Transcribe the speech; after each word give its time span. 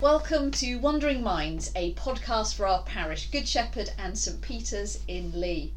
Welcome 0.00 0.50
to 0.50 0.78
Wondering 0.80 1.22
Minds, 1.22 1.70
a 1.76 1.94
podcast 1.94 2.56
for 2.56 2.66
our 2.66 2.82
parish, 2.82 3.30
Good 3.30 3.46
Shepherd 3.46 3.92
and 3.96 4.18
St 4.18 4.40
Peter's 4.40 4.98
in 5.06 5.40
Lee. 5.40 5.74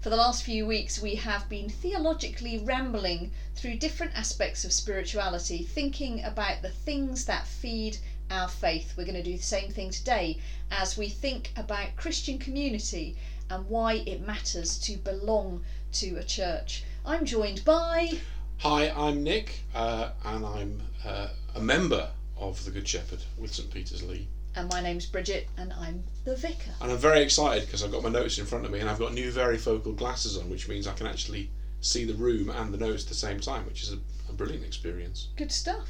For 0.00 0.08
the 0.08 0.14
last 0.14 0.44
few 0.44 0.64
weeks, 0.66 1.02
we 1.02 1.16
have 1.16 1.48
been 1.48 1.68
theologically 1.68 2.58
rambling 2.58 3.32
through 3.56 3.78
different 3.78 4.16
aspects 4.16 4.64
of 4.64 4.72
spirituality, 4.72 5.64
thinking 5.64 6.22
about 6.22 6.62
the 6.62 6.70
things 6.70 7.24
that 7.24 7.48
feed 7.48 7.98
our 8.30 8.46
faith. 8.46 8.94
We're 8.96 9.02
going 9.04 9.16
to 9.16 9.22
do 9.24 9.36
the 9.36 9.42
same 9.42 9.72
thing 9.72 9.90
today 9.90 10.38
as 10.70 10.96
we 10.96 11.08
think 11.08 11.50
about 11.56 11.96
Christian 11.96 12.38
community 12.38 13.16
and 13.50 13.68
why 13.68 13.94
it 13.94 14.24
matters 14.24 14.78
to 14.78 14.96
belong 14.98 15.64
to 15.94 16.14
a 16.18 16.22
church. 16.22 16.84
I'm 17.04 17.24
joined 17.24 17.64
by. 17.64 18.12
Hi, 18.58 18.90
I'm 18.90 19.24
Nick, 19.24 19.60
uh, 19.74 20.10
and 20.24 20.46
I'm 20.46 20.82
uh, 21.04 21.28
a 21.56 21.60
member 21.60 22.08
of 22.36 22.64
the 22.64 22.70
Good 22.70 22.86
Shepherd 22.86 23.18
with 23.36 23.52
St 23.52 23.68
Peter's 23.72 24.04
Lee. 24.04 24.28
And 24.54 24.70
my 24.70 24.80
name's 24.80 25.06
Bridget, 25.06 25.48
and 25.56 25.72
I'm 25.72 26.04
the 26.24 26.36
vicar. 26.36 26.70
And 26.80 26.92
I'm 26.92 26.98
very 26.98 27.22
excited 27.22 27.66
because 27.66 27.82
I've 27.82 27.90
got 27.90 28.04
my 28.04 28.08
notes 28.08 28.38
in 28.38 28.46
front 28.46 28.64
of 28.64 28.70
me, 28.70 28.78
and 28.78 28.88
I've 28.88 29.00
got 29.00 29.14
new 29.14 29.32
varifocal 29.32 29.96
glasses 29.96 30.38
on, 30.38 30.48
which 30.48 30.68
means 30.68 30.86
I 30.86 30.92
can 30.92 31.08
actually 31.08 31.50
see 31.80 32.04
the 32.04 32.14
room 32.14 32.50
and 32.50 32.72
the 32.72 32.78
notes 32.78 33.02
at 33.02 33.08
the 33.08 33.14
same 33.16 33.40
time, 33.40 33.66
which 33.66 33.82
is 33.82 33.92
a, 33.92 33.98
a 34.28 34.32
brilliant 34.32 34.64
experience. 34.64 35.28
Good 35.36 35.50
stuff. 35.50 35.88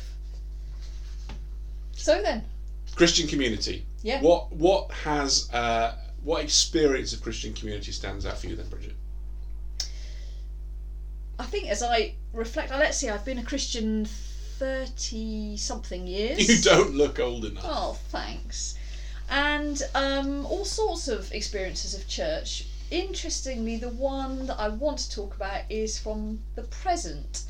So 1.92 2.22
then, 2.22 2.42
Christian 2.97 3.28
community. 3.28 3.84
Yeah. 4.02 4.22
What 4.22 4.50
what 4.52 4.91
has 4.92 5.50
uh, 5.52 5.94
what 6.22 6.42
experience 6.42 7.12
of 7.12 7.20
Christian 7.22 7.52
community 7.52 7.92
stands 7.92 8.24
out 8.24 8.38
for 8.38 8.47
you 8.47 8.56
then, 8.56 8.69
Bridget? 8.69 8.94
I 11.42 11.46
think 11.46 11.69
as 11.69 11.82
I 11.82 12.14
reflect, 12.32 12.70
uh, 12.70 12.78
let's 12.78 12.98
see, 12.98 13.09
I've 13.09 13.24
been 13.24 13.38
a 13.38 13.42
Christian 13.42 14.05
30 14.05 15.56
something 15.56 16.06
years. 16.06 16.48
You 16.48 16.62
don't 16.62 16.94
look 16.94 17.19
old 17.19 17.44
enough. 17.44 17.64
Oh, 17.66 17.98
thanks. 18.11 18.77
And 19.28 19.83
um, 19.97 20.47
all 20.47 20.64
sorts 20.64 21.08
of 21.08 21.33
experiences 21.33 21.94
of 21.94 22.06
church. 22.06 22.66
Interestingly, 22.92 23.77
the 23.77 23.89
one 23.89 24.47
that 24.47 24.61
I 24.61 24.69
want 24.69 24.98
to 24.98 25.11
talk 25.11 25.34
about 25.34 25.62
is 25.69 25.98
from 25.98 26.39
the 26.55 26.62
present. 26.62 27.42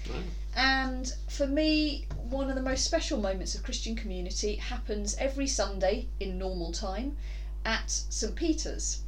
And 0.56 1.12
for 1.28 1.47
me, 1.47 2.06
one 2.31 2.48
of 2.48 2.55
the 2.55 2.62
most 2.62 2.84
special 2.84 3.20
moments 3.20 3.55
of 3.55 3.62
Christian 3.62 3.94
community 3.94 4.56
happens 4.56 5.14
every 5.19 5.47
Sunday 5.47 6.06
in 6.19 6.38
normal 6.38 6.72
time 6.72 7.19
at 7.66 7.91
St. 7.91 8.34
Peter's. 8.34 9.00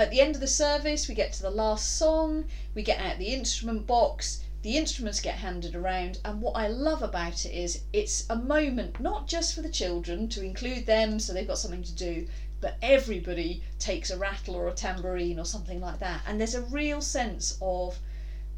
At 0.00 0.10
the 0.10 0.22
end 0.22 0.34
of 0.34 0.40
the 0.40 0.46
service, 0.48 1.08
we 1.08 1.14
get 1.14 1.30
to 1.34 1.42
the 1.42 1.50
last 1.50 1.98
song, 1.98 2.46
we 2.74 2.82
get 2.82 2.98
out 2.98 3.18
the 3.18 3.34
instrument 3.34 3.86
box, 3.86 4.40
the 4.62 4.78
instruments 4.78 5.20
get 5.20 5.34
handed 5.34 5.74
around, 5.74 6.20
and 6.24 6.40
what 6.40 6.56
I 6.56 6.68
love 6.68 7.02
about 7.02 7.44
it 7.44 7.52
is 7.52 7.80
it's 7.92 8.24
a 8.30 8.34
moment 8.34 8.98
not 8.98 9.26
just 9.26 9.52
for 9.52 9.60
the 9.60 9.68
children 9.68 10.26
to 10.30 10.40
include 10.40 10.86
them 10.86 11.18
so 11.18 11.34
they've 11.34 11.46
got 11.46 11.58
something 11.58 11.82
to 11.82 11.92
do, 11.92 12.26
but 12.62 12.78
everybody 12.80 13.60
takes 13.78 14.08
a 14.08 14.16
rattle 14.16 14.54
or 14.54 14.68
a 14.68 14.72
tambourine 14.72 15.38
or 15.38 15.44
something 15.44 15.82
like 15.82 15.98
that. 15.98 16.22
And 16.26 16.40
there's 16.40 16.54
a 16.54 16.62
real 16.62 17.02
sense 17.02 17.52
of 17.60 18.00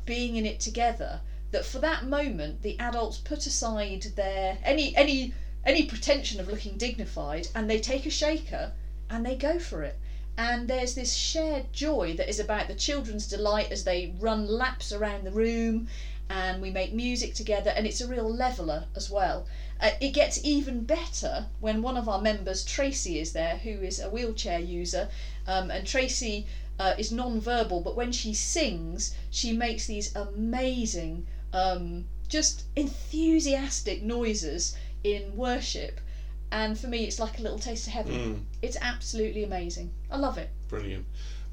being 0.04 0.36
in 0.36 0.46
it 0.46 0.60
together 0.60 1.22
that 1.50 1.64
for 1.64 1.80
that 1.80 2.04
moment 2.04 2.62
the 2.62 2.76
adults 2.78 3.18
put 3.18 3.46
aside 3.46 4.02
their 4.14 4.58
any 4.62 4.94
any 4.94 5.32
any 5.64 5.82
pretension 5.82 6.38
of 6.38 6.46
looking 6.46 6.76
dignified 6.76 7.48
and 7.52 7.68
they 7.68 7.80
take 7.80 8.06
a 8.06 8.10
shaker 8.10 8.70
and 9.10 9.26
they 9.26 9.34
go 9.34 9.58
for 9.58 9.82
it 9.82 9.96
and 10.36 10.66
there's 10.68 10.94
this 10.94 11.12
shared 11.14 11.72
joy 11.72 12.14
that 12.14 12.28
is 12.28 12.38
about 12.38 12.66
the 12.66 12.74
children's 12.74 13.26
delight 13.26 13.68
as 13.70 13.84
they 13.84 14.06
run 14.18 14.46
laps 14.46 14.92
around 14.92 15.24
the 15.24 15.30
room 15.30 15.84
and 16.28 16.60
we 16.62 16.70
make 16.70 16.92
music 16.92 17.34
together 17.34 17.72
and 17.76 17.86
it's 17.86 18.00
a 18.00 18.06
real 18.06 18.28
leveler 18.28 18.84
as 18.96 19.10
well. 19.10 19.44
Uh, 19.78 19.90
it 20.00 20.10
gets 20.10 20.38
even 20.42 20.82
better 20.82 21.46
when 21.60 21.82
one 21.82 21.96
of 21.96 22.08
our 22.08 22.18
members 22.18 22.62
tracy 22.62 23.18
is 23.18 23.32
there 23.32 23.56
who 23.56 23.82
is 23.82 23.98
a 23.98 24.08
wheelchair 24.08 24.58
user 24.58 25.06
um, 25.46 25.70
and 25.70 25.84
tracy 25.84 26.44
uh, 26.78 26.92
is 26.96 27.10
non-verbal 27.10 27.80
but 27.80 27.94
when 27.94 28.10
she 28.10 28.32
sings 28.32 29.10
she 29.30 29.52
makes 29.52 29.86
these 29.86 30.08
amazing 30.14 31.22
um, 31.52 32.04
just 32.28 32.64
enthusiastic 32.76 34.00
noises 34.00 34.72
in 35.04 35.36
worship 35.36 36.00
and 36.52 36.78
for 36.78 36.86
me 36.86 37.04
it's 37.04 37.18
like 37.18 37.38
a 37.38 37.42
little 37.42 37.58
taste 37.58 37.86
of 37.88 37.92
heaven 37.94 38.12
Mm. 38.12 38.40
it's 38.62 38.76
absolutely 38.80 39.42
amazing 39.42 39.90
i 40.10 40.16
love 40.16 40.38
it 40.38 40.50
Brilliant. 40.68 41.04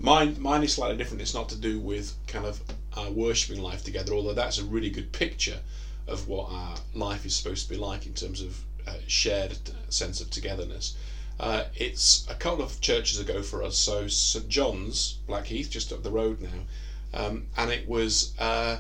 Mine, 0.02 0.38
mine 0.40 0.64
is 0.64 0.72
slightly 0.72 0.96
different. 0.96 1.22
It's 1.22 1.34
not 1.34 1.50
to 1.50 1.58
do 1.58 1.78
with 1.78 2.14
kind 2.26 2.46
of 2.46 2.62
our 2.96 3.12
worshipping 3.12 3.62
life 3.62 3.84
together, 3.84 4.14
although 4.14 4.32
that's 4.34 4.58
a 4.58 4.64
really 4.64 4.90
good 4.90 5.12
picture 5.12 5.60
of 6.08 6.26
what 6.30 6.50
our 6.50 6.78
life 6.94 7.26
is 7.26 7.34
supposed 7.36 7.64
to 7.64 7.70
be 7.70 7.76
like 7.76 8.06
in 8.06 8.14
terms 8.14 8.40
of 8.40 8.64
uh, 8.88 8.94
shared 9.08 9.58
sense 9.90 10.22
of 10.22 10.30
togetherness. 10.30 10.96
Uh, 11.38 11.66
it's 11.76 12.26
a 12.30 12.34
couple 12.34 12.64
of 12.64 12.80
churches 12.80 13.20
ago 13.20 13.42
for 13.42 13.62
us. 13.62 13.78
So 13.78 14.08
St 14.08 14.48
John's, 14.48 15.18
Blackheath, 15.28 15.70
just 15.70 15.92
up 15.92 16.02
the 16.02 16.12
road 16.12 16.40
now, 16.40 16.60
um, 17.14 17.48
and 17.58 17.70
it 17.70 17.86
was 17.86 18.32
uh, 18.40 18.78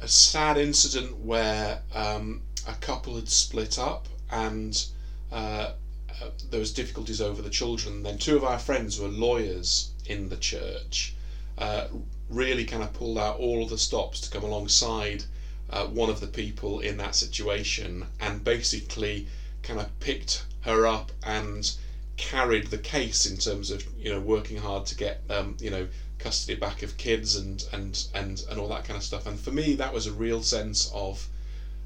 a 0.00 0.06
sad 0.06 0.56
incident 0.56 1.16
where 1.18 1.80
um, 1.92 2.42
a 2.68 2.74
couple 2.74 3.16
had 3.16 3.28
split 3.28 3.76
up 3.76 4.06
and. 4.30 4.86
Uh, 5.32 5.72
uh, 6.20 6.58
was 6.58 6.72
difficulties 6.72 7.20
over 7.20 7.40
the 7.40 7.50
children. 7.50 8.02
Then 8.02 8.18
two 8.18 8.36
of 8.36 8.44
our 8.44 8.58
friends 8.58 9.00
were 9.00 9.08
lawyers 9.08 9.90
in 10.04 10.28
the 10.28 10.36
church. 10.36 11.14
Uh, 11.56 11.86
really 12.28 12.64
kind 12.64 12.82
of 12.82 12.92
pulled 12.92 13.18
out 13.18 13.38
all 13.38 13.62
of 13.62 13.70
the 13.70 13.78
stops 13.78 14.20
to 14.20 14.30
come 14.30 14.44
alongside 14.44 15.24
uh, 15.70 15.86
one 15.86 16.10
of 16.10 16.20
the 16.20 16.26
people 16.26 16.80
in 16.80 16.96
that 16.98 17.14
situation 17.14 18.06
and 18.20 18.44
basically 18.44 19.26
kind 19.62 19.80
of 19.80 20.00
picked 20.00 20.44
her 20.62 20.86
up 20.86 21.12
and 21.22 21.72
carried 22.16 22.68
the 22.68 22.78
case 22.78 23.26
in 23.26 23.36
terms 23.36 23.70
of 23.70 23.84
you 23.98 24.10
know 24.10 24.20
working 24.20 24.58
hard 24.58 24.84
to 24.86 24.94
get 24.94 25.20
um, 25.30 25.56
you 25.60 25.70
know 25.70 25.86
custody 26.18 26.54
back 26.54 26.82
of 26.82 26.96
kids 26.96 27.34
and 27.34 27.64
and 27.72 28.06
and 28.14 28.44
and 28.48 28.60
all 28.60 28.68
that 28.68 28.84
kind 28.84 28.96
of 28.96 29.02
stuff. 29.02 29.26
And 29.26 29.38
for 29.38 29.50
me, 29.50 29.74
that 29.74 29.92
was 29.92 30.06
a 30.06 30.12
real 30.12 30.42
sense 30.42 30.90
of 30.92 31.26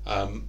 um, 0.05 0.45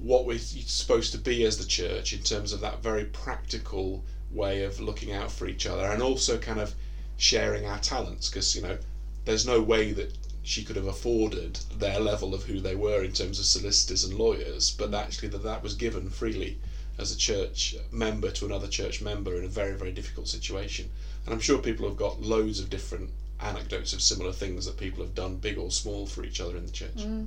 what 0.00 0.26
we're 0.26 0.38
supposed 0.38 1.12
to 1.12 1.18
be 1.18 1.44
as 1.44 1.58
the 1.58 1.64
church 1.64 2.12
in 2.12 2.22
terms 2.22 2.52
of 2.52 2.60
that 2.60 2.82
very 2.82 3.04
practical 3.04 4.04
way 4.30 4.64
of 4.64 4.80
looking 4.80 5.12
out 5.12 5.30
for 5.30 5.46
each 5.46 5.66
other 5.66 5.84
and 5.84 6.02
also 6.02 6.38
kind 6.38 6.60
of 6.60 6.74
sharing 7.16 7.66
our 7.66 7.78
talents 7.78 8.28
because 8.28 8.56
you 8.56 8.62
know 8.62 8.78
there's 9.24 9.46
no 9.46 9.60
way 9.60 9.92
that 9.92 10.12
she 10.42 10.64
could 10.64 10.74
have 10.74 10.86
afforded 10.86 11.60
their 11.78 12.00
level 12.00 12.34
of 12.34 12.44
who 12.44 12.58
they 12.58 12.74
were 12.74 13.04
in 13.04 13.12
terms 13.12 13.38
of 13.38 13.44
solicitors 13.44 14.02
and 14.02 14.14
lawyers 14.14 14.70
but 14.70 14.92
actually 14.92 15.28
that 15.28 15.44
that 15.44 15.62
was 15.62 15.74
given 15.74 16.10
freely 16.10 16.58
as 16.98 17.12
a 17.12 17.16
church 17.16 17.74
member 17.90 18.30
to 18.30 18.44
another 18.44 18.66
church 18.66 19.00
member 19.00 19.36
in 19.36 19.44
a 19.44 19.48
very 19.48 19.76
very 19.76 19.92
difficult 19.92 20.28
situation. 20.28 20.90
And 21.24 21.32
i'm 21.32 21.40
sure 21.40 21.58
people 21.58 21.86
have 21.86 21.96
got 21.96 22.20
loads 22.20 22.58
of 22.58 22.70
different 22.70 23.10
anecdotes 23.40 23.92
of 23.92 24.02
similar 24.02 24.32
things 24.32 24.66
that 24.66 24.76
people 24.76 25.02
have 25.02 25.14
done 25.14 25.36
big 25.36 25.58
or 25.58 25.70
small 25.70 26.06
for 26.06 26.24
each 26.24 26.40
other 26.40 26.56
in 26.56 26.64
the 26.64 26.72
church 26.72 26.96
mm. 26.96 27.26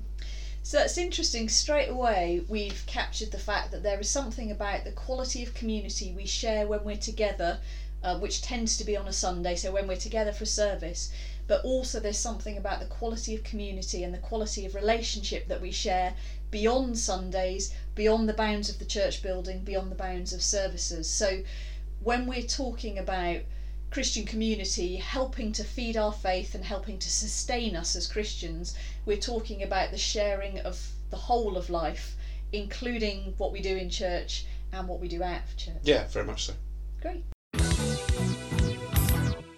So 0.66 0.80
that's 0.80 0.98
interesting. 0.98 1.48
Straight 1.48 1.90
away, 1.90 2.44
we've 2.48 2.84
captured 2.88 3.30
the 3.30 3.38
fact 3.38 3.70
that 3.70 3.84
there 3.84 4.00
is 4.00 4.09
something 4.09 4.50
about 4.50 4.84
the 4.84 4.92
quality 4.92 5.44
of 5.44 5.53
community 5.53 6.12
we 6.12 6.26
share 6.26 6.66
when 6.66 6.84
we're 6.84 6.98
together, 6.98 7.59
uh, 8.02 8.18
which 8.18 8.42
tends 8.42 8.76
to 8.78 8.84
be 8.84 8.98
on 8.98 9.08
a 9.08 9.14
Sunday, 9.14 9.56
so 9.56 9.72
when 9.72 9.88
we're 9.88 9.96
together 9.96 10.31
for 10.31 10.48
service. 10.48 11.12
But 11.46 11.64
also, 11.64 12.00
there's 12.00 12.18
something 12.18 12.58
about 12.58 12.80
the 12.80 12.88
quality 12.88 13.36
of 13.36 13.44
community 13.44 14.03
and 14.03 14.12
the 14.12 14.18
quality 14.18 14.66
of 14.66 14.74
relationship 14.74 15.48
that 15.50 15.62
we 15.62 15.70
share 15.70 16.16
beyond 16.50 16.97
Sundays, 16.97 17.72
beyond 17.94 18.28
the 18.28 18.34
bounds 18.34 18.68
of 18.68 18.80
the 18.80 18.86
church 18.86 19.22
building, 19.22 19.59
beyond 19.59 19.92
the 19.92 19.96
bounds 19.96 20.34
of 20.34 20.42
services. 20.42 21.08
So, 21.08 21.44
when 22.02 22.26
we're 22.26 22.42
talking 22.42 22.97
about 22.97 23.42
Christian 23.95 24.25
community 24.25 24.97
helping 24.97 25.53
to 25.53 25.63
feed 25.63 25.95
our 25.95 26.11
faith 26.11 26.53
and 26.53 26.66
helping 26.66 27.00
to 27.00 27.09
sustain 27.09 27.78
us 27.78 27.95
as 27.95 28.07
Christians, 28.07 28.75
we're 29.06 29.16
talking 29.16 29.63
about 29.63 29.91
the 29.91 29.97
sharing 29.97 30.59
of 30.59 30.85
the 31.11 31.16
whole 31.16 31.55
of 31.55 31.70
life, 31.70 32.17
including 32.52 33.34
what 33.37 33.53
we 33.53 33.61
do 33.61 33.78
in 33.78 33.90
church 33.90 34.47
and 34.73 34.85
what 34.90 34.99
we 34.99 35.08
do 35.08 35.23
out 35.23 35.46
of 35.46 35.55
church. 35.55 35.78
yeah 35.84 36.05
very 36.08 36.25
much 36.25 36.47
so 36.47 36.53
Great. 37.02 37.23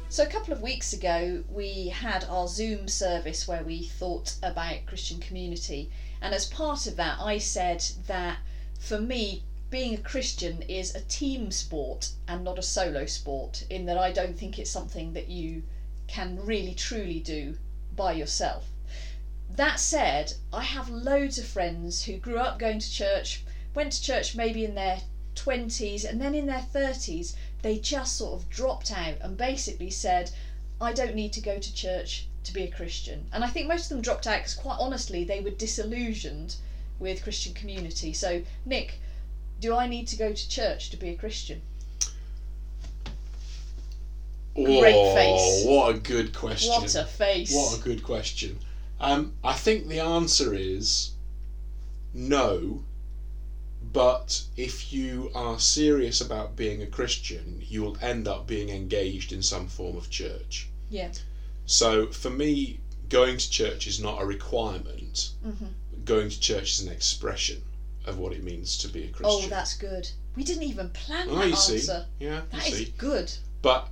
So, 0.10 0.22
a 0.22 0.28
couple 0.28 0.54
of 0.54 0.62
weeks 0.62 0.94
ago, 0.94 1.44
we 1.50 1.88
had 1.88 2.24
our 2.26 2.48
Zoom 2.48 2.88
service 2.88 3.48
where 3.48 3.64
we 3.64 3.86
thought 3.86 4.36
about 4.44 4.86
Christian 4.86 5.20
community. 5.20 5.90
And 6.22 6.36
as 6.36 6.46
part 6.46 6.86
of 6.86 6.96
that, 6.98 7.20
I 7.20 7.40
said 7.40 7.84
that 8.06 8.38
for 8.80 9.02
me, 9.02 9.42
being 9.70 9.94
a 9.94 10.02
Christian 10.02 10.62
is 10.62 10.96
a 10.96 11.02
team 11.02 11.52
sport 11.52 12.12
and 12.28 12.44
not 12.44 12.58
a 12.58 12.62
solo 12.62 13.06
sport, 13.06 13.66
in 13.70 13.86
that 13.86 13.98
I 13.98 14.12
don't 14.12 14.38
think 14.38 14.58
it's 14.58 14.72
something 14.72 15.14
that 15.14 15.28
you 15.28 15.64
can 16.08 16.40
really 16.46 16.74
truly 16.74 17.20
do 17.20 17.58
by 17.96 18.14
yourself. 18.14 18.70
That 19.50 19.80
said, 19.80 20.34
I 20.54 20.64
have 20.64 20.90
loads 20.90 21.38
of 21.38 21.46
friends 21.46 22.04
who 22.04 22.18
grew 22.18 22.40
up 22.40 22.60
going 22.60 22.80
to 22.80 22.92
church, 22.92 23.44
went 23.74 23.92
to 23.92 24.02
church 24.02 24.36
maybe 24.36 24.64
in 24.64 24.76
their 24.76 25.02
20s, 25.36 26.06
and 26.06 26.22
then 26.22 26.34
in 26.34 26.46
their 26.46 26.66
30s, 26.74 27.36
they 27.62 27.78
just 27.78 28.16
sort 28.16 28.40
of 28.40 28.50
dropped 28.50 28.92
out 28.92 29.18
and 29.22 29.36
basically 29.36 29.90
said, 29.90 30.32
I 30.80 30.94
don't 30.94 31.16
need 31.16 31.34
to 31.34 31.42
go 31.42 31.60
to 31.60 31.74
church 31.74 32.28
to 32.44 32.54
be 32.54 32.64
a 32.64 32.72
Christian. 32.72 33.28
And 33.34 33.44
I 33.44 33.50
think 33.50 33.68
most 33.68 33.84
of 33.84 33.90
them 33.90 34.02
dropped 34.02 34.28
out 34.28 34.40
because, 34.40 34.54
quite 34.54 34.78
honestly, 34.80 35.24
they 35.24 35.42
were 35.42 35.50
disillusioned 35.50 36.56
with 37.00 37.24
Christian 37.24 37.54
community. 37.54 38.14
So, 38.14 38.44
Nick, 38.66 39.00
do 39.60 39.76
I 39.76 39.88
need 39.88 40.08
to 40.10 40.16
go 40.16 40.34
to 40.34 40.50
church 40.50 40.90
to 40.92 40.98
be 40.98 41.10
a 41.10 41.16
Christian? 41.16 41.62
Great 44.54 45.14
face. 45.16 45.66
What 45.66 45.96
a 45.96 46.00
good 46.00 46.36
question. 46.36 46.72
What 46.72 46.96
a 46.96 47.06
face. 47.06 47.54
What 47.54 47.80
a 47.80 47.84
good 47.84 48.04
question. 48.04 48.60
Um, 49.00 49.34
I 49.44 49.54
think 49.54 49.88
the 49.88 50.00
answer 50.00 50.54
is 50.54 51.12
no, 52.14 52.84
but 53.94 54.44
if 54.56 54.92
you 54.92 55.32
are 55.36 55.60
serious 55.60 56.22
about 56.22 56.56
being 56.56 56.82
a 56.82 56.88
Christian, 56.88 57.64
you 57.68 57.84
will 57.84 57.98
end 58.02 58.28
up 58.28 58.48
being 58.48 58.70
engaged 58.70 59.32
in 59.32 59.44
some 59.44 59.68
form 59.68 59.96
of 59.96 60.10
church. 60.10 60.68
Yeah. 60.90 61.12
So 61.68 62.08
for 62.08 62.32
me, 62.32 62.80
going 63.10 63.38
to 63.38 63.50
church 63.50 63.86
is 63.86 64.00
not 64.00 64.22
a 64.22 64.26
requirement. 64.26 65.32
Mhm. 65.46 65.70
Going 66.04 66.30
to 66.30 66.40
church 66.40 66.74
is 66.74 66.80
an 66.80 66.92
expression 66.92 67.62
of 68.08 68.18
what 68.18 68.34
it 68.34 68.44
means 68.44 68.78
to 68.80 68.88
be 68.88 69.04
a 69.04 69.08
Christian. 69.10 69.46
Oh, 69.46 69.48
that's 69.50 69.74
good. 69.76 70.10
We 70.36 70.44
didn't 70.44 70.64
even 70.64 70.90
plan 70.90 71.28
Oh, 71.30 71.36
that 71.40 71.50
you 71.50 71.56
see. 71.56 71.76
answer. 71.76 72.06
Yeah, 72.20 72.42
you 72.52 72.60
That 72.60 72.68
is 72.68 72.78
see. 72.78 72.94
good. 72.98 73.32
But 73.62 73.88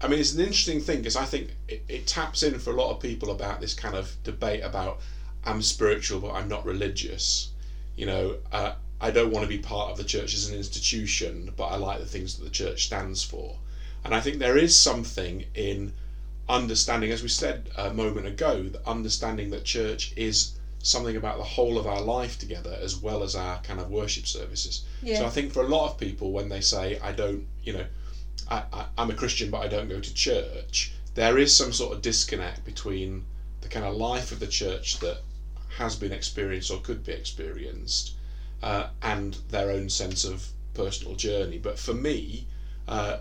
I 0.00 0.08
mean, 0.08 0.18
it's 0.18 0.32
an 0.32 0.40
interesting 0.40 0.80
thing 0.80 0.98
because 0.98 1.16
I 1.16 1.24
think 1.24 1.54
it, 1.68 1.82
it 1.88 2.06
taps 2.06 2.42
in 2.42 2.58
for 2.58 2.70
a 2.70 2.76
lot 2.76 2.90
of 2.90 3.00
people 3.00 3.30
about 3.30 3.60
this 3.60 3.72
kind 3.74 3.94
of 3.94 4.16
debate 4.24 4.62
about 4.64 4.98
I'm 5.44 5.62
spiritual 5.62 6.20
but 6.20 6.32
I'm 6.32 6.48
not 6.48 6.64
religious. 6.64 7.50
You 7.96 8.06
know, 8.06 8.36
uh, 8.50 8.74
I 9.00 9.10
don't 9.10 9.30
want 9.30 9.44
to 9.44 9.48
be 9.48 9.58
part 9.58 9.90
of 9.90 9.96
the 9.96 10.04
church 10.04 10.34
as 10.34 10.48
an 10.48 10.54
institution, 10.54 11.52
but 11.56 11.64
I 11.66 11.76
like 11.76 11.98
the 12.00 12.06
things 12.06 12.36
that 12.36 12.44
the 12.44 12.50
church 12.50 12.84
stands 12.84 13.22
for. 13.22 13.58
And 14.04 14.14
I 14.14 14.20
think 14.20 14.38
there 14.38 14.56
is 14.56 14.74
something 14.76 15.44
in 15.54 15.92
understanding, 16.48 17.10
as 17.12 17.22
we 17.22 17.28
said 17.28 17.68
a 17.76 17.92
moment 17.92 18.26
ago, 18.26 18.64
that 18.64 18.86
understanding 18.86 19.50
that 19.50 19.64
church 19.64 20.12
is 20.16 20.52
something 20.82 21.16
about 21.16 21.38
the 21.38 21.44
whole 21.44 21.78
of 21.78 21.86
our 21.86 22.00
life 22.00 22.38
together 22.38 22.76
as 22.82 22.96
well 22.96 23.22
as 23.22 23.34
our 23.34 23.60
kind 23.62 23.80
of 23.80 23.90
worship 23.90 24.26
services. 24.26 24.82
Yeah. 25.02 25.18
So 25.18 25.26
I 25.26 25.30
think 25.30 25.52
for 25.52 25.62
a 25.62 25.68
lot 25.68 25.90
of 25.90 25.98
people, 25.98 26.32
when 26.32 26.48
they 26.48 26.60
say, 26.60 26.98
I 27.00 27.12
don't, 27.12 27.46
you 27.62 27.72
know, 27.72 27.86
I, 28.50 28.64
I, 28.72 28.86
I'm 28.98 29.10
a 29.10 29.14
Christian 29.14 29.50
but 29.50 29.62
I 29.62 29.68
don't 29.68 29.88
go 29.88 30.00
to 30.00 30.14
church, 30.14 30.92
there 31.14 31.38
is 31.38 31.54
some 31.54 31.72
sort 31.72 31.92
of 31.92 32.02
disconnect 32.02 32.64
between 32.64 33.24
the 33.60 33.68
kind 33.68 33.86
of 33.86 33.94
life 33.94 34.32
of 34.32 34.40
the 34.40 34.46
church 34.46 34.98
that 35.00 35.18
has 35.78 35.96
been 35.96 36.12
experienced 36.12 36.70
or 36.70 36.80
could 36.80 37.04
be 37.04 37.12
experienced 37.12 38.12
uh, 38.62 38.88
and 39.02 39.38
their 39.50 39.70
own 39.70 39.88
sense 39.88 40.24
of 40.24 40.48
personal 40.74 41.14
journey. 41.14 41.58
But 41.58 41.78
for 41.78 41.94
me, 41.94 42.46
uh, 42.88 43.18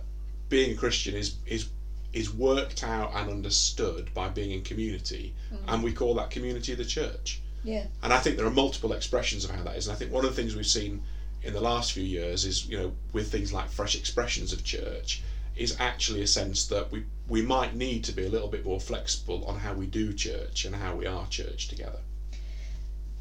being 0.49 0.71
a 0.71 0.75
Christian 0.75 1.15
is, 1.15 1.35
is 1.45 1.69
is 2.13 2.33
worked 2.33 2.83
out 2.83 3.11
and 3.15 3.29
understood 3.29 4.13
by 4.13 4.27
being 4.27 4.51
in 4.51 4.61
community, 4.63 5.33
and 5.67 5.81
we 5.81 5.93
call 5.93 6.13
that 6.15 6.29
community 6.29 6.75
the 6.75 6.83
church. 6.83 7.39
Yeah. 7.63 7.85
And 8.01 8.11
I 8.11 8.19
think 8.19 8.37
there 8.37 8.45
are 8.45 8.51
multiple 8.51 8.93
expressions 8.93 9.45
of 9.45 9.51
how 9.51 9.63
that 9.63 9.75
is. 9.75 9.87
And 9.87 9.95
I 9.95 9.99
think 9.99 10.11
one 10.11 10.25
of 10.25 10.35
the 10.35 10.41
things 10.41 10.55
we've 10.55 10.65
seen 10.65 11.01
in 11.43 11.53
the 11.53 11.61
last 11.61 11.93
few 11.93 12.03
years 12.03 12.45
is, 12.45 12.67
you 12.67 12.77
know, 12.77 12.91
with 13.13 13.31
things 13.31 13.51
like 13.53 13.69
fresh 13.69 13.95
expressions 13.95 14.53
of 14.53 14.63
church, 14.63 15.21
is 15.55 15.75
actually 15.79 16.21
a 16.21 16.27
sense 16.27 16.65
that 16.67 16.91
we, 16.91 17.03
we 17.27 17.41
might 17.41 17.75
need 17.75 18.03
to 18.05 18.11
be 18.11 18.25
a 18.25 18.29
little 18.29 18.47
bit 18.47 18.65
more 18.65 18.79
flexible 18.79 19.43
on 19.45 19.59
how 19.59 19.73
we 19.73 19.85
do 19.85 20.13
church 20.13 20.65
and 20.65 20.75
how 20.75 20.95
we 20.95 21.05
are 21.05 21.27
church 21.27 21.67
together. 21.67 21.99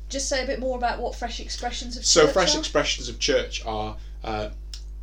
Just 0.08 0.28
say 0.28 0.42
a 0.42 0.46
bit 0.46 0.58
more 0.58 0.76
about 0.76 1.00
what 1.00 1.14
fresh 1.14 1.40
expressions 1.40 1.96
of 1.96 2.04
So 2.04 2.26
fresh 2.26 2.54
are. 2.54 2.58
expressions 2.58 3.08
of 3.08 3.18
church 3.18 3.64
are 3.64 3.96
uh, 4.24 4.50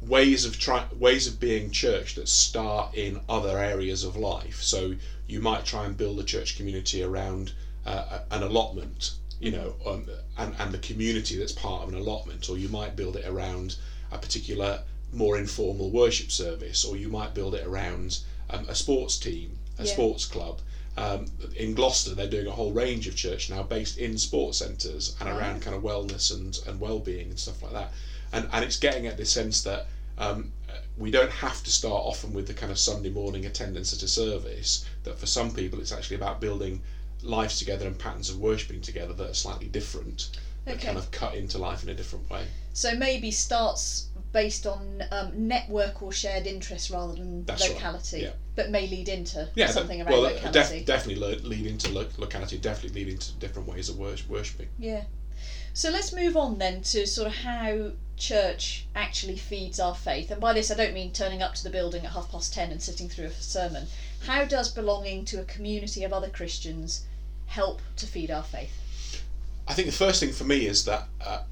ways 0.01 0.45
of 0.45 0.59
try 0.59 0.85
ways 0.99 1.27
of 1.27 1.39
being 1.39 1.71
church 1.71 2.15
that 2.15 2.27
start 2.27 2.93
in 2.95 3.19
other 3.29 3.57
areas 3.57 4.03
of 4.03 4.15
life. 4.15 4.61
So 4.61 4.95
you 5.27 5.39
might 5.41 5.65
try 5.65 5.85
and 5.85 5.95
build 5.95 6.19
a 6.19 6.23
church 6.23 6.57
community 6.57 7.03
around 7.03 7.53
uh, 7.85 8.19
an 8.31 8.43
allotment, 8.43 9.11
you 9.39 9.49
know, 9.51 9.75
um, 9.85 10.07
and 10.37 10.53
and 10.57 10.71
the 10.71 10.77
community 10.77 11.35
that's 11.35 11.51
part 11.51 11.81
of 11.83 11.89
an 11.89 11.95
allotment, 11.95 12.49
or 12.49 12.57
you 12.57 12.67
might 12.67 12.95
build 12.95 13.15
it 13.15 13.25
around 13.25 13.75
a 14.11 14.17
particular 14.17 14.79
more 15.11 15.37
informal 15.37 15.89
worship 15.89 16.31
service, 16.31 16.83
or 16.83 16.95
you 16.95 17.09
might 17.09 17.33
build 17.33 17.53
it 17.53 17.63
around 17.65 18.19
um, 18.49 18.65
a 18.67 18.75
sports 18.75 19.15
team, 19.17 19.57
a 19.77 19.83
Yeah. 19.85 19.91
sports 19.93 20.25
club. 20.25 20.61
Um, 20.97 21.27
in 21.55 21.73
Gloucester, 21.73 22.13
they're 22.15 22.25
doing 22.25 22.47
a 22.47 22.51
whole 22.51 22.71
range 22.71 23.05
of 23.07 23.13
church 23.15 23.49
now 23.49 23.61
based 23.61 23.97
in 23.97 24.17
sports 24.17 24.57
centres 24.57 25.11
and 25.19 25.29
around 25.29 25.61
kind 25.61 25.75
of 25.75 25.81
wellness 25.81 26.31
and, 26.31 26.57
and 26.65 26.79
well-being 26.79 27.29
and 27.29 27.37
stuff 27.39 27.61
like 27.61 27.71
that. 27.73 27.89
And 28.31 28.47
and 28.51 28.63
it's 28.63 28.75
getting 28.75 29.05
at 29.05 29.15
this 29.17 29.29
sense 29.29 29.61
that 29.61 29.83
um, 30.17 30.49
we 30.97 31.11
don't 31.11 31.29
have 31.29 31.61
to 31.63 31.69
start 31.71 32.01
often 32.03 32.33
with 32.33 32.47
the 32.47 32.53
kind 32.53 32.71
of 32.71 32.77
Sunday 32.79 33.09
morning 33.09 33.45
attendance 33.45 33.93
at 33.93 34.01
a 34.01 34.07
service. 34.07 34.79
That 35.03 35.17
for 35.17 35.27
some 35.27 35.51
people, 35.51 35.79
it's 35.79 35.91
actually 35.91 36.15
about 36.15 36.39
building 36.39 36.81
lives 37.23 37.57
together 37.57 37.85
and 37.87 37.97
patterns 37.97 38.29
of 38.29 38.37
worshipping 38.37 38.81
together 38.81 39.13
that 39.13 39.29
are 39.29 39.33
slightly 39.33 39.67
different, 39.67 40.29
that 40.65 40.75
Okay. 40.75 40.85
kind 40.87 40.97
of 40.97 41.09
cut 41.11 41.33
into 41.35 41.57
life 41.57 41.83
in 41.83 41.89
a 41.89 41.93
different 41.93 42.29
way. 42.29 42.47
So 42.73 42.93
maybe 42.93 43.31
starts 43.31 44.05
based 44.33 44.67
on 44.67 45.03
um, 45.11 45.47
network 45.47 46.01
or 46.01 46.11
shared 46.11 46.45
interests 46.45 46.91
rather 46.91 47.13
than 47.13 47.43
That's 47.45 47.61
right, 47.61 47.73
locality, 47.73 48.19
yeah. 48.21 48.31
but 48.55 48.69
may 48.69 48.85
lead 48.87 49.09
into 49.09 49.49
Yeah, 49.55 49.67
something 49.71 49.99
that, 49.99 50.07
around 50.07 50.21
well, 50.21 50.31
locality. 50.33 50.77
def- 50.79 50.85
definitely 50.85 51.21
lo- 51.21 51.37
lead 51.49 51.65
into 51.65 51.89
lo- 51.89 52.05
locality, 52.17 52.57
definitely 52.57 53.03
lead 53.03 53.13
into 53.13 53.31
different 53.33 53.67
ways 53.67 53.89
of 53.89 53.97
wors- 53.97 54.27
worshipping. 54.27 54.67
Yeah. 54.77 55.03
So 55.73 55.89
let's 55.89 56.11
move 56.11 56.35
on 56.35 56.57
then 56.57 56.81
to 56.81 57.05
sort 57.07 57.27
of 57.27 57.35
how 57.35 57.91
church 58.17 58.85
actually 58.95 59.37
feeds 59.37 59.79
our 59.79 59.93
faith. 59.95 60.29
And 60.31 60.41
by 60.41 60.53
this, 60.53 60.71
I 60.71 60.75
don't 60.75 60.93
mean 60.93 61.11
turning 61.13 61.41
up 61.41 61.53
to 61.55 61.63
the 61.63 61.69
building 61.69 62.03
at 62.05 62.11
half 62.13 62.31
past 62.31 62.51
ten 62.53 62.71
and 62.71 62.81
sitting 62.81 63.07
through 63.09 63.25
a 63.25 63.31
sermon. 63.31 63.87
How 64.25 64.45
does 64.45 64.69
belonging 64.71 65.25
to 65.25 65.39
a 65.39 65.45
community 65.45 66.03
of 66.03 66.13
other 66.13 66.29
Christians 66.29 67.05
help 67.45 67.81
to 67.97 68.05
feed 68.05 68.31
our 68.31 68.43
faith? 68.43 69.23
I 69.67 69.73
think 69.73 69.87
the 69.87 69.93
first 69.93 70.19
thing 70.19 70.31
for 70.31 70.43
me 70.43 70.65
is 70.65 70.85
that 70.85 71.07
uh, 71.25 71.43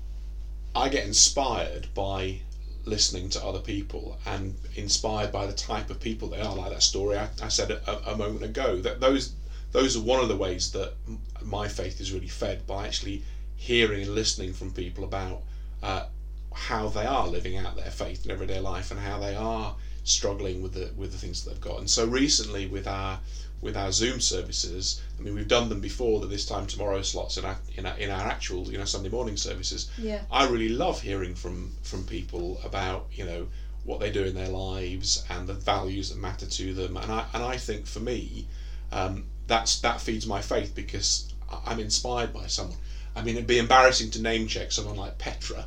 I 0.75 0.89
get 0.89 1.05
inspired 1.05 1.87
by 1.93 2.41
listening 2.85 3.29
to 3.29 3.43
other 3.43 3.59
people 3.59 4.17
and 4.25 4.55
inspired 4.75 5.31
by 5.31 5.45
the 5.47 5.53
type 5.53 5.89
of 5.89 5.99
people 5.99 6.29
they 6.29 6.41
are. 6.41 6.55
Like 6.55 6.71
that 6.71 6.83
story 6.83 7.17
I, 7.17 7.29
I 7.41 7.47
said 7.47 7.71
a, 7.71 8.11
a 8.11 8.17
moment 8.17 8.43
ago. 8.43 8.79
That 8.81 8.99
those 8.99 9.33
those 9.71 9.97
are 9.97 10.01
one 10.01 10.21
of 10.21 10.29
the 10.29 10.37
ways 10.37 10.71
that 10.71 10.93
my 11.41 11.67
faith 11.67 11.99
is 11.99 12.13
really 12.13 12.27
fed 12.27 12.65
by 12.65 12.87
actually 12.87 13.23
hearing 13.55 14.03
and 14.03 14.15
listening 14.15 14.53
from 14.53 14.71
people 14.71 15.03
about 15.03 15.41
uh, 15.81 16.05
how 16.53 16.87
they 16.87 17.05
are 17.05 17.27
living 17.27 17.57
out 17.57 17.75
their 17.75 17.91
faith 17.91 18.25
in 18.25 18.31
everyday 18.31 18.59
life 18.59 18.91
and 18.91 18.99
how 18.99 19.19
they 19.19 19.35
are 19.35 19.75
struggling 20.05 20.61
with 20.61 20.73
the 20.73 20.91
with 20.95 21.11
the 21.11 21.17
things 21.17 21.43
that 21.43 21.49
they've 21.49 21.61
got. 21.61 21.79
And 21.79 21.89
so 21.89 22.05
recently 22.05 22.67
with 22.67 22.87
our 22.87 23.19
with 23.59 23.75
our 23.75 23.91
Zoom 23.91 24.21
services, 24.21 25.01
I 25.19 25.21
mean 25.21 25.35
we've 25.35 25.47
done 25.47 25.67
them 25.67 25.81
before 25.81 26.21
the 26.21 26.27
this 26.27 26.45
time 26.45 26.67
tomorrow 26.67 27.01
slots 27.01 27.37
in 27.37 27.43
our 27.43 27.57
in 27.75 27.85
our, 27.85 27.97
in 27.97 28.09
our 28.09 28.25
actual 28.27 28.71
you 28.71 28.77
know 28.77 28.85
Sunday 28.85 29.09
morning 29.09 29.35
services. 29.35 29.89
Yeah. 29.97 30.21
I 30.31 30.47
really 30.47 30.69
love 30.69 31.01
hearing 31.01 31.35
from 31.35 31.73
from 31.83 32.05
people 32.05 32.61
about 32.63 33.07
you 33.11 33.25
know 33.25 33.47
what 33.83 33.99
they 33.99 34.11
do 34.11 34.23
in 34.23 34.35
their 34.35 34.49
lives 34.49 35.23
and 35.29 35.47
the 35.47 35.53
values 35.53 36.09
that 36.09 36.17
matter 36.17 36.45
to 36.45 36.73
them. 36.73 36.97
And 36.97 37.11
I 37.11 37.25
and 37.33 37.43
I 37.43 37.57
think 37.57 37.85
for 37.85 37.99
me, 37.99 38.47
um, 38.91 39.25
that's 39.47 39.79
that 39.81 39.99
feeds 39.99 40.25
my 40.25 40.41
faith 40.41 40.73
because 40.75 41.33
I'm 41.65 41.79
inspired 41.79 42.33
by 42.33 42.47
someone. 42.47 42.77
I 43.15 43.23
mean, 43.23 43.35
it'd 43.35 43.47
be 43.47 43.59
embarrassing 43.59 44.11
to 44.11 44.21
name 44.21 44.47
check 44.47 44.71
someone 44.71 44.97
like 44.97 45.17
Petra, 45.17 45.65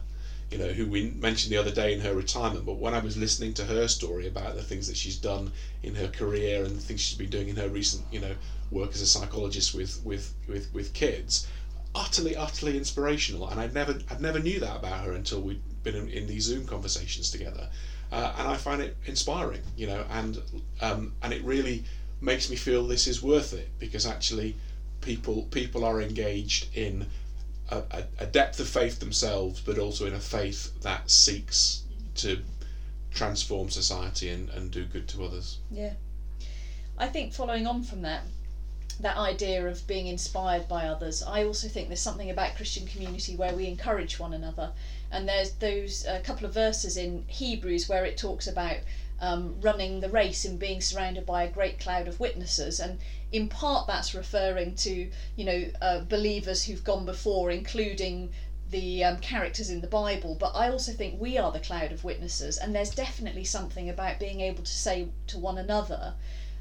you 0.50 0.58
know, 0.58 0.68
who 0.68 0.86
we 0.86 1.10
mentioned 1.10 1.52
the 1.52 1.58
other 1.58 1.70
day 1.70 1.92
in 1.92 2.00
her 2.00 2.14
retirement. 2.14 2.64
But 2.64 2.78
when 2.78 2.94
I 2.94 3.00
was 3.00 3.16
listening 3.16 3.52
to 3.54 3.64
her 3.64 3.86
story 3.86 4.26
about 4.26 4.54
the 4.54 4.62
things 4.62 4.86
that 4.86 4.96
she's 4.96 5.16
done 5.16 5.52
in 5.82 5.94
her 5.96 6.08
career 6.08 6.64
and 6.64 6.74
the 6.74 6.80
things 6.80 7.00
she's 7.00 7.18
been 7.18 7.28
doing 7.28 7.48
in 7.48 7.56
her 7.56 7.68
recent, 7.68 8.04
you 8.10 8.20
know, 8.20 8.34
work 8.70 8.92
as 8.94 9.02
a 9.02 9.06
psychologist 9.06 9.74
with 9.74 10.02
with 10.04 10.32
with, 10.46 10.72
with 10.72 10.92
kids, 10.94 11.46
utterly 11.94 12.34
utterly 12.34 12.76
inspirational. 12.76 13.48
And 13.48 13.60
I 13.60 13.66
never 13.66 13.98
I'd 14.10 14.20
never 14.20 14.38
knew 14.38 14.58
that 14.60 14.76
about 14.76 15.04
her 15.04 15.12
until 15.12 15.40
we'd 15.40 15.60
been 15.82 15.94
in, 15.94 16.08
in 16.08 16.26
these 16.26 16.44
Zoom 16.44 16.64
conversations 16.64 17.30
together. 17.30 17.68
Uh, 18.10 18.32
and 18.38 18.48
I 18.48 18.56
find 18.56 18.80
it 18.80 18.96
inspiring, 19.04 19.60
you 19.76 19.86
know, 19.86 20.06
and 20.08 20.40
um, 20.80 21.12
and 21.22 21.32
it 21.32 21.42
really 21.42 21.84
makes 22.20 22.48
me 22.48 22.56
feel 22.56 22.86
this 22.86 23.06
is 23.06 23.22
worth 23.22 23.52
it 23.52 23.68
because 23.78 24.06
actually 24.06 24.56
people 25.00 25.42
people 25.50 25.84
are 25.84 26.00
engaged 26.00 26.66
in 26.74 27.06
a, 27.68 27.82
a, 27.90 28.04
a 28.20 28.26
depth 28.26 28.60
of 28.60 28.68
faith 28.68 28.98
themselves, 29.00 29.60
but 29.60 29.78
also 29.78 30.06
in 30.06 30.14
a 30.14 30.20
faith 30.20 30.80
that 30.82 31.10
seeks 31.10 31.82
to 32.16 32.38
transform 33.12 33.68
society 33.68 34.28
and, 34.28 34.48
and 34.50 34.70
do 34.70 34.84
good 34.84 35.08
to 35.08 35.24
others. 35.24 35.58
Yeah. 35.70 35.94
I 36.96 37.08
think 37.08 37.32
following 37.32 37.66
on 37.66 37.82
from 37.82 38.02
that, 38.02 38.22
that 39.00 39.16
idea 39.16 39.66
of 39.66 39.86
being 39.86 40.08
inspired 40.08 40.68
by 40.68 40.86
others, 40.86 41.22
I 41.22 41.44
also 41.44 41.68
think 41.68 41.88
there's 41.88 42.00
something 42.00 42.30
about 42.30 42.56
Christian 42.56 42.86
community 42.86 43.36
where 43.36 43.54
we 43.54 43.66
encourage 43.66 44.18
one 44.18 44.32
another. 44.32 44.72
And 45.10 45.28
there's 45.28 45.52
those 45.54 46.04
a 46.06 46.20
couple 46.20 46.46
of 46.46 46.54
verses 46.54 46.96
in 46.96 47.24
Hebrews 47.28 47.88
where 47.88 48.04
it 48.04 48.16
talks 48.16 48.46
about 48.46 48.78
um, 49.20 49.60
running 49.60 50.00
the 50.00 50.08
race 50.08 50.44
and 50.44 50.58
being 50.58 50.80
surrounded 50.80 51.26
by 51.26 51.42
a 51.42 51.50
great 51.50 51.78
cloud 51.78 52.08
of 52.08 52.20
witnesses. 52.20 52.80
And 52.80 52.98
in 53.32 53.48
part, 53.48 53.86
that's 53.86 54.14
referring 54.14 54.74
to 54.76 55.10
you 55.36 55.44
know 55.44 55.70
uh, 55.80 56.00
believers 56.00 56.64
who've 56.64 56.84
gone 56.84 57.04
before, 57.04 57.50
including 57.50 58.30
the 58.70 59.02
um, 59.02 59.18
characters 59.18 59.70
in 59.70 59.80
the 59.80 59.86
Bible, 59.86 60.36
but 60.38 60.54
I 60.54 60.68
also 60.68 60.92
think 60.92 61.18
we 61.18 61.38
are 61.38 61.50
the 61.50 61.60
cloud 61.60 61.90
of 61.90 62.04
witnesses, 62.04 62.58
and 62.58 62.74
there's 62.74 62.90
definitely 62.90 63.44
something 63.44 63.88
about 63.88 64.18
being 64.18 64.40
able 64.40 64.62
to 64.62 64.70
say 64.70 65.08
to 65.28 65.38
one 65.38 65.56
another, 65.56 66.14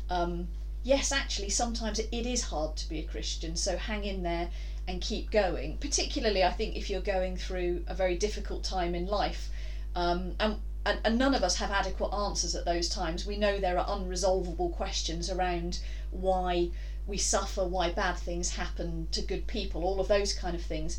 um, 0.09 0.47
yes, 0.83 1.11
actually, 1.11 1.49
sometimes 1.49 1.99
it, 1.99 2.25
is 2.25 2.43
hard 2.43 2.77
to 2.77 2.87
be 2.87 2.99
a 2.99 3.03
Christian, 3.03 3.57
so 3.57 3.77
hang 3.77 4.05
in 4.05 4.23
there 4.23 4.49
and 4.87 5.01
keep 5.01 5.29
going. 5.31 5.77
Particularly, 5.77 6.43
I 6.43 6.51
think, 6.51 6.77
if 6.77 6.89
you're 6.89 7.01
going 7.01 7.35
through 7.35 7.83
a 7.87 7.93
very 7.93 8.15
difficult 8.15 8.63
time 8.63 8.95
in 8.95 9.05
life. 9.05 9.49
Um, 9.95 10.35
and, 10.39 10.61
and, 10.87 10.99
and 11.03 11.19
none 11.19 11.35
of 11.35 11.43
us 11.43 11.57
have 11.57 11.69
adequate 11.69 12.15
answers 12.15 12.55
at 12.55 12.63
those 12.63 12.87
times. 12.87 13.25
We 13.25 13.35
know 13.35 13.59
there 13.59 13.77
are 13.77 13.85
unresolvable 13.85 14.73
questions 14.73 15.29
around 15.29 15.79
why 16.11 16.69
we 17.05 17.17
suffer, 17.17 17.65
why 17.65 17.91
bad 17.91 18.15
things 18.15 18.51
happen 18.51 19.09
to 19.11 19.21
good 19.21 19.47
people, 19.47 19.83
all 19.83 19.99
of 19.99 20.07
those 20.07 20.31
kind 20.31 20.55
of 20.55 20.61
things. 20.61 20.97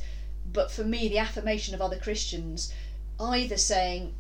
But 0.53 0.71
for 0.71 0.85
me, 0.85 1.09
the 1.09 1.19
affirmation 1.19 1.75
of 1.75 1.81
other 1.81 1.99
Christians, 1.99 2.71
either 3.19 3.57
saying, 3.57 4.15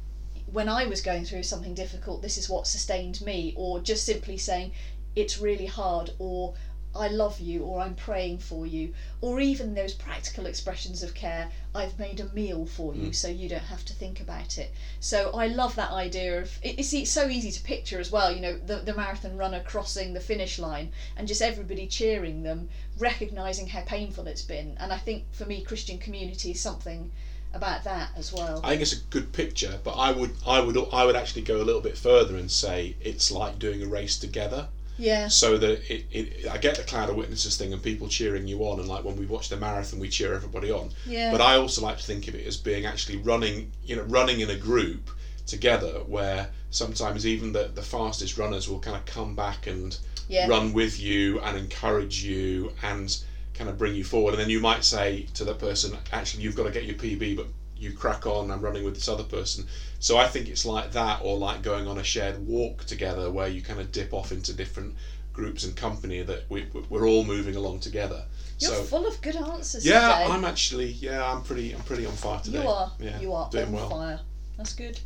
when 0.51 0.71
I 0.71 0.87
was 0.87 1.03
going 1.03 1.27
through 1.27 1.43
something 1.43 1.75
difficult, 1.75 2.23
this 2.23 2.39
is 2.39 2.49
what 2.49 2.67
sustained 2.67 3.21
me, 3.21 3.53
or 3.55 3.79
just 3.81 4.07
simply 4.07 4.39
saying, 4.39 4.73
it's 5.15 5.39
really 5.39 5.67
hard, 5.67 6.13
or 6.19 6.55
I 6.99 7.09
love 7.09 7.41
you, 7.41 7.63
or 7.65 7.81
I'm 7.81 7.95
praying 7.95 8.39
for 8.41 8.67
you, 8.67 8.93
or 9.21 9.41
even 9.41 9.75
those 9.75 9.95
practical 9.95 10.47
expressions 10.47 11.03
of 11.03 11.15
care, 11.15 11.51
I've 11.75 11.99
made 11.99 12.21
a 12.21 12.29
meal 12.35 12.67
for 12.67 12.95
you 12.95 13.11
Mm. 13.11 13.15
so 13.15 13.29
you 13.29 13.49
don't 13.49 13.71
have 13.75 13.85
to 13.87 13.95
think 13.95 14.21
about 14.21 14.59
it. 14.59 14.73
So 15.01 15.31
I 15.31 15.47
love 15.47 15.77
that 15.77 15.93
idea 15.93 16.41
of 16.43 16.59
it- 16.63 16.79
it's, 16.79 16.93
it's 16.93 17.11
so 17.11 17.29
easy 17.29 17.53
to 17.53 17.61
picture 17.63 18.01
as 18.01 18.11
well, 18.11 18.33
you 18.33 18.41
know, 18.41 18.57
the, 18.57 18.77
the 18.79 18.95
marathon 18.95 19.37
runner 19.37 19.61
crossing 19.61 20.13
the 20.13 20.21
finish 20.21 20.59
line 20.59 20.91
and 21.17 21.29
just 21.29 21.41
everybody 21.43 21.87
cheering 21.87 22.43
them, 22.43 22.69
recognizing 22.99 23.69
how 23.69 23.83
painful 23.83 24.27
it's 24.27 24.43
been. 24.43 24.77
And 24.81 24.93
I 24.93 24.99
think 24.99 25.25
for 25.33 25.45
me, 25.47 25.63
Christian 25.63 25.99
community 25.99 26.51
is 26.51 26.61
something 26.61 27.11
about 27.55 27.85
that 27.85 28.11
as 28.17 28.33
well. 28.33 28.61
I 28.63 28.71
think 28.71 28.83
it's 28.83 28.93
a 28.93 28.97
good 29.11 29.33
picture, 29.33 29.79
but 29.83 29.93
I 29.93 30.11
would 30.11 30.33
I 30.47 30.61
would 30.61 30.77
I 30.93 31.05
would 31.07 31.17
actually 31.17 31.43
go 31.43 31.57
a 31.63 31.65
little 31.69 31.81
bit 31.81 31.97
further 31.97 32.37
and 32.37 32.51
say 32.51 32.97
it's 33.01 33.31
like 33.31 33.59
doing 33.59 33.83
a 33.83 33.87
race 33.87 34.17
together. 34.17 34.69
Yeah, 34.99 35.29
So 35.29 35.57
that 35.59 35.91
it, 35.91 36.05
it 36.11 36.47
I 36.51 36.59
get 36.59 36.77
the 36.77 36.83
cloud 36.83 37.09
of 37.09 37.17
witnesses 37.17 37.57
thing 37.57 37.73
and 37.73 37.83
people 37.83 38.09
cheering 38.09 38.47
you 38.47 38.61
on, 38.65 38.79
and 38.79 38.89
like 38.89 39.05
when 39.05 39.17
we 39.17 39.27
watch 39.27 39.49
the 39.49 39.57
marathon, 39.57 39.99
we 40.01 40.09
cheer 40.09 40.35
everybody 40.35 40.71
on. 40.71 40.91
yeah, 41.07 41.31
But 41.31 41.41
I 41.41 41.55
also 41.57 41.81
like 41.83 41.97
to 41.99 42.05
think 42.05 42.29
of 42.29 42.35
it 42.35 42.47
as 42.47 42.57
being 42.57 42.85
actually 42.85 43.17
running, 43.17 43.71
you 43.85 43.97
know, 43.97 44.03
running 44.03 44.41
in 44.41 44.51
a 44.51 44.57
group 44.57 45.11
together, 45.47 46.01
where 46.07 46.49
sometimes 46.71 47.27
even 47.27 47.53
the 47.53 47.71
the 47.75 47.83
fastest 47.83 48.37
runners 48.37 48.69
will 48.69 48.81
kind 48.81 48.97
of 48.97 49.05
come 49.07 49.35
back 49.35 49.67
and 49.67 49.97
yeah, 50.29 50.47
run 50.47 50.73
with 50.73 51.01
you 51.01 51.41
and 51.41 51.57
encourage 51.57 52.23
you 52.23 52.73
and 52.83 53.17
kind 53.55 53.71
of 53.71 53.79
bring 53.79 53.95
you 53.95 54.05
forward. 54.05 54.35
And 54.35 54.41
then 54.41 54.51
you 54.51 54.61
might 54.61 54.85
say 54.85 55.27
to 55.35 55.45
that 55.45 55.59
person, 55.59 55.97
actually, 56.13 56.43
you've 56.43 56.55
got 56.55 56.65
to 56.65 56.71
get 56.71 56.85
your 56.85 56.95
PB, 56.95 57.35
but 57.37 57.47
you 57.79 57.93
crack 57.93 58.27
on. 58.27 58.51
I'm 58.51 58.61
running 58.61 58.85
with 58.85 58.95
this 58.95 59.09
other 59.09 59.25
person. 59.25 59.67
So 60.01 60.17
I 60.17 60.27
think 60.29 60.49
it's 60.49 60.65
like 60.65 60.93
that, 60.93 61.21
or 61.23 61.37
like 61.37 61.63
going 61.63 61.87
on 61.87 61.99
a 61.99 62.05
shared 62.05 62.47
walk 62.47 62.85
together, 62.85 63.31
where 63.31 63.49
you 63.49 63.63
kind 63.63 63.81
of 63.81 63.93
dip 63.93 64.13
off 64.13 64.33
into 64.33 64.53
different 64.53 64.95
groups 65.33 65.65
and 65.65 65.77
company 65.77 66.23
that 66.23 66.43
we, 66.49 66.67
we're 66.91 67.07
all 67.07 67.25
moving 67.25 67.55
along 67.55 67.79
together. 67.79 68.25
You're 68.59 68.73
so 68.73 68.83
full 68.83 69.07
of 69.07 69.21
good 69.21 69.37
answers 69.37 69.87
yeah, 69.87 70.01
today. 70.01 70.33
I'm 70.33 70.45
actually 70.45 70.89
yeah, 70.89 71.33
I'm 71.33 71.43
pretty 71.43 71.73
I'm 71.73 71.83
pretty 71.83 72.07
on 72.07 72.13
fire 72.13 72.41
today. 72.41 72.63
You 72.63 72.69
are. 72.69 72.93
Yeah, 72.99 73.21
you 73.21 73.33
are 73.33 73.49
doing 73.51 73.67
on 73.67 73.73
well. 73.73 73.91
fire. 73.91 74.21
That's 74.57 74.75
good. 74.75 74.99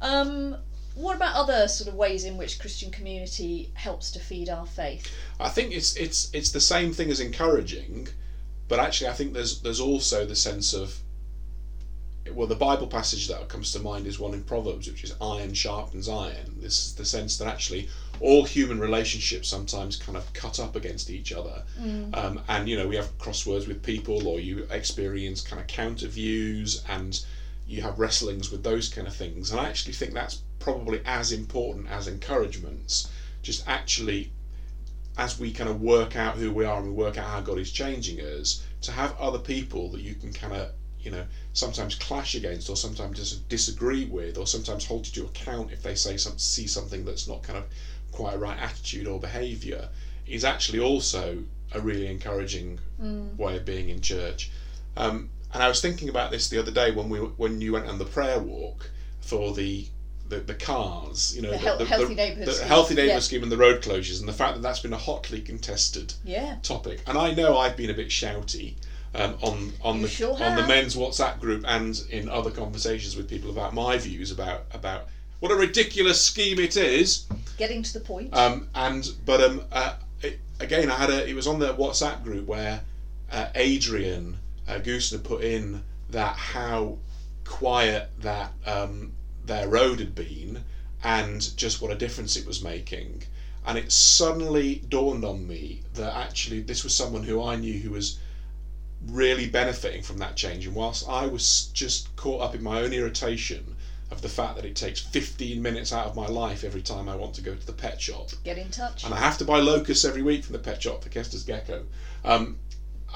Um, 0.00 0.56
what 0.96 1.14
about 1.14 1.36
other 1.36 1.68
sort 1.68 1.88
of 1.88 1.94
ways 1.94 2.24
in 2.24 2.36
which 2.36 2.58
Christian 2.58 2.90
community 2.90 3.70
helps 3.74 4.10
to 4.10 4.18
feed 4.18 4.48
our 4.48 4.66
faith? 4.66 5.10
I 5.38 5.48
think 5.48 5.72
it's 5.72 5.94
it's 5.96 6.28
it's 6.34 6.50
the 6.50 6.60
same 6.60 6.92
thing 6.92 7.10
as 7.10 7.20
encouraging, 7.20 8.08
but 8.66 8.80
actually 8.80 9.10
I 9.10 9.12
think 9.12 9.32
there's 9.32 9.60
there's 9.60 9.80
also 9.80 10.26
the 10.26 10.36
sense 10.36 10.74
of 10.74 10.98
well 12.30 12.46
the 12.46 12.54
Bible 12.54 12.86
passage 12.86 13.28
that 13.28 13.48
comes 13.48 13.72
to 13.72 13.78
mind 13.78 14.06
is 14.06 14.18
one 14.18 14.34
in 14.34 14.42
Proverbs 14.44 14.88
which 14.88 15.04
is 15.04 15.14
iron 15.20 15.54
sharpens 15.54 16.08
iron. 16.08 16.56
This 16.60 16.86
is 16.86 16.94
the 16.94 17.04
sense 17.04 17.36
that 17.38 17.48
actually 17.48 17.88
all 18.20 18.44
human 18.44 18.78
relationships 18.78 19.48
sometimes 19.48 19.96
kind 19.96 20.16
of 20.16 20.32
cut 20.32 20.60
up 20.60 20.76
against 20.76 21.10
each 21.10 21.32
other, 21.32 21.62
um, 22.14 22.40
and 22.48 22.68
you 22.68 22.76
know 22.76 22.86
we 22.86 22.96
have 22.96 23.18
crosswords 23.18 23.66
with 23.66 23.82
people 23.82 24.28
or 24.28 24.38
you 24.40 24.66
experience 24.70 25.40
kind 25.40 25.60
of 25.60 25.66
counter 25.66 26.06
views 26.06 26.82
and 26.88 27.20
you 27.66 27.82
have 27.82 27.98
wrestlings 27.98 28.50
with 28.50 28.62
those 28.62 28.88
kind 28.88 29.06
of 29.06 29.14
things, 29.14 29.50
and 29.50 29.60
I 29.60 29.68
actually 29.68 29.94
think 29.94 30.14
that's 30.14 30.40
probably 30.58 31.00
as 31.04 31.32
important 31.32 31.88
as 31.88 32.06
encouragements. 32.06 33.08
Just 33.42 33.66
actually 33.66 34.30
as 35.18 35.38
we 35.38 35.52
kind 35.52 35.68
of 35.68 35.80
work 35.80 36.16
out 36.16 36.36
who 36.36 36.50
we 36.50 36.64
are 36.64 36.78
and 36.78 36.86
we 36.86 36.92
work 36.92 37.18
out 37.18 37.26
how 37.26 37.40
God 37.40 37.58
is 37.58 37.70
changing 37.70 38.18
us, 38.20 38.62
to 38.82 38.92
have 38.92 39.16
other 39.18 39.38
people 39.38 39.90
that 39.90 40.00
you 40.00 40.14
can 40.14 40.32
kind 40.32 40.54
of, 40.54 40.70
you 41.00 41.10
know, 41.10 41.24
sometimes 41.52 41.94
clash 41.94 42.34
against 42.34 42.68
or 42.70 42.76
sometimes 42.76 43.36
disagree 43.48 44.04
with 44.04 44.38
or 44.38 44.46
sometimes 44.46 44.86
hold 44.86 45.06
you 45.06 45.12
to 45.12 45.24
account 45.28 45.70
if 45.70 45.82
they 45.82 45.94
say 45.94 46.16
some, 46.16 46.38
see 46.38 46.66
something 46.66 47.04
that's 47.04 47.26
not 47.26 47.42
kind 47.42 47.58
of 47.58 47.64
quite 48.10 48.38
right 48.38 48.58
attitude 48.58 49.06
or 49.06 49.18
behaviour 49.18 49.88
is 50.26 50.44
actually 50.44 50.78
also 50.78 51.42
a 51.72 51.80
really 51.80 52.06
encouraging 52.06 52.78
way 53.36 53.56
of 53.56 53.64
being 53.64 53.88
in 53.88 54.00
church. 54.00 54.48
Um, 54.96 55.28
and 55.52 55.62
I 55.62 55.68
was 55.68 55.80
thinking 55.80 56.08
about 56.08 56.30
this 56.30 56.48
the 56.48 56.58
other 56.58 56.70
day 56.70 56.90
when 56.90 57.08
we 57.08 57.18
when 57.18 57.60
you 57.60 57.72
went 57.72 57.86
on 57.86 57.98
the 57.98 58.04
prayer 58.04 58.38
walk 58.38 58.90
for 59.20 59.52
the 59.52 59.86
the, 60.28 60.40
the 60.40 60.54
cars, 60.54 61.34
you 61.36 61.42
know, 61.42 61.50
The 61.50 61.58
hel- 61.58 61.84
healthy 61.84 62.14
neighbourhood 62.14 62.46
the 62.48 62.52
scheme. 62.54 62.66
healthy 62.68 62.94
neighbourhood 62.94 63.16
Yeah. 63.16 63.18
scheme 63.20 63.42
and 63.42 63.52
the 63.52 63.56
road 63.58 63.82
closures, 63.82 64.18
and 64.20 64.26
the 64.28 64.32
fact 64.32 64.54
that 64.54 64.60
that's 64.62 64.78
been 64.80 64.92
a 64.94 64.98
hotly 64.98 65.40
contested 65.40 66.14
Yeah. 66.24 66.56
topic. 66.62 67.02
And 67.06 67.18
I 67.18 67.32
know 67.32 67.58
I've 67.58 67.76
been 67.76 67.90
a 67.90 67.94
bit 67.94 68.08
shouty 68.08 68.74
um, 69.14 69.36
on 69.42 69.72
on 69.82 69.96
You 69.96 70.02
the 70.02 70.08
sure 70.08 70.42
on 70.42 70.56
the 70.56 70.66
men's 70.66 70.96
WhatsApp 70.96 71.40
group 71.40 71.64
and 71.66 72.02
in 72.10 72.28
other 72.28 72.50
conversations 72.50 73.16
with 73.16 73.28
people 73.28 73.50
about 73.50 73.74
my 73.74 73.98
views 73.98 74.30
about 74.30 74.64
about 74.72 75.06
what 75.40 75.50
a 75.50 75.56
ridiculous 75.56 76.24
scheme 76.24 76.60
it 76.60 76.76
is. 76.76 77.26
Getting 77.58 77.82
to 77.82 77.92
the 77.94 78.00
point. 78.00 78.32
Um, 78.32 78.68
and 78.74 79.10
but 79.26 79.40
um, 79.40 79.62
uh, 79.72 79.96
it, 80.22 80.38
again, 80.60 80.88
I 80.90 80.94
had 80.94 81.10
a. 81.10 81.28
It 81.28 81.34
was 81.34 81.46
on 81.46 81.58
the 81.58 81.74
WhatsApp 81.74 82.22
group 82.22 82.46
where 82.46 82.80
uh, 83.30 83.48
Adrian 83.54 84.38
uh, 84.68 84.78
Goosner 84.78 85.22
put 85.22 85.42
in 85.42 85.82
that 86.10 86.36
how 86.36 86.98
quiet 87.44 88.10
that 88.20 88.52
um, 88.66 89.12
their 89.44 89.68
road 89.68 89.98
had 89.98 90.14
been, 90.14 90.64
and 91.02 91.56
just 91.56 91.82
what 91.82 91.90
a 91.90 91.96
difference 91.96 92.36
it 92.36 92.46
was 92.46 92.62
making. 92.62 93.24
And 93.66 93.76
it 93.76 93.90
suddenly 93.92 94.82
dawned 94.88 95.24
on 95.24 95.46
me 95.46 95.82
that 95.94 96.16
actually 96.16 96.60
this 96.60 96.84
was 96.84 96.94
someone 96.94 97.24
who 97.24 97.42
I 97.42 97.56
knew 97.56 97.78
who 97.80 97.90
was 97.90 98.18
really 99.08 99.48
benefiting 99.48 100.02
from 100.02 100.18
that 100.18 100.36
change. 100.36 100.66
And 100.66 100.74
whilst 100.74 101.08
I 101.08 101.26
was 101.26 101.66
just 101.74 102.14
caught 102.16 102.40
up 102.40 102.54
in 102.54 102.62
my 102.62 102.80
own 102.80 102.92
irritation 102.92 103.76
of 104.10 104.20
the 104.22 104.28
fact 104.28 104.56
that 104.56 104.64
it 104.64 104.76
takes 104.76 105.00
15 105.00 105.60
minutes 105.62 105.92
out 105.92 106.06
of 106.06 106.14
my 106.14 106.26
life 106.26 106.64
every 106.64 106.82
time 106.82 107.08
I 107.08 107.16
want 107.16 107.34
to 107.34 107.40
go 107.40 107.54
to 107.54 107.66
the 107.66 107.72
pet 107.72 108.00
shop, 108.00 108.28
Get 108.44 108.58
in 108.58 108.70
touch. 108.70 109.04
and 109.04 109.14
I 109.14 109.18
have 109.18 109.38
to 109.38 109.44
buy 109.44 109.58
locusts 109.60 110.04
every 110.04 110.22
week 110.22 110.44
from 110.44 110.52
the 110.52 110.58
pet 110.58 110.82
shop 110.82 111.02
for 111.02 111.08
Kester's 111.08 111.44
gecko. 111.44 111.84
Um, 112.24 112.58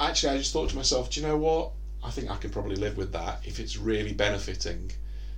actually, 0.00 0.33
I 0.33 0.38
just 0.38 0.52
thought 0.52 0.71
to 0.71 0.76
myself, 0.76 1.11
do 1.11 1.21
you 1.21 1.26
know 1.26 1.37
what? 1.37 1.73
I 2.02 2.11
think 2.11 2.31
I 2.31 2.37
can 2.37 2.50
probably 2.50 2.76
live 2.76 2.97
with 2.97 3.12
that 3.12 3.40
if 3.45 3.61
it's 3.61 3.76
really 3.76 4.12
benefiting 4.12 4.90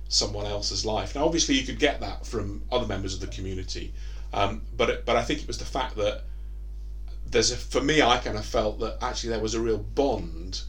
someone 0.07 0.45
else's 0.45 0.85
life. 0.85 1.13
Now, 1.15 1.25
obviously, 1.25 1.55
you 1.55 1.65
could 1.65 1.79
get 1.79 1.99
that 1.99 2.25
from 2.25 2.61
other 2.71 2.87
members 2.87 3.13
of 3.13 3.19
the 3.19 3.27
community, 3.27 3.93
um, 4.33 4.61
but 4.77 4.89
it, 4.89 5.05
but 5.05 5.15
I 5.17 5.23
think 5.23 5.41
it 5.41 5.47
was 5.47 5.57
the 5.57 5.65
fact 5.65 5.95
that 5.97 6.23
there's 7.31 7.51
a 7.51 7.55
for 7.55 7.81
me, 7.81 8.01
I 8.01 8.17
kind 8.17 8.37
of 8.37 8.45
felt 8.45 8.79
that 8.79 8.97
actually 9.01 9.29
there 9.31 9.39
was 9.39 9.53
a 9.53 9.61
real 9.61 9.77
bond 9.77 10.61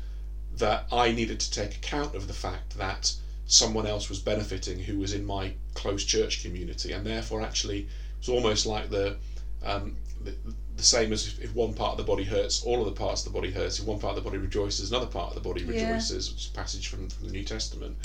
that 0.57 0.87
I 0.93 1.13
needed 1.13 1.41
to 1.41 1.51
take 1.51 1.77
account 1.77 2.15
of 2.15 2.27
the 2.27 2.35
fact 2.35 2.77
that 2.77 3.13
someone 3.47 3.87
else 3.87 4.09
was 4.09 4.19
benefiting 4.21 4.79
who 4.79 4.99
was 4.99 5.13
in 5.13 5.25
my 5.25 5.55
close 5.75 6.05
church 6.05 6.43
community, 6.43 6.93
and 6.93 7.05
therefore 7.07 7.41
actually 7.43 7.81
it 7.81 7.87
was 8.19 8.29
almost 8.29 8.67
like 8.67 8.91
the 8.91 9.17
um, 9.63 9.97
the, 10.23 10.35
the 10.77 10.83
same 10.83 11.13
as 11.13 11.27
if, 11.27 11.41
if 11.41 11.55
one 11.55 11.75
part 11.75 11.93
of 11.93 11.99
the 11.99 12.05
body 12.05 12.25
hurts, 12.25 12.63
all 12.63 12.81
of 12.81 12.87
the 12.87 12.99
parts 12.99 13.25
of 13.27 13.33
the 13.33 13.39
body 13.39 13.51
hurts. 13.51 13.79
If 13.79 13.87
one 13.87 13.99
part 13.99 14.17
of 14.17 14.23
the 14.23 14.29
body 14.31 14.39
rejoices, 14.39 14.91
another 14.91 15.07
part 15.07 15.29
of 15.29 15.35
the 15.35 15.47
body 15.49 15.63
Yeah. 15.63 15.89
rejoices. 15.89 16.31
Which 16.31 16.45
is 16.45 16.51
a 16.51 16.53
passage 16.53 16.89
from, 16.89 17.09
from 17.09 17.27
the 17.27 17.33
New 17.33 17.45
Testament. 17.45 17.97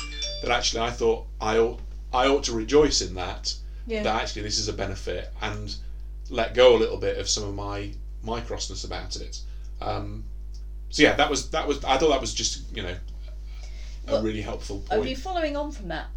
That 0.42 0.52
actually 0.52 0.82
I 0.82 0.92
thought 0.92 1.26
I 1.42 1.58
ought 1.58 1.80
I 2.14 2.28
ought 2.28 2.44
to 2.46 2.54
rejoice 2.54 3.02
in 3.02 3.16
that. 3.16 3.54
Yeah. 3.88 4.04
That 4.04 4.22
actually 4.22 4.44
this 4.44 4.58
is 4.58 4.68
a 4.68 4.74
benefit 4.74 5.30
and 5.42 5.76
let 6.30 6.54
go 6.54 6.76
a 6.76 6.80
little 6.80 6.98
bit 6.98 7.18
of 7.18 7.30
some 7.30 7.44
of 7.44 7.54
my 7.54 7.92
my 8.25 8.41
crossness 8.41 8.86
about 8.86 9.15
it. 9.15 9.39
Um, 9.82 10.24
so 10.89 11.03
yeah, 11.03 11.15
that 11.15 11.29
was 11.29 11.50
that 11.51 11.67
was 11.67 11.84
I 11.84 11.98
thought 11.98 12.10
that 12.10 12.22
was 12.22 12.34
just 12.34 12.75
you 12.75 12.84
know 12.84 12.96
a 14.08 14.12
Well, 14.13 14.24
really 14.24 14.41
helpful 14.41 14.79
point. 14.79 15.03
mean, 15.05 15.15
following 15.15 15.55
on 15.58 15.72
from 15.72 15.88
that, 15.89 16.08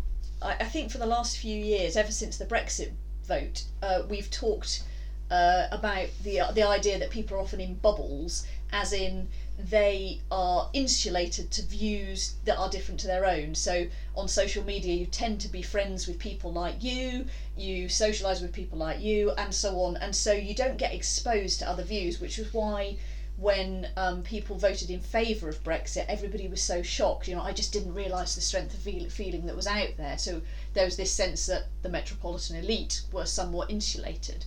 I, 0.42 0.56
I 0.60 0.64
think 0.64 0.90
for 0.90 0.98
the 0.98 1.06
last 1.06 1.38
few 1.38 1.56
years, 1.56 1.96
ever 1.96 2.12
since 2.12 2.36
the 2.36 2.44
Brexit 2.46 2.92
vote, 3.24 3.64
uh, 3.82 4.02
we've 4.08 4.30
talked 4.30 4.84
uh, 5.30 5.66
about 5.72 6.08
the 6.22 6.40
the 6.54 6.62
idea 6.62 6.98
that 6.98 7.10
people 7.10 7.36
are 7.36 7.40
often 7.40 7.60
in 7.60 7.74
bubbles, 7.74 8.46
as 8.72 8.92
in 8.92 9.28
they 9.58 10.20
are 10.30 10.68
insulated 10.72 11.50
to 11.50 11.62
views 11.62 12.34
that 12.44 12.56
are 12.56 12.68
different 12.68 13.00
to 13.00 13.06
their 13.06 13.24
own. 13.24 13.54
So 13.54 13.86
on 14.14 14.28
social 14.28 14.62
media, 14.62 14.94
you 14.94 15.06
tend 15.06 15.40
to 15.40 15.48
be 15.48 15.62
friends 15.62 16.06
with 16.06 16.18
people 16.18 16.52
like 16.52 16.82
you, 16.82 17.26
you 17.56 17.86
socialise 17.86 18.40
with 18.40 18.52
people 18.52 18.78
like 18.78 19.00
you, 19.00 19.32
and 19.36 19.52
so 19.52 19.80
on, 19.80 19.96
and 19.96 20.14
so 20.14 20.32
you 20.32 20.54
don't 20.54 20.76
get 20.76 20.92
exposed 20.92 21.58
to 21.58 21.68
other 21.68 21.82
views, 21.82 22.20
which 22.20 22.38
was 22.38 22.52
why 22.52 22.96
when 23.36 23.86
um, 23.96 24.20
people 24.22 24.56
voted 24.56 24.90
in 24.90 25.00
favour 25.00 25.48
of 25.48 25.62
Brexit, 25.62 26.04
everybody 26.08 26.48
was 26.48 26.60
so 26.60 26.82
shocked. 26.82 27.28
You 27.28 27.36
know, 27.36 27.40
I 27.42 27.52
just 27.52 27.72
didn't 27.72 27.94
realise 27.94 28.34
the 28.34 28.40
strength 28.40 28.74
of 28.74 28.80
feel- 28.80 29.08
feeling 29.08 29.46
that 29.46 29.54
was 29.54 29.66
out 29.66 29.96
there. 29.96 30.18
So 30.18 30.42
there 30.72 30.84
was 30.84 30.96
this 30.96 31.12
sense 31.12 31.46
that 31.46 31.66
the 31.82 31.88
metropolitan 31.88 32.56
elite 32.56 33.02
were 33.12 33.26
somewhat 33.26 33.70
insulated. 33.70 34.44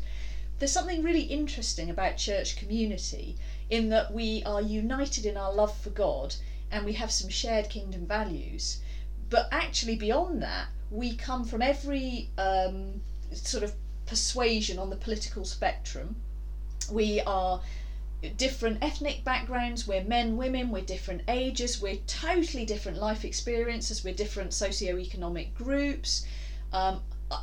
There's 0.61 0.71
something 0.71 1.01
really 1.01 1.23
interesting 1.23 1.89
about 1.89 2.17
church 2.17 2.55
community 2.55 3.35
in 3.71 3.89
that 3.89 4.13
we 4.13 4.43
are 4.43 4.61
united 4.61 5.25
in 5.25 5.35
our 5.35 5.51
love 5.51 5.75
for 5.75 5.89
God 5.89 6.35
and 6.69 6.85
we 6.85 6.93
have 6.93 7.11
some 7.11 7.31
shared 7.31 7.67
kingdom 7.67 8.05
values. 8.05 8.77
But 9.31 9.47
actually, 9.51 9.95
beyond 9.95 10.43
that, 10.43 10.67
we 10.91 11.15
come 11.15 11.45
from 11.45 11.63
every 11.63 12.29
um, 12.37 13.01
sort 13.33 13.63
of 13.63 13.73
persuasion 14.05 14.77
on 14.77 14.91
the 14.91 14.95
political 14.95 15.45
spectrum. 15.45 16.17
We 16.91 17.21
are 17.21 17.59
different 18.37 18.83
ethnic 18.83 19.23
backgrounds, 19.23 19.87
we're 19.87 20.03
men, 20.03 20.37
women, 20.37 20.69
we're 20.69 20.83
different 20.83 21.23
ages, 21.27 21.81
we're 21.81 22.01
totally 22.05 22.65
different 22.65 22.99
life 22.99 23.25
experiences, 23.25 24.03
we're 24.03 24.13
different 24.13 24.53
socio-economic 24.53 25.55
groups. 25.55 26.23
Um, 26.71 27.01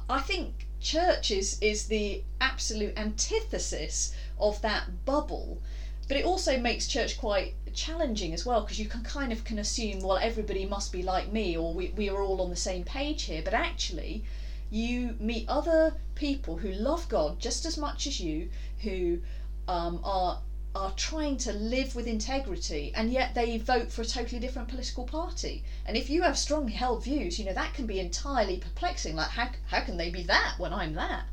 I 0.09 0.21
think 0.21 0.68
church 0.81 1.31
is, 1.31 1.59
is 1.61 1.87
the 1.87 2.23
absolute 2.41 2.97
antithesis 2.97 4.13
of 4.39 4.61
that 4.63 5.05
bubble. 5.05 5.59
But 6.07 6.17
it 6.17 6.25
also 6.25 6.59
makes 6.59 6.87
church 6.87 7.19
quite 7.19 7.55
challenging 7.75 8.33
as 8.33 8.45
well 8.47 8.63
because 8.63 8.79
you 8.79 8.87
can 8.87 9.03
kind 9.03 9.31
of 9.31 9.45
can 9.45 9.59
assume 9.59 10.01
well 10.01 10.17
everybody 10.17 10.65
must 10.65 10.91
be 10.91 11.03
like 11.03 11.31
me 11.31 11.57
or 11.57 11.73
we, 11.75 11.91
we 11.91 12.09
are 12.09 12.23
all 12.23 12.41
on 12.41 12.51
the 12.51 12.57
same 12.57 12.83
page 12.83 13.23
here. 13.23 13.43
But 13.43 13.55
actually 13.55 14.25
you 14.71 15.17
meet 15.21 15.45
other 15.49 15.95
people 16.15 16.59
who 16.59 16.71
love 16.71 17.09
god 17.09 17.39
just 17.39 17.65
as 17.65 17.79
much 17.79 18.07
as 18.07 18.21
you 18.21 18.49
who 18.83 19.19
um, 19.67 20.01
are 20.03 20.41
are 20.79 20.93
trying 20.93 21.37
to 21.37 21.53
live 21.53 21.97
with 21.97 22.07
integrity 22.07 22.93
and 22.95 23.13
yet 23.13 23.35
they 23.35 23.59
vote 23.59 23.91
for 23.91 24.03
a 24.03 24.05
totally 24.05 24.41
different 24.41 24.69
political 24.69 25.05
party. 25.05 25.65
And 25.85 25.97
if 25.97 26.09
you 26.09 26.23
have 26.23 26.39
strongly 26.39 26.73
held 26.73 27.03
views 27.03 27.39
you 27.39 27.45
know 27.45 27.53
that 27.53 27.75
can 27.75 27.87
be 27.87 27.99
entirely 27.99 28.59
perplexing. 28.59 29.17
Like 29.17 29.31
how, 29.31 29.51
how 29.67 29.81
can 29.81 29.97
they 29.97 30.09
be 30.09 30.23
that 30.23 30.55
when 30.57 30.73
i'm 30.73 30.95
that? 30.95 31.25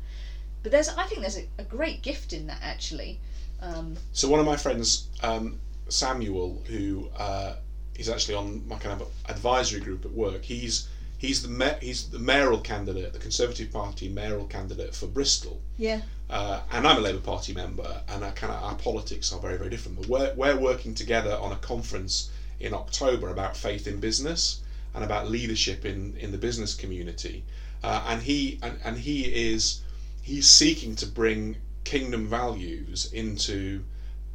But 0.62 0.72
there's 0.72 0.88
i 0.88 1.04
think 1.04 1.20
there's 1.20 1.36
a, 1.36 1.46
a 1.58 1.64
great 1.64 2.02
gift 2.02 2.32
in 2.32 2.48
that 2.48 2.58
actually. 2.60 3.18
Um, 3.60 3.96
so 4.12 4.28
one 4.28 4.40
of 4.40 4.46
my 4.46 4.56
friends, 4.56 5.06
um, 5.22 5.58
Samuel, 5.88 6.62
who 6.66 7.08
uh, 7.16 7.54
is 7.94 8.08
actually 8.08 8.34
on 8.34 8.66
my 8.66 8.76
kind 8.76 9.00
of 9.00 9.08
advisory 9.28 9.80
group 9.80 10.04
at 10.04 10.12
work, 10.12 10.42
he's 10.44 10.88
he's 11.18 11.42
the 11.42 11.48
ma- 11.48 11.78
he's 11.80 12.08
the 12.10 12.18
mayoral 12.18 12.60
candidate, 12.60 13.12
the 13.12 13.18
Conservative 13.18 13.72
Party 13.72 14.08
mayoral 14.08 14.46
candidate 14.46 14.94
for 14.94 15.06
Bristol. 15.06 15.60
Yeah. 15.78 16.02
Uh, 16.28 16.60
and 16.72 16.86
I'm 16.86 16.98
a 16.98 17.00
Labour 17.00 17.20
Party 17.20 17.54
member, 17.54 18.02
and 18.08 18.24
our 18.24 18.32
kind 18.32 18.52
of 18.52 18.62
our 18.62 18.74
politics 18.74 19.32
are 19.32 19.40
very 19.40 19.56
very 19.56 19.70
different. 19.70 19.98
But 19.98 20.08
we're 20.08 20.34
we're 20.34 20.58
working 20.58 20.94
together 20.94 21.36
on 21.36 21.52
a 21.52 21.56
conference 21.56 22.30
in 22.60 22.74
October 22.74 23.28
about 23.28 23.56
faith 23.56 23.86
in 23.86 24.00
business 24.00 24.60
and 24.94 25.04
about 25.04 25.30
leadership 25.30 25.84
in 25.84 26.16
in 26.18 26.32
the 26.32 26.38
business 26.38 26.74
community. 26.74 27.44
Uh, 27.82 28.04
and 28.08 28.22
he 28.22 28.58
and, 28.62 28.78
and 28.84 28.98
he 28.98 29.24
is 29.52 29.80
he's 30.22 30.50
seeking 30.50 30.96
to 30.96 31.06
bring 31.06 31.56
kingdom 31.84 32.26
values 32.26 33.12
into 33.12 33.84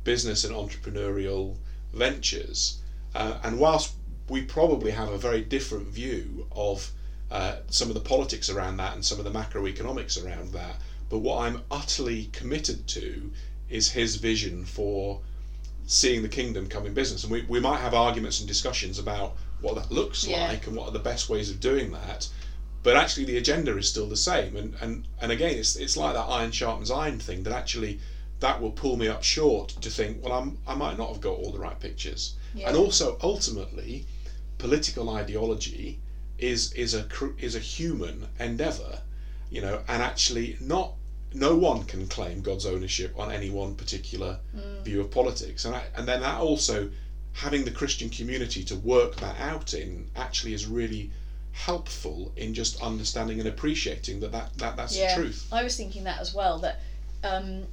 business 0.04 0.44
and 0.44 0.56
entrepreneurial 0.56 1.58
ventures. 1.94 2.80
Uh, 3.14 3.38
and 3.44 3.60
whilst 3.60 3.94
we 4.30 4.42
probably 4.42 4.92
have 4.92 5.10
a 5.10 5.18
very 5.18 5.42
different 5.42 5.88
view 5.88 6.48
of 6.52 6.92
uh, 7.30 7.58
some 7.70 7.88
of 7.88 7.94
the 7.94 8.02
politics 8.02 8.50
around 8.50 8.78
that 8.78 8.94
and 8.94 9.06
some 9.06 9.20
of 9.20 9.26
the 9.26 9.32
macroeconomics 9.32 10.24
around 10.24 10.54
that, 10.54 10.76
but 11.10 11.20
what 11.20 11.44
I'm 11.44 11.64
utterly 11.70 12.26
committed 12.32 12.88
to 12.88 13.32
is 13.70 13.90
his 13.90 14.16
vision 14.16 14.66
for 14.66 15.22
seeing 15.88 16.22
the 16.22 16.30
kingdom 16.30 16.68
come 16.68 16.86
in 16.86 16.94
business. 16.94 17.24
And 17.24 17.32
we, 17.32 17.44
we 17.44 17.60
might 17.60 17.80
have 17.80 17.94
arguments 17.94 18.40
and 18.40 18.48
discussions 18.48 19.00
about 19.00 19.36
what 19.62 19.76
that 19.76 19.92
looks 19.92 20.26
yeah. 20.26 20.48
like 20.48 20.68
and 20.68 20.76
what 20.76 20.88
are 20.88 20.92
the 20.92 21.00
best 21.00 21.30
ways 21.30 21.50
of 21.50 21.60
doing 21.60 21.92
that 21.92 22.28
but 22.84 22.96
actually 22.96 23.26
the 23.26 23.38
agenda 23.38 23.78
is 23.78 23.88
still 23.88 24.08
the 24.08 24.18
same 24.18 24.56
and 24.56 24.76
and 24.82 25.08
and 25.22 25.32
again 25.32 25.56
it's 25.56 25.76
it's 25.76 25.96
like 25.96 26.14
that 26.14 26.22
iron 26.22 26.52
sharpens 26.52 26.90
iron 26.90 27.20
thing 27.20 27.44
that 27.44 27.54
actually 27.54 28.00
that 28.40 28.60
will 28.60 28.72
pull 28.72 28.98
me 28.98 29.08
up 29.08 29.24
short 29.24 29.70
to 29.70 29.90
think 29.90 30.24
well 30.24 30.34
I'm 30.34 30.58
I 30.68 30.76
might 30.76 30.98
not 30.98 31.10
have 31.10 31.22
got 31.22 31.38
all 31.38 31.52
the 31.52 31.60
right 31.60 31.80
pictures 31.80 32.34
yeah. 32.54 32.68
and 32.68 32.78
also 32.78 33.18
ultimately 33.22 34.06
political 34.58 35.10
ideology 35.10 36.00
is 36.38 36.74
is 36.74 36.94
a 36.94 37.06
is 37.38 37.56
a 37.56 37.60
human 37.60 38.28
endeavor 38.40 39.02
you 39.50 39.62
know 39.62 39.82
and 39.88 40.02
actually 40.02 40.58
not 40.60 40.94
no 41.34 41.56
one 41.56 41.84
can 41.86 42.08
claim 42.08 42.42
God's 42.42 42.66
ownership 42.66 43.18
on 43.18 43.32
any 43.32 43.50
one 43.50 43.76
particular 43.76 44.38
mm. 44.56 44.84
view 44.84 45.00
of 45.00 45.12
politics 45.12 45.66
and 45.66 45.76
I, 45.76 45.84
and 45.96 46.08
then 46.08 46.22
that 46.22 46.40
also 46.40 46.90
having 47.34 47.64
the 47.64 47.72
Christian 47.72 48.10
community 48.10 48.64
to 48.66 48.76
work 48.76 49.16
that 49.18 49.40
out 49.40 49.74
in 49.74 50.10
actually 50.16 50.54
is 50.54 50.66
really 50.66 51.12
helpful 51.54 52.32
in 52.36 52.54
just 52.54 52.82
understanding 52.82 53.40
and 53.40 53.48
appreciating 53.48 54.20
that, 54.22 54.32
that, 54.32 54.58
that 54.58 54.76
that's 54.76 54.98
yeah, 54.98 55.16
the 55.16 55.22
truth. 55.24 55.48
I 55.52 55.64
was 55.64 55.76
thinking 55.76 56.04
that 56.06 56.20
as 56.20 56.34
well, 56.34 56.60
that 56.60 56.80
um, 57.24 57.66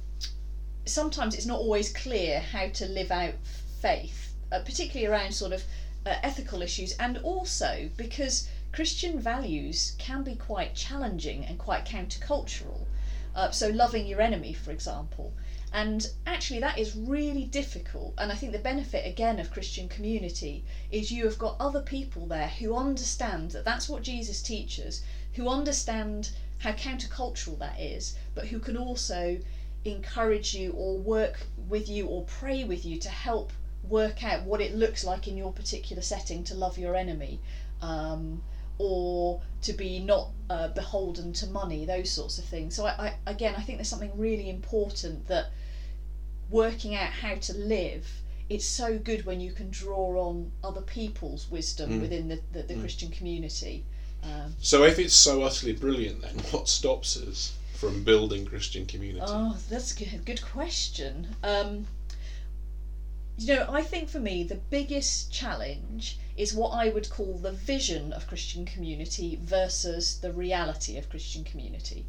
sometimes 0.85 1.35
it's 1.35 1.45
not 1.45 1.59
always 1.59 1.91
clear 1.91 2.39
how 2.39 2.67
to 2.69 2.85
live 2.87 3.11
out 3.11 3.33
faith, 3.81 4.28
uh, 4.51 4.59
particularly 4.59 5.05
around 5.05 5.33
sort 5.33 5.53
of 5.53 5.63
uh, 6.05 6.15
ethical 6.23 6.61
issues, 6.61 6.93
and 6.93 7.17
also 7.19 7.89
because 7.97 8.47
Christian 8.71 9.19
values 9.19 9.95
can 9.97 10.23
be 10.23 10.35
quite 10.35 10.75
challenging 10.75 11.43
and 11.45 11.57
quite 11.57 11.85
countercultural. 11.85 12.85
Uh, 13.35 13.51
so, 13.51 13.69
loving 13.69 14.07
your 14.07 14.21
enemy, 14.21 14.53
for 14.53 14.71
example. 14.71 15.33
And 15.71 16.09
actually, 16.25 16.59
that 16.61 16.79
is 16.79 16.95
really 16.95 17.45
difficult. 17.45 18.15
And 18.17 18.31
I 18.31 18.35
think 18.35 18.51
the 18.51 18.59
benefit, 18.59 19.05
again, 19.05 19.39
of 19.39 19.51
Christian 19.51 19.87
community 19.87 20.63
is 20.89 21.11
you 21.11 21.25
have 21.25 21.37
got 21.37 21.57
other 21.59 21.81
people 21.81 22.25
there 22.25 22.47
who 22.47 22.75
understand 22.75 23.51
that 23.51 23.65
that's 23.65 23.87
what 23.87 24.01
Jesus 24.01 24.41
teaches, 24.41 25.03
who 25.33 25.47
understand 25.47 26.31
how 26.59 26.71
countercultural 26.71 27.59
that 27.59 27.79
is, 27.79 28.15
but 28.33 28.47
who 28.47 28.59
can 28.59 28.77
also 28.77 29.39
encourage 29.85 30.53
you 30.53 30.71
or 30.71 30.97
work 30.97 31.45
with 31.67 31.87
you 31.87 32.07
or 32.07 32.23
pray 32.25 32.63
with 32.63 32.83
you 32.83 32.97
to 32.97 33.09
help 33.09 33.53
work 33.83 34.23
out 34.23 34.43
what 34.43 34.61
it 34.61 34.75
looks 34.75 35.03
like 35.03 35.27
in 35.27 35.37
your 35.37 35.51
particular 35.51 36.01
setting 36.01 36.43
to 36.45 36.55
love 36.55 36.77
your 36.77 36.95
enemy. 36.95 37.39
Um, 37.81 38.41
or 38.79 39.41
to 39.61 39.73
be 39.73 39.99
not 39.99 40.29
uh, 40.49 40.69
beholden 40.69 41.33
to 41.33 41.47
money, 41.47 41.85
those 41.85 42.09
sorts 42.09 42.39
of 42.39 42.45
things. 42.45 42.73
So 42.75 42.85
I, 42.85 43.13
I, 43.25 43.31
again, 43.31 43.53
I 43.57 43.61
think 43.61 43.77
there's 43.77 43.89
something 43.89 44.17
really 44.17 44.49
important 44.49 45.27
that 45.27 45.47
working 46.49 46.95
out 46.95 47.11
how 47.11 47.35
to 47.35 47.53
live. 47.53 48.07
It's 48.49 48.65
so 48.65 48.97
good 48.97 49.25
when 49.25 49.41
you 49.41 49.51
can 49.51 49.69
draw 49.69 50.27
on 50.27 50.51
other 50.63 50.81
people's 50.81 51.51
wisdom 51.51 51.91
mm. 51.91 52.01
within 52.01 52.29
the, 52.29 52.39
the, 52.53 52.63
the 52.63 52.73
mm. 52.73 52.79
Christian 52.79 53.11
community. 53.11 53.83
Um, 54.23 54.55
so 54.59 54.83
if 54.83 54.97
it's 54.97 55.13
so 55.13 55.43
utterly 55.43 55.73
brilliant, 55.73 56.21
then 56.21 56.39
what 56.51 56.67
stops 56.69 57.17
us 57.17 57.53
from 57.75 58.03
building 58.03 58.45
Christian 58.45 58.85
community? 58.85 59.25
Oh, 59.27 59.57
that's 59.69 59.93
a 59.93 60.03
good, 60.03 60.25
good 60.25 60.41
question. 60.41 61.35
Um, 61.43 61.85
you 63.39 63.55
know, 63.55 63.65
I 63.69 63.81
think 63.81 64.09
for 64.09 64.19
me 64.19 64.43
the 64.43 64.55
biggest 64.55 65.31
challenge 65.31 66.17
is 66.35 66.53
what 66.53 66.69
I 66.71 66.89
would 66.89 67.09
call 67.09 67.37
the 67.37 67.51
vision 67.51 68.11
of 68.13 68.27
Christian 68.27 68.65
community 68.65 69.39
versus 69.41 70.19
the 70.19 70.31
reality 70.31 70.97
of 70.97 71.09
Christian 71.09 71.43
community. 71.43 72.05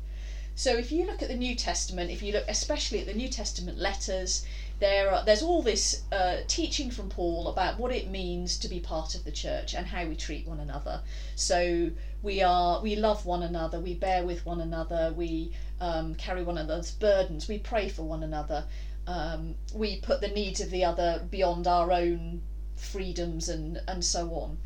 So 0.56 0.76
if 0.76 0.92
you 0.92 1.06
look 1.06 1.22
at 1.22 1.28
the 1.28 1.36
New 1.36 1.54
Testament, 1.54 2.10
if 2.10 2.22
you 2.22 2.32
look 2.32 2.44
especially 2.48 3.00
at 3.00 3.06
the 3.06 3.14
New 3.14 3.28
Testament 3.28 3.78
letters, 3.78 4.44
there 4.78 5.10
are, 5.10 5.24
there's 5.24 5.42
all 5.42 5.62
this 5.62 6.02
uh, 6.12 6.38
teaching 6.48 6.90
from 6.90 7.08
Paul 7.08 7.48
about 7.48 7.78
what 7.78 7.92
it 7.92 8.08
means 8.08 8.58
to 8.58 8.68
be 8.68 8.80
part 8.80 9.14
of 9.14 9.24
the 9.24 9.30
church 9.30 9.74
and 9.74 9.86
how 9.86 10.04
we 10.04 10.16
treat 10.16 10.46
one 10.46 10.60
another. 10.60 11.00
So 11.34 11.90
we 12.22 12.42
are 12.42 12.82
we 12.82 12.96
love 12.96 13.24
one 13.24 13.42
another, 13.42 13.80
we 13.80 13.94
bear 13.94 14.24
with 14.24 14.44
one 14.44 14.60
another, 14.60 15.14
we 15.16 15.52
um, 15.80 16.14
carry 16.16 16.42
one 16.42 16.58
another's 16.58 16.90
burdens, 16.90 17.48
we 17.48 17.58
pray 17.58 17.88
for 17.88 18.02
one 18.02 18.22
another, 18.22 18.64
um, 19.10 19.56
we 19.74 19.96
put 19.96 20.20
the 20.20 20.28
needs 20.28 20.60
of 20.60 20.70
the 20.70 20.84
other 20.84 21.26
beyond 21.28 21.66
our 21.66 21.90
own 21.90 22.42
freedoms 22.76 23.48
and 23.48 23.80
and 23.88 24.04
so 24.04 24.32
on. 24.34 24.58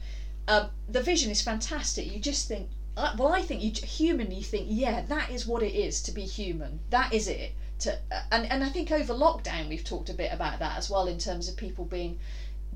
Um, 0.46 0.70
the 0.86 1.00
vision 1.00 1.30
is 1.30 1.40
fantastic. 1.40 2.12
You 2.12 2.20
just 2.20 2.46
think, 2.46 2.68
uh, 2.94 3.14
well, 3.18 3.32
I 3.32 3.40
think 3.40 3.62
you 3.62 3.70
humanly 3.70 4.42
think, 4.42 4.66
yeah, 4.68 5.00
that 5.06 5.30
is 5.30 5.46
what 5.46 5.62
it 5.62 5.74
is 5.74 6.02
to 6.02 6.12
be 6.12 6.26
human. 6.26 6.80
That 6.90 7.14
is 7.14 7.26
it. 7.26 7.52
To 7.80 7.94
uh, 8.12 8.22
and 8.30 8.44
and 8.52 8.62
I 8.62 8.68
think 8.68 8.92
over 8.92 9.14
lockdown 9.14 9.70
we've 9.70 9.82
talked 9.82 10.10
a 10.10 10.20
bit 10.22 10.30
about 10.30 10.58
that 10.58 10.76
as 10.76 10.90
well 10.90 11.06
in 11.06 11.18
terms 11.18 11.48
of 11.48 11.56
people 11.56 11.86
being 11.86 12.18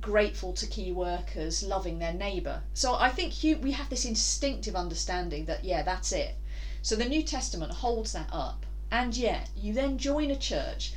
grateful 0.00 0.54
to 0.54 0.66
key 0.66 0.90
workers, 0.92 1.62
loving 1.62 1.98
their 1.98 2.14
neighbour. 2.14 2.62
So 2.72 2.94
I 2.94 3.10
think 3.10 3.34
we 3.62 3.72
have 3.72 3.90
this 3.90 4.06
instinctive 4.06 4.74
understanding 4.74 5.44
that 5.44 5.64
yeah, 5.66 5.82
that's 5.82 6.12
it. 6.12 6.34
So 6.80 6.96
the 6.96 7.04
New 7.04 7.22
Testament 7.22 7.72
holds 7.72 8.12
that 8.12 8.30
up, 8.32 8.64
and 8.90 9.14
yet 9.14 9.50
you 9.54 9.74
then 9.74 9.98
join 9.98 10.30
a 10.30 10.36
church, 10.36 10.94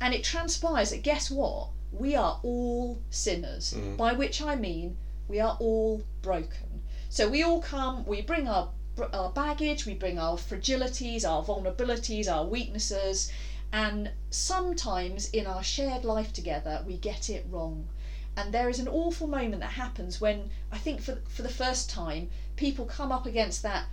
and 0.00 0.14
it 0.14 0.24
transpires 0.24 0.90
that 0.90 1.02
guess 1.02 1.30
what? 1.30 1.68
we 1.96 2.16
are 2.16 2.40
all 2.42 3.00
sinners, 3.08 3.72
mm. 3.72 3.96
by 3.96 4.12
which 4.12 4.42
I 4.42 4.56
mean 4.56 4.96
we 5.28 5.38
are 5.38 5.56
all 5.60 6.02
broken. 6.22 6.82
So 7.08 7.28
we 7.28 7.44
all 7.44 7.62
come, 7.62 8.04
we 8.04 8.20
bring 8.20 8.48
our 8.48 8.70
our 9.12 9.30
baggage, 9.30 9.86
we 9.86 9.94
bring 9.94 10.18
our 10.18 10.36
fragilities, 10.36 11.24
our 11.24 11.44
vulnerabilities, 11.44 12.28
our 12.28 12.44
weaknesses, 12.44 13.30
and 13.72 14.10
sometimes 14.30 15.30
in 15.30 15.46
our 15.46 15.62
shared 15.62 16.04
life 16.04 16.32
together 16.32 16.82
we 16.86 16.96
get 16.96 17.30
it 17.30 17.46
wrong. 17.48 17.88
And 18.36 18.52
there 18.52 18.68
is 18.68 18.80
an 18.80 18.88
awful 18.88 19.28
moment 19.28 19.60
that 19.60 19.72
happens 19.72 20.20
when 20.20 20.50
I 20.72 20.78
think 20.78 21.00
for 21.00 21.20
for 21.28 21.42
the 21.42 21.48
first 21.62 21.88
time 21.88 22.30
people 22.56 22.86
come 22.86 23.12
up 23.12 23.24
against 23.26 23.62
that 23.62 23.86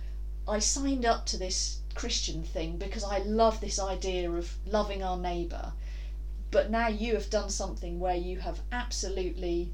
I 0.48 0.58
signed 0.58 1.04
up 1.04 1.24
to 1.26 1.36
this 1.36 1.78
Christian 1.94 2.42
thing 2.42 2.76
because 2.78 3.04
I 3.04 3.18
love 3.18 3.60
this 3.60 3.78
idea 3.78 4.28
of 4.28 4.56
loving 4.66 5.02
our 5.04 5.16
neighbour, 5.16 5.72
but 6.52 6.70
now 6.70 6.86
you 6.86 7.14
have 7.14 7.28
done 7.30 7.50
something 7.50 7.98
where 7.98 8.14
you 8.14 8.38
have 8.38 8.60
absolutely 8.70 9.72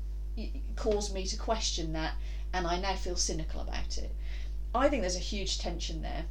caused 0.76 1.12
me 1.12 1.26
to 1.26 1.36
question 1.36 1.92
that, 1.92 2.14
and 2.54 2.66
I 2.66 2.78
now 2.78 2.94
feel 2.94 3.16
cynical 3.16 3.60
about 3.60 3.98
it. 3.98 4.10
I 4.74 4.88
think 4.88 5.02
there's 5.02 5.16
a 5.16 5.18
huge 5.18 5.58
tension 5.58 6.00
there 6.02 6.24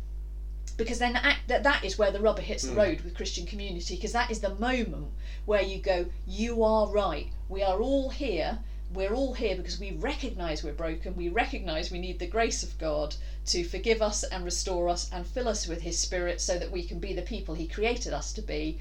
because 0.77 0.99
then 0.99 1.13
that, 1.47 1.63
that 1.63 1.83
is 1.83 1.97
where 1.97 2.11
the 2.11 2.21
rubber 2.21 2.41
hits 2.41 2.63
the 2.63 2.71
Mm. 2.71 2.77
road 2.77 3.01
with 3.01 3.13
Christian 3.15 3.45
community 3.45 3.95
because 3.95 4.13
that 4.13 4.31
is 4.31 4.39
the 4.39 4.49
moment 4.49 5.11
where 5.45 5.61
you 5.61 5.79
go, 5.79 6.05
you 6.25 6.63
are 6.63 6.87
right. 6.87 7.27
We 7.49 7.61
are 7.63 7.81
all 7.81 8.09
here. 8.09 8.59
We're 8.93 9.13
all 9.13 9.33
here 9.33 9.55
because 9.55 9.77
we 9.77 9.91
recognise 9.91 10.63
we're 10.63 10.71
broken. 10.71 11.15
We 11.15 11.27
recognise 11.27 11.91
we 11.91 11.97
need 11.97 12.19
the 12.19 12.25
grace 12.27 12.63
of 12.63 12.77
God 12.77 13.15
to 13.47 13.63
forgive 13.63 14.01
us 14.01 14.23
and 14.23 14.45
restore 14.45 14.87
us 14.87 15.09
and 15.11 15.27
fill 15.27 15.47
us 15.49 15.67
with 15.67 15.81
His 15.81 15.97
Spirit 15.97 16.39
so 16.39 16.57
that 16.57 16.71
we 16.71 16.83
can 16.83 16.99
be 16.99 17.11
the 17.11 17.21
people 17.21 17.53
He 17.55 17.65
created 17.65 18.13
us 18.13 18.31
to 18.33 18.41
be. 18.41 18.77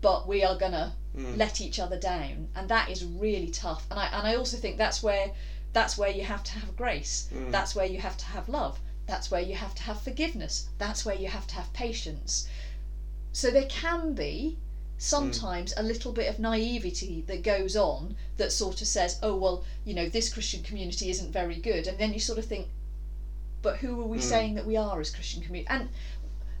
But 0.00 0.28
we 0.28 0.44
are 0.44 0.56
gonna 0.56 0.94
Mm. 1.16 1.36
let 1.36 1.60
each 1.60 1.78
other 1.80 1.98
down, 1.98 2.48
and 2.54 2.68
that 2.68 2.88
is 2.90 3.04
really 3.04 3.50
tough. 3.50 3.86
And 3.90 3.98
I 3.98 4.06
and 4.06 4.26
I 4.26 4.34
also 4.36 4.56
think 4.56 4.78
that's 4.78 5.02
where 5.02 5.32
that's 5.72 5.98
where 5.98 6.10
you 6.10 6.24
have 6.24 6.44
to 6.44 6.52
have 6.52 6.76
grace. 6.76 7.26
Mm. 7.32 7.50
That's 7.50 7.74
where 7.74 7.86
you 7.86 8.00
have 8.00 8.16
to 8.18 8.24
have 8.26 8.48
love. 8.48 8.80
That's 9.06 9.30
where 9.30 9.40
you 9.40 9.54
have 9.54 9.74
to 9.74 9.82
have 9.82 10.00
forgiveness. 10.00 10.68
That's 10.78 11.04
where 11.04 11.14
you 11.16 11.28
have 11.28 11.46
to 11.48 11.54
have 11.54 11.72
patience. 11.72 12.46
So 13.32 13.50
there 13.50 13.66
can 13.66 14.14
be 14.14 14.56
sometimes 14.96 15.72
a 15.76 15.82
little 15.82 16.12
bit 16.12 16.28
of 16.28 16.38
naivety 16.38 17.22
that 17.26 17.42
goes 17.42 17.76
on 17.76 18.16
that 18.36 18.50
sort 18.52 18.80
of 18.80 18.86
says, 18.88 19.18
oh, 19.22 19.34
well, 19.36 19.62
you 19.84 19.94
know, 19.94 20.08
this 20.08 20.28
Christian 20.32 20.62
community 20.62 21.08
isn't 21.08 21.32
very 21.32 21.56
good. 21.56 21.86
And 21.86 21.98
then 21.98 22.12
you 22.12 22.18
sort 22.20 22.38
of 22.38 22.46
think, 22.46 22.68
but 23.62 23.76
who 23.78 24.00
are 24.00 24.06
we 24.06 24.18
Mm. 24.18 24.22
saying 24.22 24.54
that 24.54 24.66
we 24.66 24.76
are 24.76 25.00
as 25.00 25.10
Christian 25.10 25.40
community? 25.42 25.68
And 25.70 25.88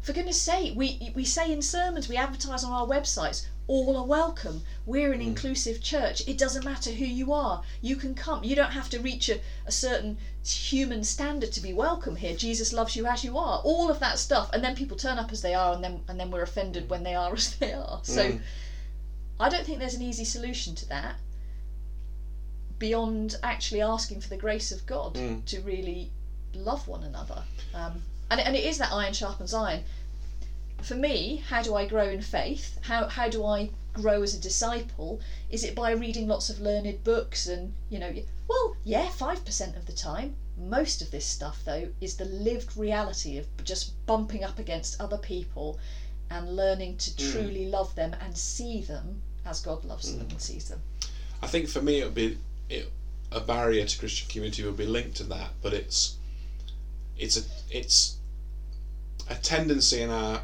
for 0.08 0.14
goodness 0.14 0.40
sake, 0.40 0.72
we, 0.74 1.12
we 1.14 1.22
say 1.26 1.52
in 1.52 1.60
sermons, 1.60 2.08
we 2.08 2.16
advertise 2.16 2.64
on 2.64 2.72
our 2.72 2.86
websites, 2.86 3.44
all 3.66 3.94
are 3.94 4.06
welcome. 4.06 4.62
We're 4.86 5.12
an 5.12 5.20
Mm. 5.20 5.26
inclusive 5.26 5.82
church. 5.82 6.26
It 6.26 6.38
doesn't 6.38 6.64
matter 6.64 6.92
who 6.92 7.04
you 7.04 7.30
are. 7.34 7.62
You 7.82 7.94
can 7.94 8.14
come. 8.14 8.42
You 8.42 8.56
don't 8.56 8.70
have 8.70 8.88
to 8.88 9.00
reach 9.00 9.28
a, 9.28 9.38
a 9.66 9.70
certain 9.70 10.16
human 10.42 11.04
standard 11.04 11.52
to 11.52 11.60
be 11.60 11.74
welcome 11.74 12.16
here. 12.16 12.34
Jesus 12.34 12.72
loves 12.72 12.96
you 12.96 13.06
as 13.06 13.22
you 13.22 13.36
are. 13.36 13.60
All 13.62 13.90
of 13.90 13.98
that 14.00 14.18
stuff. 14.18 14.48
And 14.54 14.64
then 14.64 14.74
people 14.74 14.96
turn 14.96 15.18
up 15.18 15.30
as 15.30 15.42
they 15.42 15.52
are 15.52 15.74
and 15.74 15.84
then 15.84 16.00
and 16.08 16.18
then 16.18 16.30
we're 16.30 16.40
offended 16.40 16.88
when 16.88 17.02
they 17.02 17.14
are 17.14 17.34
as 17.40 17.54
they 17.56 17.74
are. 17.74 18.00
So 18.02 18.22
Mm. 18.30 18.40
I 19.38 19.50
don't 19.50 19.66
think 19.66 19.78
there's 19.78 19.94
an 19.94 20.00
easy 20.00 20.24
solution 20.24 20.74
to 20.76 20.88
that 20.88 21.16
beyond 22.78 23.36
actually 23.42 23.82
asking 23.82 24.22
for 24.22 24.30
the 24.30 24.38
grace 24.38 24.72
of 24.72 24.86
God 24.86 25.16
Mm. 25.16 25.44
to 25.44 25.60
really 25.60 26.08
love 26.54 26.88
one 26.88 27.02
another. 27.02 27.42
Um, 27.74 28.00
and, 28.30 28.40
and 28.40 28.54
it 28.56 28.64
is 28.64 28.78
that 28.78 28.92
iron 28.92 29.12
sharpens 29.14 29.54
iron. 29.54 29.82
For 30.82 30.94
me, 30.94 31.42
how 31.48 31.62
do 31.62 31.74
I 31.74 31.84
grow 31.84 32.08
in 32.08 32.20
faith? 32.22 32.78
How, 32.82 33.06
how 33.08 33.28
do 33.28 33.44
I 33.44 33.68
grow 33.92 34.22
as 34.22 34.32
a 34.32 34.38
disciple? 34.38 35.20
Is 35.50 35.62
it 35.64 35.74
by 35.74 35.90
reading 35.90 36.26
lots 36.26 36.48
of 36.48 36.60
learned 36.60 37.04
books 37.04 37.46
and, 37.46 37.72
you 37.90 37.98
know, 37.98 38.14
well, 38.48 38.74
yeah, 38.84 39.08
5% 39.08 39.76
of 39.76 39.84
the 39.84 39.92
time. 39.92 40.32
Most 40.56 41.02
of 41.02 41.10
this 41.10 41.24
stuff, 41.24 41.62
though, 41.64 41.88
is 42.00 42.14
the 42.14 42.24
lived 42.24 42.76
reality 42.76 43.36
of 43.36 43.46
just 43.62 43.90
bumping 44.06 44.42
up 44.42 44.58
against 44.58 44.96
other 44.98 45.18
people 45.18 45.76
and 46.30 46.56
learning 46.56 46.94
to 46.96 47.10
Mm. 47.10 47.32
truly 47.32 47.64
love 47.64 47.94
them 47.94 48.14
and 48.20 48.36
see 48.36 48.80
them 48.80 49.20
as 49.44 49.60
God 49.60 49.84
loves 49.84 50.12
them 50.12 50.26
and 50.30 50.40
sees 50.40 50.64
them. 50.64 50.80
I 51.42 51.46
think 51.46 51.68
for 51.68 51.80
me 51.80 52.00
it 52.00 52.04
would 52.04 52.14
be 52.14 52.36
it, 52.68 52.86
a 53.30 53.40
barrier 53.40 53.84
to 53.84 53.96
Christian 53.96 54.26
community 54.28 54.62
would 54.64 54.76
be 54.76 54.84
linked 54.86 55.16
to 55.16 55.24
that, 55.24 55.52
but 55.62 55.72
it's 55.72 56.10
it's 57.16 57.36
a 57.36 57.42
it's 57.70 58.12
a 59.26 59.34
tendency 59.36 60.00
in 60.00 60.10
our 60.10 60.40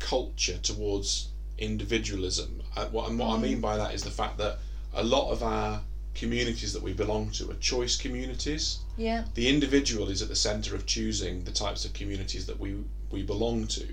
culture 0.00 0.58
towards 0.58 1.28
individualism. 1.58 2.62
Uh, 2.76 2.86
what 2.86 3.08
and 3.08 3.18
what 3.18 3.28
I 3.28 3.36
Mm. 3.38 3.42
mean 3.42 3.60
by 3.60 3.76
that 3.76 3.94
is 3.94 4.02
the 4.02 4.10
fact 4.10 4.38
that 4.38 4.58
a 4.92 5.02
lot 5.04 5.30
of 5.30 5.42
our 5.42 5.82
communities 6.14 6.72
that 6.72 6.82
we 6.82 6.92
belong 6.92 7.30
to 7.30 7.48
are 7.50 7.54
choice 7.54 7.94
communities. 7.96 8.78
Yeah. 8.98 9.24
The 9.34 9.48
individual 9.48 10.08
is 10.10 10.20
at 10.22 10.28
the 10.28 10.34
centre 10.34 10.74
of 10.74 10.84
choosing 10.84 11.44
the 11.44 11.52
types 11.52 11.84
of 11.84 11.92
communities 11.92 12.46
that 12.46 12.58
we 12.58 12.74
we 13.10 13.22
belong 13.22 13.66
to, 13.66 13.86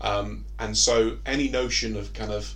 um, 0.00 0.44
and 0.58 0.76
so 0.76 1.16
any 1.26 1.48
notion 1.48 1.96
of 1.96 2.12
kind 2.12 2.30
of 2.32 2.54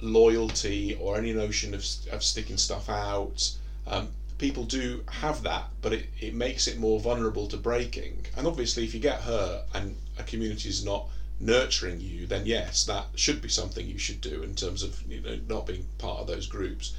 loyalty 0.00 0.94
or 0.94 1.16
any 1.16 1.32
notion 1.32 1.74
of, 1.74 1.84
of 2.10 2.22
sticking 2.22 2.56
stuff 2.56 2.88
out. 2.88 3.50
Um, 3.86 4.08
people 4.40 4.64
do 4.64 5.02
have 5.06 5.42
that, 5.42 5.66
but 5.82 5.92
it, 5.92 6.06
it 6.18 6.32
makes 6.32 6.66
it 6.66 6.74
more 6.74 6.98
vulnerable 6.98 7.46
to 7.46 7.58
breaking. 7.58 8.24
And 8.34 8.46
obviously, 8.46 8.82
if 8.82 8.94
you 8.94 8.98
get 8.98 9.20
hurt 9.20 9.60
and 9.74 9.96
a 10.16 10.22
community 10.22 10.70
is 10.70 10.82
not 10.82 11.04
nurturing 11.38 12.00
you, 12.00 12.24
then 12.24 12.46
yes, 12.46 12.82
that 12.84 13.04
should 13.14 13.42
be 13.42 13.48
something 13.48 13.86
you 13.86 13.98
should 13.98 14.18
do 14.18 14.40
in 14.42 14.54
terms 14.54 14.82
of 14.82 15.02
you 15.06 15.20
know 15.20 15.36
not 15.46 15.66
being 15.66 15.84
part 15.98 16.20
of 16.20 16.26
those 16.26 16.46
groups. 16.46 16.90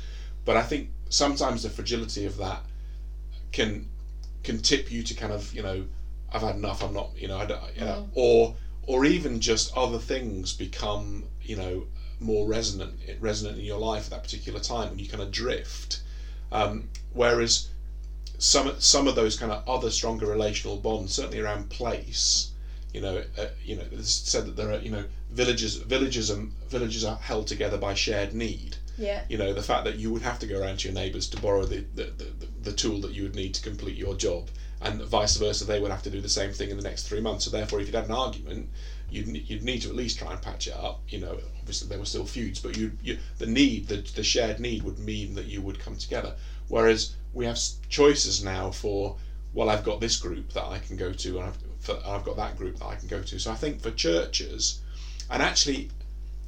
But 0.46 0.56
I 0.56 0.62
think 0.62 0.86
sometimes 1.10 1.64
the 1.64 1.70
fragility 1.70 2.26
of 2.26 2.38
that 2.38 2.62
can 3.52 3.88
can 4.44 4.60
tip 4.60 4.92
you 4.92 5.02
to 5.02 5.14
kind 5.16 5.32
of 5.32 5.52
you 5.52 5.64
know 5.64 5.86
I've 6.32 6.42
had 6.42 6.54
enough. 6.54 6.84
I'm 6.84 6.94
not 6.94 7.10
you 7.16 7.28
know 7.28 7.38
I 7.38 7.46
don't, 7.46 7.62
you 7.74 7.82
know 7.82 8.08
or 8.14 8.52
or 8.84 9.04
even 9.04 9.40
just 9.40 9.68
other 9.76 9.98
things 9.98 10.54
become 10.54 11.26
you 11.42 11.56
know 11.56 11.86
more 12.20 12.46
resonant 12.46 13.00
resonant 13.20 13.58
in 13.58 13.64
your 13.64 13.80
life 13.80 14.04
at 14.06 14.10
that 14.12 14.22
particular 14.22 14.60
time 14.60 14.92
and 14.92 15.02
you 15.02 15.08
kind 15.08 15.24
of 15.24 15.32
drift 15.32 15.98
um, 16.52 16.84
whereas 17.14 17.68
some 18.38 18.74
some 18.80 19.08
of 19.08 19.16
those 19.16 19.38
kind 19.38 19.52
of 19.52 19.68
other 19.68 19.92
stronger 19.92 20.26
relational 20.26 20.78
bonds 20.78 21.14
certainly 21.14 21.40
around 21.40 21.70
place 21.70 22.52
you 22.94 23.02
know 23.02 23.24
uh, 23.38 23.46
you 23.64 23.76
know 23.76 23.84
it's 23.92 24.12
said 24.12 24.46
that 24.46 24.56
there 24.56 24.72
are 24.72 24.80
you 24.80 24.90
know 24.90 25.06
villages 25.30 25.76
villages 25.76 26.30
and 26.30 26.52
villages 26.68 27.06
are 27.06 27.18
held 27.18 27.48
together 27.48 27.78
by 27.78 27.94
shared 27.94 28.34
need. 28.34 28.78
Yeah. 28.98 29.24
you 29.30 29.38
know 29.38 29.54
the 29.54 29.64
fact 29.64 29.86
that 29.86 29.96
you 29.96 30.12
would 30.12 30.22
have 30.22 30.38
to 30.40 30.46
go 30.46 30.60
around 30.60 30.80
to 30.80 30.90
your 30.90 30.94
neighbours 30.94 31.26
to 31.30 31.42
borrow 31.42 31.64
the, 31.64 31.86
the, 31.96 32.04
the, 32.04 32.28
the 32.62 32.72
tool 32.74 33.00
that 33.02 33.14
you 33.14 33.24
would 33.24 33.36
need 33.36 33.54
to 33.56 33.62
complete 33.62 33.96
your 33.96 34.14
job 34.14 34.50
and 34.82 35.02
vice 35.02 35.38
versa 35.38 35.66
they 35.66 35.80
would 35.80 35.90
have 35.90 36.04
to 36.04 36.10
do 36.12 36.22
the 36.22 36.30
same 36.30 36.52
thing 36.52 36.70
in 36.70 36.78
the 36.78 36.84
next 36.84 37.04
three 37.08 37.22
months. 37.22 37.46
So 37.46 37.50
therefore 37.50 37.80
if 37.80 37.88
you'd 37.88 37.96
had 37.96 38.06
an 38.06 38.12
argument 38.12 38.70
you'd, 39.10 39.50
you'd 39.50 39.64
need 39.64 39.82
to 39.84 39.90
at 39.90 39.96
least 39.96 40.20
try 40.20 40.34
and 40.34 40.42
patch 40.42 40.68
it 40.68 40.76
up. 40.76 41.02
You 41.08 41.20
know 41.20 41.40
obviously 41.60 41.88
there 41.88 41.98
were 41.98 42.06
still 42.06 42.26
feuds 42.26 42.60
but 42.60 42.78
you, 42.78 42.92
you 43.02 43.18
the 43.40 43.48
need 43.48 43.88
the, 43.88 43.98
the 44.14 44.24
shared 44.24 44.60
need 44.60 44.84
would 44.84 45.00
mean 45.00 45.34
that 45.36 45.46
you 45.46 45.62
would 45.62 45.80
come 45.80 45.96
together 45.96 46.36
whereas 46.72 47.14
we 47.34 47.46
have 47.46 47.60
choices 47.90 48.44
now 48.44 48.72
for 48.72 49.16
well 49.54 49.70
I've 49.70 49.84
got 49.84 50.00
this 50.00 50.18
group 50.18 50.54
that 50.54 50.66
I 50.66 50.80
can 50.80 50.96
go 50.98 51.14
to 51.14 51.30
and 51.38 51.48
I've, 51.50 51.58
for, 51.80 52.00
I've 52.06 52.24
got 52.24 52.38
that 52.38 52.58
group 52.58 52.80
that 52.80 52.88
I 52.94 52.96
can 52.96 53.08
go 53.08 53.22
to 53.22 53.40
so 53.40 53.52
I 53.52 53.56
think 53.56 53.82
for 53.82 53.92
churches 53.92 54.80
and 55.30 55.42
actually 55.44 55.90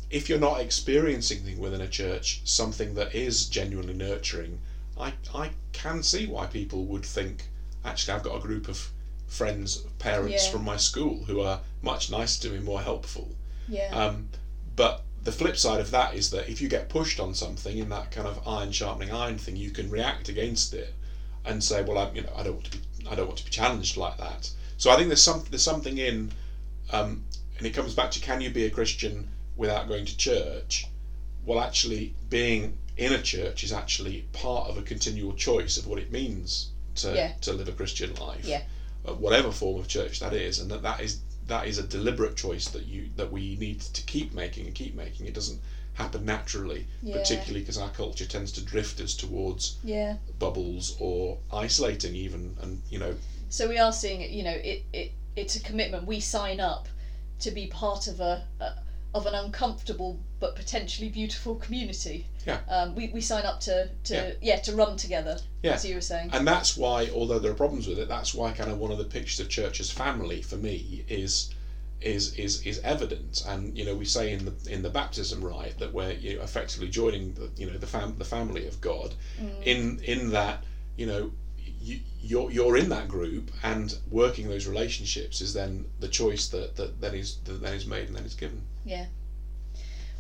if 0.10 0.30
you're 0.30 0.40
not 0.50 0.62
experiencing 0.62 1.60
within 1.60 1.82
a 1.82 1.88
church 1.88 2.42
something 2.44 2.94
that 2.94 3.16
is 3.16 3.46
genuinely 3.48 3.96
nurturing, 3.96 4.60
I 4.98 5.14
I 5.34 5.52
can 5.72 6.04
see 6.04 6.28
why 6.28 6.46
people 6.46 6.86
would 6.86 7.06
think 7.06 7.48
actually 7.84 8.14
I've 8.14 8.24
got 8.24 8.38
a 8.38 8.48
group 8.48 8.68
of 8.70 8.92
friends, 9.28 9.78
parents 9.98 10.46
Yeah. 10.46 10.52
from 10.52 10.64
my 10.64 10.78
school 10.78 11.24
who 11.26 11.42
are 11.42 11.62
much 11.82 12.12
nicer 12.12 12.40
to 12.44 12.50
me, 12.52 12.60
more 12.60 12.82
helpful. 12.82 13.36
Yeah. 13.68 13.90
Um, 13.92 14.30
but 14.76 15.02
the 15.24 15.32
flip 15.32 15.58
side 15.58 15.80
of 15.80 15.92
that 15.92 16.14
is 16.16 16.30
that 16.32 16.50
if 16.50 16.62
you 16.62 16.68
get 16.68 16.90
pushed 16.90 17.20
on 17.20 17.34
something 17.34 17.78
in 17.78 17.90
that 17.90 18.12
kind 18.12 18.28
of 18.28 18.46
iron 18.48 18.72
sharpening 18.72 19.12
iron 19.12 19.38
thing, 19.38 19.56
you 19.56 19.72
can 19.72 19.90
react 19.90 20.30
against 20.30 20.74
it 20.74 20.94
and 21.46 21.64
say, 21.64 21.82
well, 21.82 21.98
I, 21.98 22.12
you 22.14 22.22
know, 22.22 22.34
I 22.36 22.44
don't 22.44 22.56
want 22.56 22.72
to 22.72 22.78
be, 22.78 22.84
I 23.10 23.16
don't 23.16 23.28
want 23.28 23.38
to 23.40 23.46
be 23.46 23.52
challenged 23.52 23.98
like 23.98 24.18
that. 24.18 24.50
So 24.78 24.92
I 24.92 24.96
think 24.96 25.08
there's 25.08 25.22
some, 25.22 25.44
there's 25.50 25.64
something 25.64 25.98
in, 25.98 26.32
um, 26.92 27.24
and 27.58 27.68
it 27.68 27.74
comes 27.74 27.94
back 27.94 28.12
to 28.12 28.20
can 28.20 28.42
you 28.42 28.50
be 28.50 28.66
a 28.66 28.70
Christian 28.70 29.30
without 29.56 29.88
going 29.88 30.06
to 30.06 30.18
church? 30.18 30.86
Well, 31.46 31.60
actually, 31.60 32.14
being 32.30 32.78
in 32.98 33.14
a 33.14 33.22
church 33.22 33.64
is 33.64 33.72
actually 33.72 34.26
part 34.34 34.70
of 34.70 34.78
a 34.78 34.82
continual 34.82 35.34
choice 35.34 35.78
of 35.78 35.88
what 35.88 36.00
it 36.00 36.12
means 36.12 36.70
to 36.96 37.14
Yeah. 37.16 37.32
to 37.42 37.54
live 37.54 37.68
a 37.68 37.72
Christian 37.72 38.14
life, 38.16 38.46
Yeah. 38.46 38.62
uh, 39.08 39.14
whatever 39.14 39.52
form 39.52 39.80
of 39.80 39.88
church 39.88 40.20
that 40.20 40.34
is, 40.34 40.60
and 40.60 40.70
that 40.72 40.82
that 40.84 41.00
is 41.02 41.20
that 41.54 41.68
is 41.68 41.78
a 41.78 41.84
deliberate 41.84 42.36
choice 42.36 42.68
that 42.70 42.88
you 42.88 43.10
that 43.16 43.32
we 43.32 43.56
need 43.58 43.80
to 43.80 44.02
keep 44.02 44.34
making 44.34 44.66
and 44.66 44.74
keep 44.74 44.96
making. 44.96 45.28
It 45.28 45.36
doesn't 45.36 45.60
happen 45.94 46.26
naturally, 46.26 46.88
Yeah. 47.04 47.18
particularly 47.18 47.60
because 47.60 47.78
our 47.78 47.92
culture 47.92 48.26
tends 48.26 48.52
to 48.54 48.62
drift 48.62 49.00
us 49.00 49.14
towards 49.14 49.76
yeah. 49.84 50.16
bubbles 50.40 50.96
or 51.00 51.38
isolating 51.52 52.16
even, 52.16 52.58
and 52.60 52.82
you 52.90 52.98
know, 52.98 53.16
So 53.50 53.68
we 53.68 53.78
are 53.78 53.92
seeing 53.92 54.22
it. 54.22 54.32
You 54.32 54.44
know, 54.44 54.58
it, 54.72 54.82
it 54.92 55.12
it's 55.36 55.56
a 55.56 55.60
commitment. 55.60 56.08
We 56.08 56.20
sign 56.20 56.60
up 56.60 56.88
to 57.42 57.52
be 57.52 57.68
part 57.68 58.08
of 58.08 58.20
a, 58.20 58.42
a 58.60 58.74
of 59.14 59.26
an 59.28 59.36
uncomfortable 59.36 60.20
but 60.40 60.56
potentially 60.56 61.10
beautiful 61.10 61.56
community. 61.56 62.26
Yeah. 62.48 62.60
Um, 62.68 62.96
we, 62.96 63.10
we 63.10 63.22
sign 63.22 63.46
up 63.46 63.60
to 63.62 63.90
to 64.06 64.14
Yeah. 64.14 64.34
yeah, 64.42 64.60
to 64.62 64.76
run 64.76 64.98
together. 64.98 65.38
Yeah. 65.62 65.74
As 65.74 65.86
you 65.86 65.96
were 65.96 66.02
saying. 66.02 66.32
and 66.34 66.48
that's 66.48 66.76
why, 66.76 67.10
although 67.14 67.40
there 67.40 67.52
are 67.52 67.56
problems 67.56 67.88
with 67.88 68.00
it, 68.00 68.08
that's 68.08 68.34
why 68.34 68.52
kind 68.52 68.72
of 68.72 68.80
one 68.80 68.92
of 68.92 68.98
the 68.98 69.06
pictures 69.06 69.40
of 69.40 69.50
church 69.50 69.80
as 69.80 69.90
family 69.90 70.42
for 70.42 70.58
me 70.58 71.06
is 71.08 71.54
is 72.02 72.34
is 72.36 72.62
is 72.66 72.80
evident. 72.80 73.44
And 73.48 73.78
you 73.78 73.86
know, 73.86 73.96
we 73.96 74.06
say 74.06 74.34
in 74.34 74.46
the 74.46 74.54
in 74.70 74.82
the 74.82 74.90
baptism 74.90 75.44
rite 75.44 75.78
that 75.80 75.94
we're 75.94 76.12
you 76.12 76.36
know, 76.36 76.44
effectively 76.44 76.90
joining 76.90 77.34
the 77.36 77.50
you 77.56 77.70
know 77.70 77.78
the 77.78 77.88
fam 77.88 78.18
the 78.18 78.26
family 78.26 78.68
of 78.68 78.82
God. 78.82 79.16
Mm. 79.40 79.64
In 79.64 80.00
in 80.04 80.30
that 80.32 80.64
you 80.98 81.06
know 81.06 81.32
you, 81.84 82.00
you're 82.22 82.50
you're 82.52 82.78
in 82.78 82.90
that 82.90 83.08
group 83.08 83.52
and 83.64 83.98
working 84.10 84.48
those 84.48 84.68
relationships 84.68 85.42
is 85.42 85.54
then 85.54 85.86
the 86.00 86.08
choice 86.08 86.48
that 86.48 86.76
that 86.78 87.02
then 87.02 87.14
is 87.14 87.38
that 87.46 87.62
then 87.62 87.74
is 87.74 87.86
made 87.86 88.08
and 88.08 88.16
then 88.16 88.24
is 88.24 88.34
given. 88.34 88.62
Yeah. 88.86 89.06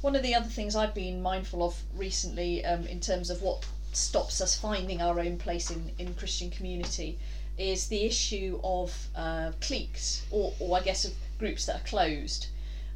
One 0.01 0.15
of 0.15 0.23
the 0.23 0.35
other 0.35 0.49
things 0.49 0.75
I've 0.75 0.93
been 0.93 1.21
mindful 1.21 1.63
of 1.63 1.81
recently, 1.95 2.65
um, 2.65 2.85
in 2.87 2.99
terms 2.99 3.29
of 3.29 3.41
what 3.41 3.65
stops 3.93 4.41
us 4.41 4.59
finding 4.59 5.01
our 5.01 5.19
own 5.19 5.37
place 5.37 5.71
in 5.71 5.91
in 5.97 6.13
Christian 6.15 6.49
community, 6.49 7.17
is 7.57 7.87
the 7.87 8.03
issue 8.03 8.59
of 8.63 9.07
uh, 9.15 9.51
cliques, 9.61 10.23
or, 10.31 10.53
or 10.59 10.77
I 10.77 10.81
guess 10.81 11.05
of 11.05 11.13
groups 11.39 11.65
that 11.65 11.77
are 11.77 11.87
closed. 11.87 12.47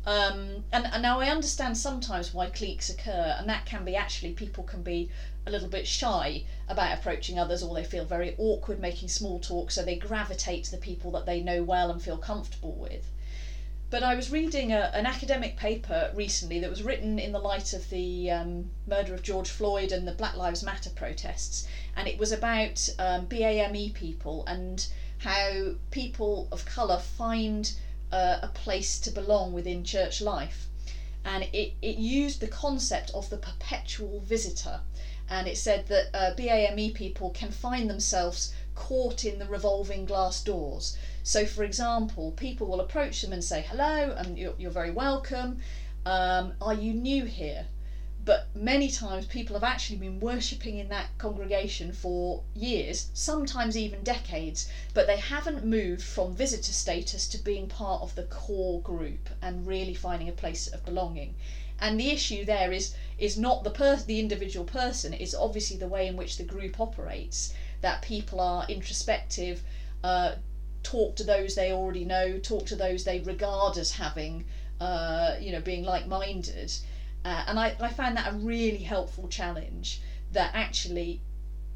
Um, 0.07 0.63
and, 0.71 0.87
and 0.93 1.01
now 1.01 1.19
I 1.19 1.27
understand 1.27 1.77
sometimes 1.77 2.33
why 2.33 2.47
cliques 2.47 2.89
occur, 2.89 3.35
and 3.37 3.49
that 3.49 3.65
can 3.65 3.83
be 3.83 3.97
actually 3.97 4.31
people 4.31 4.63
can 4.63 4.81
be 4.81 5.09
a 5.45 5.51
little 5.51 5.67
bit 5.67 5.85
shy 5.85 6.43
about 6.69 6.97
approaching 6.97 7.37
others, 7.37 7.61
or 7.61 7.75
they 7.75 7.83
feel 7.83 8.05
very 8.05 8.33
awkward 8.37 8.79
making 8.79 9.09
small 9.09 9.37
talk, 9.37 9.69
so 9.69 9.83
they 9.83 9.95
gravitate 9.95 10.63
to 10.63 10.71
the 10.71 10.77
people 10.77 11.11
that 11.11 11.25
they 11.25 11.41
know 11.41 11.61
well 11.61 11.89
and 11.89 12.01
feel 12.01 12.17
comfortable 12.17 12.71
with. 12.71 13.11
But 13.89 14.01
I 14.01 14.15
was 14.15 14.29
reading 14.29 14.71
a, 14.71 14.89
an 14.93 15.05
academic 15.05 15.57
paper 15.57 16.09
recently 16.13 16.59
that 16.59 16.69
was 16.69 16.83
written 16.83 17.19
in 17.19 17.33
the 17.33 17.39
light 17.39 17.73
of 17.73 17.89
the 17.89 18.31
um, 18.31 18.69
murder 18.85 19.13
of 19.13 19.21
George 19.21 19.49
Floyd 19.49 19.91
and 19.91 20.07
the 20.07 20.13
Black 20.13 20.37
Lives 20.37 20.63
Matter 20.63 20.89
protests, 20.89 21.65
and 21.97 22.07
it 22.07 22.17
was 22.17 22.31
about 22.31 22.87
um, 22.97 23.25
BAME 23.25 23.93
people 23.93 24.45
and 24.47 24.87
how 25.17 25.73
people 25.91 26.47
of 26.49 26.63
colour 26.63 26.97
find 26.97 27.73
uh, 28.11 28.37
a 28.41 28.47
place 28.47 28.97
to 28.99 29.11
belong 29.11 29.53
within 29.53 29.83
church 29.83 30.21
life. 30.21 30.67
And 31.25 31.45
it, 31.51 31.71
it 31.81 31.97
used 31.97 32.39
the 32.39 32.47
concept 32.47 33.11
of 33.13 33.29
the 33.29 33.37
perpetual 33.37 34.21
visitor. 34.21 34.79
And 35.29 35.47
it 35.47 35.57
said 35.57 35.87
that 35.87 36.07
uh, 36.13 36.31
BAME 36.31 36.93
people 36.93 37.29
can 37.31 37.51
find 37.51 37.89
themselves 37.89 38.49
caught 38.75 39.25
in 39.25 39.39
the 39.39 39.45
revolving 39.45 40.05
glass 40.05 40.39
doors. 40.39 40.93
So, 41.23 41.43
for 41.43 41.63
example, 41.63 42.31
people 42.31 42.67
will 42.67 42.79
approach 42.79 43.21
them 43.21 43.33
and 43.33 43.43
say, 43.43 43.61
Hello, 43.61 44.13
and 44.15 44.37
you're, 44.37 44.53
you're 44.57 44.71
very 44.71 44.89
welcome. 44.89 45.57
Um, 46.05 46.53
are 46.61 46.73
you 46.73 46.93
new 46.93 47.25
here? 47.25 47.65
But 48.27 48.53
many 48.53 48.91
times 48.91 49.25
people 49.25 49.53
have 49.53 49.63
actually 49.63 49.95
been 49.95 50.19
worshipping 50.19 50.77
in 50.77 50.89
that 50.89 51.17
congregation 51.17 51.93
for 51.93 52.43
years, 52.53 53.07
sometimes 53.13 53.77
even 53.77 54.03
decades, 54.03 54.67
but 54.93 55.07
they 55.07 55.15
haven't 55.15 55.63
moved 55.63 56.01
from 56.03 56.35
visitor 56.35 56.73
status 56.73 57.25
to 57.27 57.37
being 57.37 57.69
part 57.69 58.01
of 58.01 58.15
the 58.15 58.23
core 58.23 58.81
group 58.81 59.29
and 59.41 59.65
really 59.65 59.93
finding 59.93 60.27
a 60.27 60.33
place 60.33 60.67
of 60.67 60.83
belonging. 60.83 61.35
And 61.79 61.97
the 61.97 62.09
issue 62.09 62.43
there 62.43 62.73
is 62.73 62.93
is 63.17 63.37
not 63.37 63.63
the 63.63 63.71
per- 63.71 63.95
the 63.95 64.19
individual 64.19 64.65
person, 64.65 65.13
it's 65.13 65.33
obviously 65.33 65.77
the 65.77 65.87
way 65.87 66.05
in 66.05 66.17
which 66.17 66.35
the 66.35 66.43
group 66.43 66.81
operates. 66.81 67.53
That 67.79 68.01
people 68.01 68.41
are 68.41 68.65
introspective, 68.67 69.63
uh, 70.03 70.33
talk 70.83 71.15
to 71.15 71.23
those 71.23 71.55
they 71.55 71.71
already 71.71 72.03
know, 72.03 72.37
talk 72.37 72.65
to 72.65 72.75
those 72.75 73.05
they 73.05 73.19
regard 73.21 73.77
as 73.77 73.91
having, 73.91 74.43
uh, 74.81 75.35
you 75.39 75.53
know, 75.53 75.61
being 75.61 75.83
like 75.85 76.05
minded. 76.05 76.77
Uh, 77.27 77.43
and 77.45 77.59
I, 77.59 77.73
I 77.81 77.89
found 77.89 78.15
that 78.15 78.25
a 78.29 78.31
really 78.31 78.83
helpful 78.83 79.27
challenge 79.27 79.99
that 80.31 80.49
actually 80.53 81.19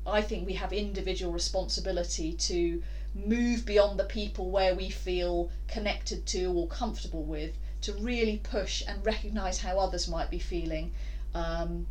I 0.07 0.21
think 0.21 0.45
we 0.45 0.53
have 0.53 0.71
individual 0.71 1.33
responsibility 1.33 2.31
to 2.31 2.79
move 3.13 3.65
beyond 3.65 3.99
the 3.99 4.05
people 4.05 4.49
where 4.49 4.73
we 4.73 4.87
feel 4.89 5.49
connected 5.67 6.25
to 6.27 6.45
or 6.53 6.67
comfortable 6.67 7.25
with 7.25 7.57
to 7.81 7.91
really 7.91 8.37
push 8.37 8.81
and 8.87 9.05
recognize 9.05 9.57
how 9.57 9.77
others 9.77 10.07
might 10.07 10.29
be 10.29 10.39
feeling 10.39 10.89
um, 11.33 11.85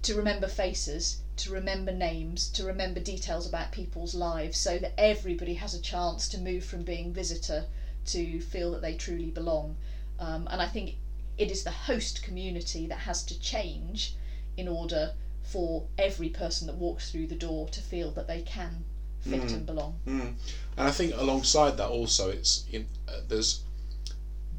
to 0.00 0.14
remember 0.14 0.46
faces 0.46 1.16
to 1.36 1.50
remember 1.50 1.92
names 1.92 2.48
to 2.48 2.64
remember 2.64 3.00
details 3.00 3.44
about 3.44 3.70
people's 3.70 4.14
lives 4.14 4.56
so 4.56 4.78
that 4.78 4.92
everybody 4.96 5.52
has 5.54 5.74
a 5.74 5.78
chance 5.78 6.26
to 6.28 6.38
move 6.38 6.64
from 6.64 6.84
being 6.84 7.12
visitor 7.12 7.66
to 8.06 8.40
feel 8.40 8.70
that 8.70 8.80
they 8.80 8.94
truly 8.94 9.30
belong. 9.30 9.76
Um, 10.18 10.46
and 10.50 10.62
i 10.62 10.66
think 10.66 10.94
it 11.38 11.50
is 11.50 11.64
the 11.64 11.70
host 11.70 12.22
community 12.22 12.86
that 12.86 13.00
has 13.00 13.22
to 13.24 13.38
change 13.40 14.14
in 14.56 14.68
order 14.68 15.12
for 15.42 15.86
every 15.98 16.28
person 16.28 16.66
that 16.66 16.76
walks 16.76 17.10
through 17.10 17.26
the 17.26 17.34
door 17.34 17.68
to 17.68 17.80
feel 17.80 18.10
that 18.12 18.26
they 18.26 18.40
can 18.42 18.84
fit 19.20 19.40
Mm. 19.42 19.54
and 19.54 19.66
belong. 19.66 19.98
Mm. 20.06 20.34
And 20.76 20.88
I 20.88 20.90
think 20.90 21.14
alongside 21.14 21.76
that 21.76 21.88
also, 21.88 22.30
it's 22.30 22.64
in, 22.70 22.86
uh, 23.08 23.20
there's 23.28 23.60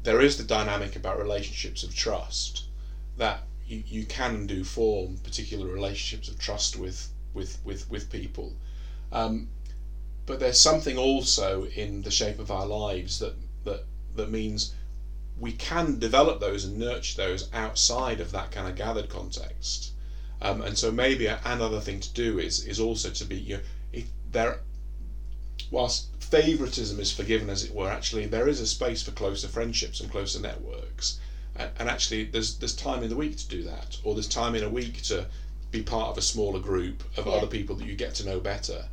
there 0.02 0.20
is 0.20 0.36
the 0.36 0.44
dynamic 0.44 0.94
about 0.94 1.18
relationships 1.18 1.82
of 1.82 1.92
trust 1.94 2.64
that 3.16 3.42
you, 3.66 3.82
you 3.88 4.04
can 4.04 4.46
do 4.46 4.62
form 4.62 5.18
particular 5.24 5.66
relationships 5.66 6.28
of 6.28 6.38
trust 6.38 6.76
with 6.76 7.08
with 7.34 7.58
with 7.64 7.90
with 7.90 8.10
people. 8.10 8.52
Um, 9.10 9.48
but 10.26 10.38
there's 10.40 10.60
something 10.60 10.96
also 10.98 11.64
in 11.64 12.02
the 12.02 12.10
shape 12.10 12.38
of 12.38 12.50
our 12.50 12.66
lives 12.66 13.18
that 13.18 13.34
that 13.64 13.84
that 14.14 14.30
means 14.30 14.72
we 15.38 15.52
can 15.52 15.98
develop 15.98 16.40
those 16.40 16.64
and 16.64 16.78
nurture 16.78 17.16
those 17.16 17.48
outside 17.52 18.20
of 18.20 18.32
that 18.32 18.50
kind 18.50 18.68
of 18.68 18.74
gathered 18.76 19.08
context. 19.08 19.92
Um, 20.40 20.62
and 20.62 20.76
so 20.76 20.90
maybe 20.90 21.26
a- 21.26 21.40
another 21.44 21.80
thing 21.80 22.00
to 22.00 22.12
do 22.12 22.38
is 22.38 22.64
is 22.64 22.80
also 22.80 23.10
to 23.10 23.24
be 23.24 23.36
you 23.36 23.56
know, 23.56 23.62
if 23.92 24.04
there 24.30 24.60
whilst 25.70 26.06
favoritism 26.20 27.00
is 27.00 27.10
forgiven 27.10 27.48
as 27.50 27.62
it 27.62 27.72
were 27.74 27.90
actually 27.90 28.26
there 28.26 28.48
is 28.48 28.60
a 28.60 28.66
space 28.66 29.02
for 29.02 29.10
closer 29.12 29.48
friendships 29.48 30.00
and 30.00 30.10
closer 30.10 30.40
networks 30.40 31.18
and, 31.56 31.70
and 31.78 31.88
actually 31.88 32.24
there's 32.24 32.54
there's 32.56 32.74
time 32.74 33.02
in 33.02 33.08
the 33.08 33.16
week 33.16 33.36
to 33.36 33.46
do 33.48 33.62
that 33.62 33.96
or 34.04 34.14
there's 34.14 34.26
time 34.26 34.54
in 34.54 34.62
a 34.62 34.68
week 34.68 35.02
to 35.02 35.26
be 35.70 35.82
part 35.82 36.08
of 36.10 36.18
a 36.18 36.22
smaller 36.22 36.58
group 36.60 37.02
of 37.16 37.26
Yeah. 37.26 37.32
other 37.34 37.46
people 37.46 37.74
that 37.76 37.86
you 37.86 37.94
get 37.94 38.14
to 38.14 38.24
know 38.26 38.40
better 38.40 38.86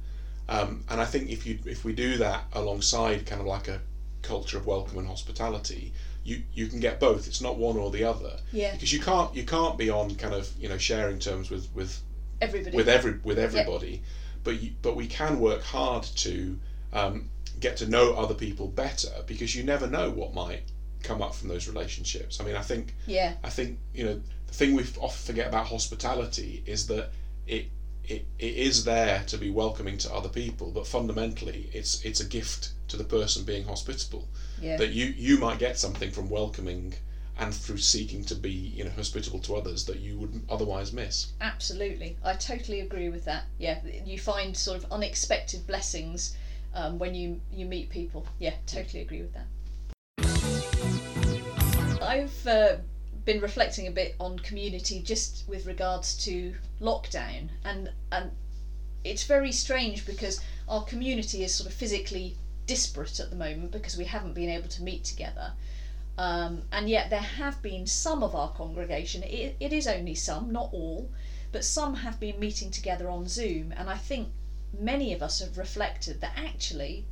um, 0.49 0.83
and 0.89 0.99
I 0.99 1.05
think 1.05 1.29
if 1.29 1.45
you 1.45 1.59
if 1.65 1.83
we 1.85 1.93
do 1.93 2.17
that 2.17 2.45
alongside 2.53 3.25
kind 3.25 3.41
of 3.41 3.47
like 3.47 3.67
a 3.67 3.81
culture 4.21 4.57
of 4.57 4.65
welcome 4.65 4.97
and 4.97 5.07
hospitality 5.07 5.91
you 6.23 6.43
you 6.53 6.67
can 6.67 6.79
get 6.79 6.99
both. 6.99 7.27
It's 7.27 7.41
not 7.41 7.57
one 7.57 7.77
or 7.77 7.91
the 7.91 8.03
other. 8.03 8.37
Yeah, 8.51 8.73
because 8.73 8.93
you 8.93 8.99
can't 8.99 9.35
you 9.35 9.45
can't 9.45 9.77
be 9.77 9.89
on 9.89 10.15
kind 10.15 10.33
of 10.33 10.49
you 10.57 10.69
know 10.69 10.77
sharing 10.77 11.19
terms 11.19 11.49
with 11.49 11.67
with 11.73 12.01
everybody. 12.41 12.75
with 12.75 12.89
every 12.89 13.19
with 13.23 13.39
everybody. 13.39 14.01
But 14.43 14.61
you, 14.61 14.73
but 14.81 14.95
we 14.95 15.07
can 15.07 15.39
work 15.39 15.61
hard 15.61 16.03
to 16.03 16.59
um, 16.91 17.29
get 17.59 17.77
to 17.77 17.87
know 17.87 18.13
other 18.13 18.33
people 18.33 18.67
better 18.67 19.23
because 19.25 19.55
you 19.55 19.63
never 19.63 19.87
know 19.87 20.09
what 20.09 20.33
might 20.33 20.63
come 21.01 21.21
up 21.21 21.35
from 21.35 21.49
those 21.49 21.67
relationships. 21.67 22.39
I 22.39 22.43
mean 22.43 22.55
I 22.55 22.61
think 22.61 22.93
yeah, 23.05 23.33
I 23.43 23.49
think 23.49 23.79
you 23.93 24.05
know 24.05 24.21
the 24.47 24.53
thing 24.53 24.75
we 24.75 24.83
often 24.99 25.33
forget 25.33 25.47
about 25.47 25.67
hospitality 25.67 26.63
is 26.65 26.87
that 26.87 27.09
it 27.47 27.65
it, 28.05 28.25
it 28.39 28.55
is 28.55 28.83
there 28.83 29.23
to 29.27 29.37
be 29.37 29.49
welcoming 29.49 29.97
to 29.97 30.13
other 30.13 30.29
people 30.29 30.71
but 30.71 30.85
fundamentally 30.85 31.69
it's 31.73 32.03
it's 32.03 32.19
a 32.19 32.25
gift 32.25 32.71
to 32.87 32.97
the 32.97 33.03
person 33.03 33.43
being 33.43 33.65
hospitable 33.65 34.27
yeah. 34.61 34.77
that 34.77 34.89
you 34.89 35.05
you 35.05 35.37
might 35.37 35.59
get 35.59 35.77
something 35.77 36.11
from 36.11 36.29
welcoming 36.29 36.93
and 37.39 37.53
through 37.53 37.77
seeking 37.77 38.23
to 38.23 38.35
be 38.35 38.51
you 38.51 38.83
know 38.83 38.91
hospitable 38.91 39.39
to 39.39 39.55
others 39.55 39.85
that 39.85 39.99
you 39.99 40.17
would 40.17 40.41
otherwise 40.49 40.93
miss 40.93 41.33
Absolutely, 41.41 42.17
I 42.23 42.33
totally 42.33 42.81
agree 42.81 43.09
with 43.09 43.25
that. 43.25 43.45
Yeah, 43.57 43.79
you 44.05 44.19
find 44.19 44.55
sort 44.55 44.77
of 44.77 44.91
unexpected 44.91 45.65
blessings 45.65 46.35
um, 46.73 46.99
when 46.99 47.15
you 47.15 47.41
you 47.51 47.65
meet 47.65 47.89
people. 47.89 48.25
Yeah, 48.39 48.53
totally 48.67 49.01
agree 49.01 49.21
with 49.21 49.33
that. 49.33 49.47
I've 52.01 52.47
uh, 52.47 52.77
been 53.25 53.41
reflecting 53.41 53.87
a 53.87 53.91
bit 53.91 54.15
on 54.19 54.37
community 54.39 55.01
just 55.01 55.47
with 55.47 55.65
regards 55.65 56.15
to 56.25 56.55
lockdown, 56.81 57.49
and 57.63 57.89
and 58.11 58.31
it's 59.03 59.23
very 59.23 59.51
strange 59.51 60.05
because 60.05 60.41
our 60.67 60.83
community 60.85 61.43
is 61.43 61.53
sort 61.53 61.69
of 61.69 61.73
physically 61.73 62.37
disparate 62.65 63.19
at 63.19 63.29
the 63.29 63.35
moment 63.35 63.71
because 63.71 63.97
we 63.97 64.05
haven't 64.05 64.33
been 64.33 64.49
able 64.49 64.69
to 64.69 64.83
meet 64.83 65.03
together. 65.03 65.53
Um, 66.17 66.63
and 66.71 66.89
yet 66.89 67.09
there 67.09 67.19
have 67.19 67.61
been 67.61 67.87
some 67.87 68.23
of 68.23 68.35
our 68.35 68.51
congregation, 68.51 69.23
it, 69.23 69.55
it 69.59 69.73
is 69.73 69.87
only 69.87 70.15
some, 70.15 70.51
not 70.51 70.69
all, 70.71 71.09
but 71.51 71.65
some 71.65 71.95
have 71.95 72.19
been 72.19 72.39
meeting 72.39 72.71
together 72.71 73.09
on 73.09 73.27
Zoom, 73.27 73.73
and 73.75 73.89
I 73.89 73.97
think 73.97 74.29
many 74.77 75.13
of 75.13 75.21
us 75.21 75.39
have 75.39 75.57
reflected 75.57 76.21
that 76.21 76.33
actually 76.35 77.05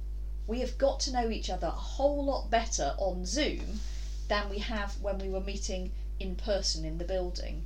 we 0.48 0.60
have 0.60 0.78
got 0.78 1.00
to 1.02 1.12
know 1.12 1.30
each 1.30 1.50
other 1.50 1.68
a 1.68 1.72
whole 1.72 2.26
lot 2.26 2.50
better 2.50 2.96
on 2.98 3.26
Zoom 3.26 3.80
than 4.28 4.50
we 4.50 4.60
have 4.60 5.00
when 5.02 5.18
we 5.18 5.30
were 5.30 5.42
meeting 5.42 5.92
in 6.22 6.36
person 6.36 6.86
in 6.86 6.98
the 6.98 7.06
building. 7.06 7.66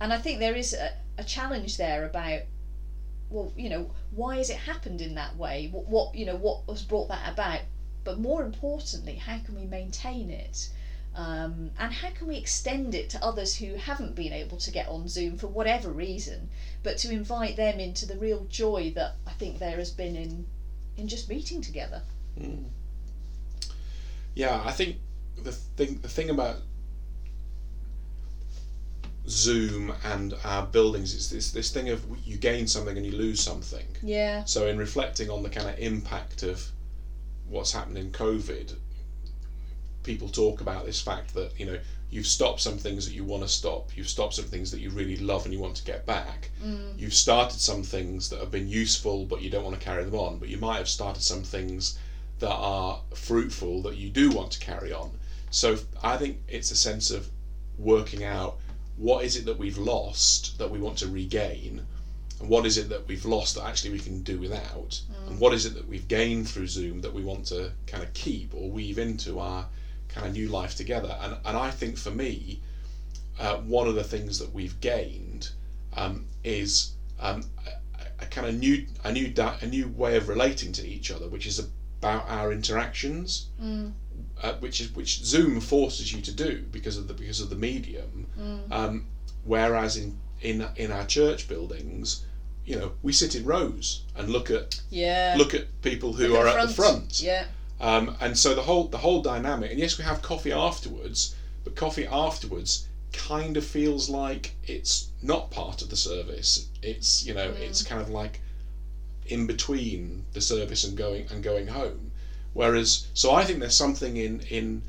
And 0.00 0.12
I 0.12 0.18
think 0.18 0.38
there 0.38 0.54
is 0.54 0.72
a, 0.72 0.92
a 1.18 1.24
challenge 1.24 1.76
there 1.76 2.04
about 2.04 2.42
well, 3.30 3.52
you 3.56 3.68
know, 3.68 3.90
why 4.10 4.38
has 4.38 4.50
it 4.50 4.56
happened 4.56 5.00
in 5.00 5.14
that 5.14 5.36
way? 5.36 5.68
What, 5.70 5.86
what 5.86 6.14
you 6.14 6.26
know, 6.26 6.36
what 6.36 6.62
has 6.68 6.82
brought 6.82 7.08
that 7.08 7.32
about? 7.32 7.60
But 8.02 8.18
more 8.18 8.42
importantly, 8.42 9.16
how 9.16 9.38
can 9.38 9.54
we 9.54 9.66
maintain 9.66 10.30
it? 10.30 10.68
Um, 11.14 11.70
and 11.78 11.92
how 11.92 12.10
can 12.10 12.28
we 12.28 12.36
extend 12.36 12.94
it 12.94 13.10
to 13.10 13.24
others 13.24 13.56
who 13.56 13.74
haven't 13.74 14.14
been 14.14 14.32
able 14.32 14.58
to 14.58 14.70
get 14.70 14.88
on 14.88 15.08
Zoom 15.08 15.36
for 15.38 15.48
whatever 15.48 15.90
reason, 15.90 16.48
but 16.82 16.98
to 16.98 17.10
invite 17.10 17.56
them 17.56 17.80
into 17.80 18.06
the 18.06 18.16
real 18.16 18.46
joy 18.48 18.92
that 18.94 19.16
I 19.26 19.32
think 19.32 19.58
there 19.58 19.76
has 19.76 19.90
been 19.90 20.16
in 20.16 20.46
in 20.96 21.08
just 21.08 21.28
meeting 21.28 21.62
together. 21.62 22.02
Mm. 22.38 22.64
Yeah, 24.34 24.62
I 24.64 24.72
think 24.72 24.96
the 25.42 25.52
thing 25.52 26.00
the 26.00 26.08
thing 26.08 26.30
about 26.30 26.56
Zoom 29.30 29.92
and 30.04 30.34
our 30.44 30.66
buildings, 30.66 31.14
it's 31.14 31.28
this 31.28 31.52
this 31.52 31.70
thing 31.70 31.88
of 31.88 32.04
you 32.24 32.36
gain 32.36 32.66
something 32.66 32.96
and 32.96 33.06
you 33.06 33.12
lose 33.12 33.40
something. 33.40 33.86
Yeah. 34.02 34.44
So 34.44 34.66
in 34.66 34.76
reflecting 34.76 35.30
on 35.30 35.42
the 35.42 35.50
kind 35.50 35.68
of 35.68 35.78
impact 35.78 36.42
of 36.42 36.66
what's 37.48 37.72
happened 37.72 37.98
in 37.98 38.10
COVID, 38.10 38.74
people 40.02 40.28
talk 40.28 40.60
about 40.60 40.84
this 40.84 41.00
fact 41.00 41.34
that 41.34 41.58
you 41.58 41.66
know 41.66 41.78
you've 42.10 42.26
stopped 42.26 42.60
some 42.60 42.76
things 42.76 43.06
that 43.06 43.14
you 43.14 43.24
want 43.24 43.42
to 43.42 43.48
stop, 43.48 43.96
you've 43.96 44.08
stopped 44.08 44.34
some 44.34 44.46
things 44.46 44.70
that 44.72 44.80
you 44.80 44.90
really 44.90 45.16
love 45.16 45.44
and 45.44 45.54
you 45.54 45.60
want 45.60 45.76
to 45.76 45.84
get 45.84 46.04
back. 46.06 46.50
Mm. 46.64 46.98
You've 46.98 47.14
started 47.14 47.60
some 47.60 47.84
things 47.84 48.28
that 48.30 48.40
have 48.40 48.50
been 48.50 48.68
useful 48.68 49.26
but 49.26 49.42
you 49.42 49.50
don't 49.50 49.64
want 49.64 49.78
to 49.78 49.84
carry 49.84 50.04
them 50.04 50.16
on, 50.16 50.38
but 50.38 50.48
you 50.48 50.58
might 50.58 50.78
have 50.78 50.88
started 50.88 51.22
some 51.22 51.44
things 51.44 51.98
that 52.40 52.50
are 52.50 53.00
fruitful 53.14 53.82
that 53.82 53.96
you 53.96 54.10
do 54.10 54.30
want 54.30 54.50
to 54.50 54.58
carry 54.58 54.92
on. 54.92 55.12
So 55.50 55.76
I 56.02 56.16
think 56.16 56.38
it's 56.48 56.72
a 56.72 56.76
sense 56.76 57.10
of 57.10 57.28
working 57.78 58.24
out 58.24 58.58
what 59.00 59.24
is 59.24 59.36
it 59.36 59.46
that 59.46 59.58
we've 59.58 59.78
lost 59.78 60.58
that 60.58 60.70
we 60.70 60.78
want 60.78 60.98
to 60.98 61.08
regain? 61.08 61.86
And 62.38 62.48
what 62.48 62.66
is 62.66 62.76
it 62.76 62.90
that 62.90 63.08
we've 63.08 63.24
lost 63.24 63.54
that 63.54 63.64
actually 63.64 63.92
we 63.92 63.98
can 63.98 64.22
do 64.22 64.38
without? 64.38 65.00
And 65.26 65.40
what 65.40 65.54
is 65.54 65.64
it 65.64 65.74
that 65.74 65.88
we've 65.88 66.06
gained 66.06 66.48
through 66.48 66.66
zoom 66.66 67.00
that 67.00 67.14
we 67.14 67.22
want 67.22 67.46
to 67.46 67.72
kind 67.86 68.02
of 68.02 68.12
keep 68.12 68.54
or 68.54 68.70
weave 68.70 68.98
into 68.98 69.38
our 69.38 69.66
kind 70.08 70.26
of 70.26 70.34
new 70.34 70.48
life 70.48 70.74
together? 70.74 71.16
And, 71.22 71.36
and 71.44 71.56
i 71.56 71.70
think 71.70 71.96
for 71.96 72.10
me 72.10 72.60
uh, 73.38 73.56
one 73.56 73.86
of 73.88 73.94
the 73.94 74.04
things 74.04 74.38
that 74.38 74.52
we've 74.52 74.78
gained 74.80 75.50
um, 75.96 76.26
is 76.44 76.92
um, 77.20 77.44
a, 77.66 78.24
a 78.24 78.26
kind 78.26 78.46
of 78.46 78.54
new 78.54 78.86
a 79.04 79.12
new 79.12 79.28
da- 79.28 79.56
a 79.62 79.66
new 79.66 79.88
way 79.88 80.16
of 80.16 80.28
relating 80.28 80.72
to 80.72 80.86
each 80.86 81.10
other 81.10 81.26
which 81.26 81.46
is 81.46 81.58
about 82.00 82.28
our 82.28 82.50
interactions. 82.50 83.48
Mm. 83.62 83.92
Uh, 84.42 84.54
which 84.54 84.80
is 84.80 84.94
which 84.94 85.22
Zoom 85.24 85.60
forces 85.60 86.12
you 86.12 86.20
to 86.22 86.32
do 86.32 86.64
because 86.70 86.96
of 86.96 87.08
the 87.08 87.14
because 87.14 87.40
of 87.40 87.50
the 87.50 87.56
medium. 87.56 88.26
Mm. 88.38 88.72
Um, 88.72 89.06
whereas 89.44 89.96
in 89.96 90.18
in 90.40 90.66
in 90.76 90.90
our 90.92 91.06
church 91.06 91.48
buildings, 91.48 92.24
you 92.64 92.76
know, 92.76 92.92
we 93.02 93.12
sit 93.12 93.34
in 93.34 93.44
rows 93.44 94.02
and 94.16 94.28
look 94.30 94.50
at 94.50 94.80
Yeah. 94.90 95.34
look 95.36 95.54
at 95.54 95.82
people 95.82 96.12
who 96.12 96.28
Look 96.28 96.38
are 96.44 96.48
at 96.48 96.68
the 96.68 96.74
front. 96.74 97.20
Yeah. 97.20 97.46
Um, 97.80 98.16
and 98.20 98.38
so 98.38 98.54
the 98.54 98.62
whole 98.62 98.88
the 98.88 98.98
whole 98.98 99.22
dynamic. 99.22 99.70
And 99.70 99.80
yes, 99.80 99.98
we 99.98 100.04
have 100.04 100.22
coffee 100.22 100.52
afterwards, 100.52 101.34
but 101.64 101.74
coffee 101.76 102.06
afterwards 102.06 102.86
kind 103.12 103.56
of 103.56 103.64
feels 103.64 104.08
like 104.08 104.54
it's 104.64 105.08
not 105.22 105.50
part 105.50 105.82
of 105.82 105.90
the 105.90 105.96
service. 105.96 106.68
It's 106.82 107.24
you 107.26 107.34
know, 107.34 107.50
it's 107.60 107.82
kind 107.82 108.00
of 108.00 108.08
like 108.08 108.40
in 109.26 109.46
between 109.46 110.24
the 110.32 110.40
service 110.40 110.84
and 110.84 110.96
going 110.96 111.26
and 111.30 111.42
going 111.42 111.68
home. 111.68 112.09
Whereas, 112.52 113.06
so 113.14 113.32
I 113.32 113.44
think 113.44 113.60
there's 113.60 113.76
something 113.76 114.16
in 114.16 114.40
in 114.50 114.82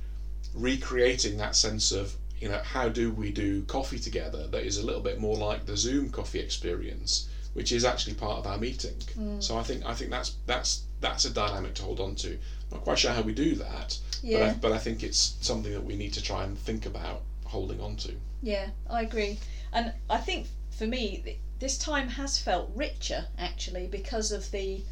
recreating 0.54 1.38
that 1.38 1.56
sense 1.56 1.92
of 1.92 2.16
you 2.40 2.50
know 2.50 2.58
how 2.58 2.90
do 2.90 3.12
we 3.12 3.32
do 3.32 3.64
coffee 3.64 4.00
together 4.00 4.48
that 4.48 4.64
is 4.64 4.78
a 4.78 4.86
little 4.86 5.02
bit 5.02 5.20
more 5.20 5.38
like 5.38 5.66
the 5.66 5.78
Zoom 5.78 6.10
coffee 6.10 6.40
experience, 6.40 7.28
which 7.54 7.72
is 7.72 7.86
actually 7.86 8.16
part 8.16 8.40
of 8.40 8.48
our 8.48 8.58
meeting. 8.58 8.98
Mm. 9.18 9.42
So 9.42 9.58
I 9.58 9.64
think 9.64 9.86
I 9.86 9.94
think 9.94 10.10
that's 10.10 10.36
that's 10.46 10.82
that's 11.00 11.26
a 11.26 11.30
dynamic 11.30 11.76
to 11.76 11.84
hold 11.84 12.00
on 12.00 12.16
to. 12.16 12.30
I'm 12.32 12.38
Not 12.78 12.82
quite 12.82 13.00
sure 13.00 13.12
how 13.12 13.22
we 13.22 13.34
do 13.34 13.56
that, 13.56 13.98
but 14.24 14.42
I, 14.42 14.54
but 14.54 14.72
I 14.72 14.78
think 14.78 15.04
it's 15.04 15.36
something 15.42 15.72
that 15.72 15.84
we 15.84 15.96
need 15.96 16.14
to 16.14 16.22
try 16.22 16.44
and 16.44 16.58
think 16.58 16.86
about 16.86 17.22
holding 17.46 17.82
on 17.82 17.96
to. 17.98 18.14
Yeah, 18.42 18.70
I 18.90 19.04
agree. 19.04 19.40
And 19.74 19.94
I 20.10 20.18
think 20.18 20.48
for 20.72 20.88
me, 20.88 21.38
this 21.60 21.78
time 21.78 22.08
has 22.10 22.40
felt 22.40 22.72
richer 22.74 23.26
actually 23.38 23.88
because 23.88 24.32
of 24.32 24.50
the 24.52 24.84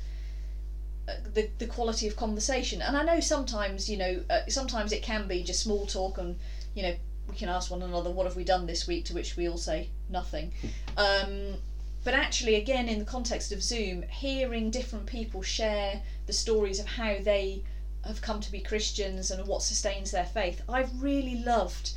the, 1.34 1.50
the 1.58 1.68
quality 1.68 2.08
of 2.08 2.16
conversation. 2.16 2.82
And 2.82 2.96
I 2.98 3.04
know 3.04 3.20
sometimes, 3.20 3.90
you 3.90 3.98
know, 3.98 4.24
uh, 4.30 4.42
sometimes 4.48 4.92
it 4.92 5.02
can 5.02 5.28
be 5.28 5.44
just 5.44 5.62
small 5.62 5.86
talk 5.86 6.18
and, 6.18 6.38
you 6.74 6.84
know, 6.84 6.96
we 7.30 7.36
can 7.36 7.50
ask 7.50 7.70
one 7.70 7.82
another, 7.82 8.10
what 8.10 8.26
have 8.26 8.36
we 8.36 8.44
done 8.44 8.66
this 8.66 8.88
week? 8.88 9.06
To 9.06 9.14
which 9.14 9.38
we 9.38 9.48
all 9.48 9.58
say 9.58 9.90
nothing. 10.10 10.52
Um, 10.98 11.58
but 12.04 12.14
actually, 12.14 12.56
again, 12.56 12.88
in 12.88 12.98
the 12.98 13.06
context 13.06 13.52
of 13.52 13.62
Zoom, 13.62 14.04
hearing 14.04 14.72
different 14.72 15.06
people 15.06 15.42
share 15.42 16.02
the 16.26 16.34
stories 16.34 16.80
of 16.80 16.88
how 16.88 17.18
they 17.22 17.64
have 18.06 18.22
come 18.22 18.40
to 18.40 18.52
be 18.52 18.62
Christians 18.62 19.30
and 19.30 19.46
what 19.48 19.62
sustains 19.62 20.12
their 20.12 20.26
faith, 20.26 20.62
I've 20.70 21.02
really 21.02 21.36
loved 21.36 21.92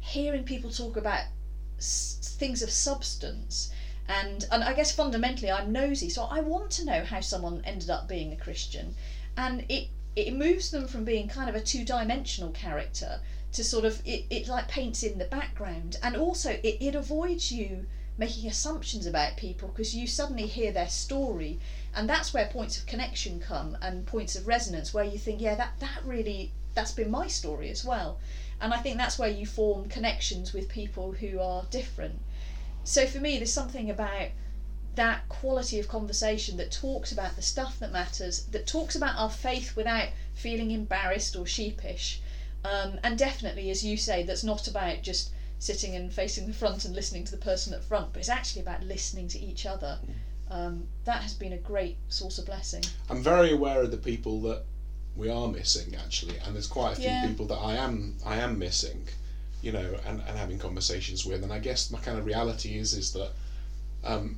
hearing 0.00 0.44
people 0.44 0.70
talk 0.70 0.96
about 0.96 1.24
s- 1.78 2.36
things 2.38 2.62
of 2.62 2.70
substance 2.70 3.70
and 4.08 4.46
and 4.52 4.62
I 4.62 4.72
guess 4.72 4.92
fundamentally 4.92 5.50
I'm 5.50 5.72
nosy 5.72 6.08
so 6.08 6.24
I 6.24 6.40
want 6.40 6.70
to 6.72 6.84
know 6.84 7.04
how 7.04 7.20
someone 7.20 7.62
ended 7.64 7.90
up 7.90 8.08
being 8.08 8.32
a 8.32 8.36
Christian. 8.36 8.94
And 9.36 9.64
it 9.68 9.88
it 10.14 10.32
moves 10.32 10.70
them 10.70 10.86
from 10.86 11.04
being 11.04 11.28
kind 11.28 11.50
of 11.50 11.54
a 11.54 11.60
two-dimensional 11.60 12.50
character 12.52 13.20
to 13.52 13.64
sort 13.64 13.84
of 13.84 14.00
it, 14.04 14.24
it 14.30 14.48
like 14.48 14.68
paints 14.68 15.02
in 15.02 15.18
the 15.18 15.24
background. 15.24 15.96
And 16.02 16.16
also 16.16 16.50
it, 16.50 16.76
it 16.80 16.94
avoids 16.94 17.50
you 17.52 17.86
making 18.18 18.48
assumptions 18.48 19.06
about 19.06 19.36
people 19.36 19.68
because 19.68 19.94
you 19.94 20.06
suddenly 20.06 20.46
hear 20.46 20.72
their 20.72 20.88
story. 20.88 21.58
And 21.94 22.08
that's 22.08 22.32
where 22.32 22.46
points 22.46 22.78
of 22.78 22.86
connection 22.86 23.40
come 23.40 23.76
and 23.82 24.06
points 24.06 24.36
of 24.36 24.46
resonance 24.46 24.94
where 24.94 25.04
you 25.04 25.18
think 25.18 25.40
yeah 25.40 25.54
that 25.56 25.80
that 25.80 26.00
really 26.04 26.52
that's 26.74 26.92
been 26.92 27.10
my 27.10 27.26
story 27.26 27.70
as 27.70 27.84
well. 27.84 28.18
And 28.60 28.72
I 28.72 28.78
think 28.78 28.96
that's 28.96 29.18
where 29.18 29.28
you 29.28 29.46
form 29.46 29.88
connections 29.88 30.52
with 30.52 30.68
people 30.68 31.12
who 31.12 31.40
are 31.40 31.64
different. 31.70 32.20
So 32.86 33.06
for 33.06 33.18
me, 33.18 33.36
there's 33.36 33.52
something 33.52 33.90
about 33.90 34.28
that 34.94 35.28
quality 35.28 35.78
of 35.78 35.88
conversation 35.88 36.56
that 36.56 36.70
talks 36.70 37.12
about 37.12 37.36
the 37.36 37.42
stuff 37.42 37.78
that 37.80 37.92
matters, 37.92 38.44
that 38.50 38.66
talks 38.66 38.94
about 38.94 39.18
our 39.18 39.28
faith 39.28 39.76
without 39.76 40.08
feeling 40.34 40.70
embarrassed 40.70 41.36
or 41.36 41.44
sheepish, 41.44 42.18
um, 42.64 42.98
and 43.02 43.18
definitely, 43.18 43.70
as 43.70 43.84
you 43.84 43.96
say, 43.96 44.22
that's 44.22 44.42
not 44.44 44.66
about 44.66 45.02
just 45.02 45.30
sitting 45.58 45.94
and 45.94 46.12
facing 46.12 46.46
the 46.46 46.52
front 46.52 46.84
and 46.84 46.94
listening 46.94 47.24
to 47.24 47.30
the 47.30 47.36
person 47.36 47.74
at 47.74 47.82
front, 47.82 48.12
but 48.12 48.20
it's 48.20 48.28
actually 48.28 48.60
about 48.60 48.82
listening 48.82 49.26
to 49.28 49.38
each 49.38 49.66
other. 49.66 49.98
Um, 50.48 50.86
that 51.04 51.22
has 51.22 51.34
been 51.34 51.52
a 51.52 51.58
great 51.58 51.96
source 52.08 52.38
of 52.38 52.44
blessing. 52.44 52.84
I'm 53.10 53.20
very 53.22 53.50
aware 53.50 53.82
of 53.82 53.90
the 53.90 53.96
people 53.98 54.40
that 54.42 54.62
we 55.16 55.28
are 55.28 55.48
missing 55.48 55.94
actually, 55.98 56.38
and 56.38 56.54
there's 56.54 56.66
quite 56.68 56.92
a 56.92 57.00
few 57.00 57.10
Yeah. 57.10 57.20
people 57.20 57.46
that 57.46 57.56
I 57.58 57.74
am 57.74 58.14
I 58.24 58.36
am 58.36 58.58
missing, 58.58 59.08
you 59.66 59.72
know, 59.72 59.96
and, 60.06 60.22
and 60.28 60.38
having 60.38 60.60
conversations 60.60 61.26
with. 61.26 61.42
And 61.42 61.52
I 61.52 61.58
guess 61.58 61.90
my 61.90 61.98
kind 61.98 62.16
of 62.18 62.24
reality 62.24 62.78
is 62.78 62.94
is 62.94 63.12
that 63.14 63.30
um, 64.04 64.36